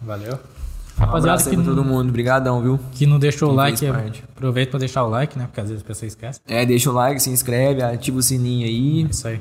[0.00, 0.34] Valeu.
[0.34, 2.08] Um Rapaziada abraço que, pra todo não- mundo.
[2.10, 2.78] Obrigadão, viu?
[2.92, 5.46] que não deixou o like, aproveita pra deixar o like, né?
[5.46, 6.40] Porque às vezes a pessoa esquece.
[6.46, 9.04] É, deixa o like, se inscreve, ativa o sininho aí.
[9.04, 9.40] É isso aí.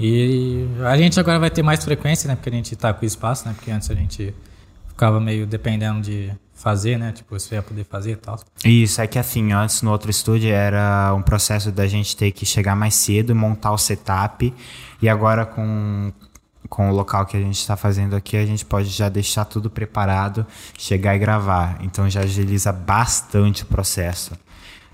[0.00, 2.36] E a gente agora vai ter mais frequência, né?
[2.36, 3.54] Porque a gente tá com espaço, né?
[3.56, 4.32] Porque antes a gente
[4.86, 7.12] ficava meio dependendo de fazer, né?
[7.12, 8.38] Tipo, você ia poder fazer e tal.
[8.64, 12.44] Isso, é que assim, antes no outro estúdio era um processo da gente ter que
[12.44, 14.52] chegar mais cedo e montar o setup.
[15.00, 16.12] E agora com,
[16.68, 19.70] com o local que a gente está fazendo aqui, a gente pode já deixar tudo
[19.70, 20.44] preparado,
[20.76, 21.78] chegar e gravar.
[21.80, 24.34] Então já agiliza bastante o processo.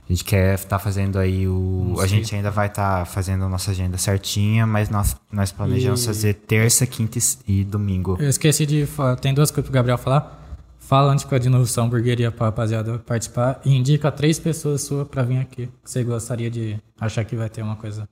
[0.06, 1.96] A gente quer estar tá fazendo aí o.
[1.98, 6.02] A gente ainda vai estar tá fazendo a nossa agenda certinha, mas nós, nós planejamos
[6.02, 6.06] e...
[6.06, 7.18] fazer terça, quinta
[7.48, 8.18] e domingo.
[8.20, 9.16] Eu esqueci de falar.
[9.16, 10.43] Tem duas coisas pro Gabriel falar.
[10.94, 15.24] Fala antes com a São Hamburgueria pra rapaziada participar e indica três pessoas suas pra
[15.24, 15.66] vir aqui.
[15.66, 18.08] Que você gostaria de achar que vai ter uma coisa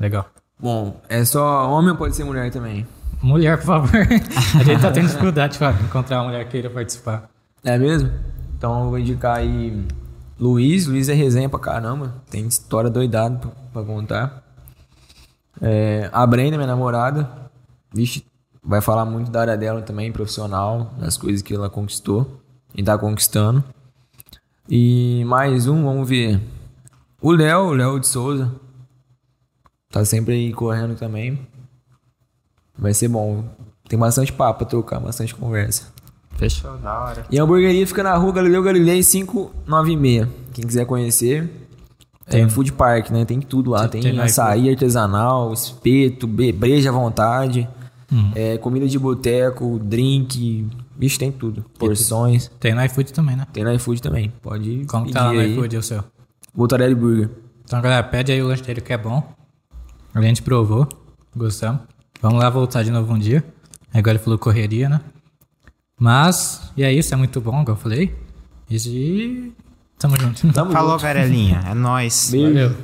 [0.00, 0.28] legal.
[0.58, 2.84] Bom, é só homem ou pode ser mulher também?
[3.22, 3.90] Mulher, por favor.
[4.58, 7.30] a gente tá tendo dificuldade pra encontrar uma mulher que queira participar.
[7.62, 8.10] É mesmo?
[8.56, 9.86] Então eu vou indicar aí
[10.40, 10.88] Luiz.
[10.88, 12.16] Luiz é resenha pra caramba.
[12.28, 14.42] Tem história doidada pra, pra contar.
[15.62, 17.30] É, a Brenda, minha namorada.
[17.94, 18.26] Vixe,
[18.62, 22.40] vai falar muito da área dela também, profissional, das coisas que ela conquistou
[22.74, 23.64] e tá conquistando.
[24.68, 26.40] E mais um, vamos ver.
[27.20, 28.52] O Léo, o Léo de Souza.
[29.90, 31.38] Tá sempre aí correndo também.
[32.78, 33.44] Vai ser bom.
[33.88, 35.86] Tem bastante papo pra trocar, bastante conversa.
[36.36, 37.26] Fechou, da hora.
[37.30, 40.28] E a hamburgueria fica na rua Galileu Galilei 596.
[40.52, 41.50] Quem quiser conhecer,
[42.28, 43.24] tem é food park, né?
[43.24, 43.88] Tem tudo lá.
[43.88, 47.68] Tem, tem açaí artesanal, espeto, breja à vontade.
[48.10, 48.32] Uhum.
[48.34, 50.66] É, comida de boteco, drink.
[50.96, 51.64] Bicho, tem tudo.
[51.78, 52.50] Porções.
[52.58, 53.46] Tem no iFood também, né?
[53.52, 54.32] Tem no iFood também.
[54.42, 55.52] Pode Como pedir tá lá no aí.
[55.52, 56.02] iFood o seu?
[56.54, 57.30] Botarelli Burger.
[57.64, 59.22] Então, galera, pede aí o lanche dele que é bom.
[60.14, 60.88] A gente provou.
[61.36, 61.82] Gostamos.
[62.22, 63.44] Vamos lá voltar de novo um dia.
[63.92, 65.00] Agora ele falou correria, né?
[66.00, 68.14] Mas, e é isso, é muito bom, como eu falei.
[68.70, 69.52] E
[69.98, 70.52] tamo junto.
[70.52, 71.02] Tamo Falou, junto.
[71.02, 71.62] Verelinha.
[71.66, 72.30] É nóis.
[72.30, 72.46] Beijo.
[72.48, 72.76] Valeu.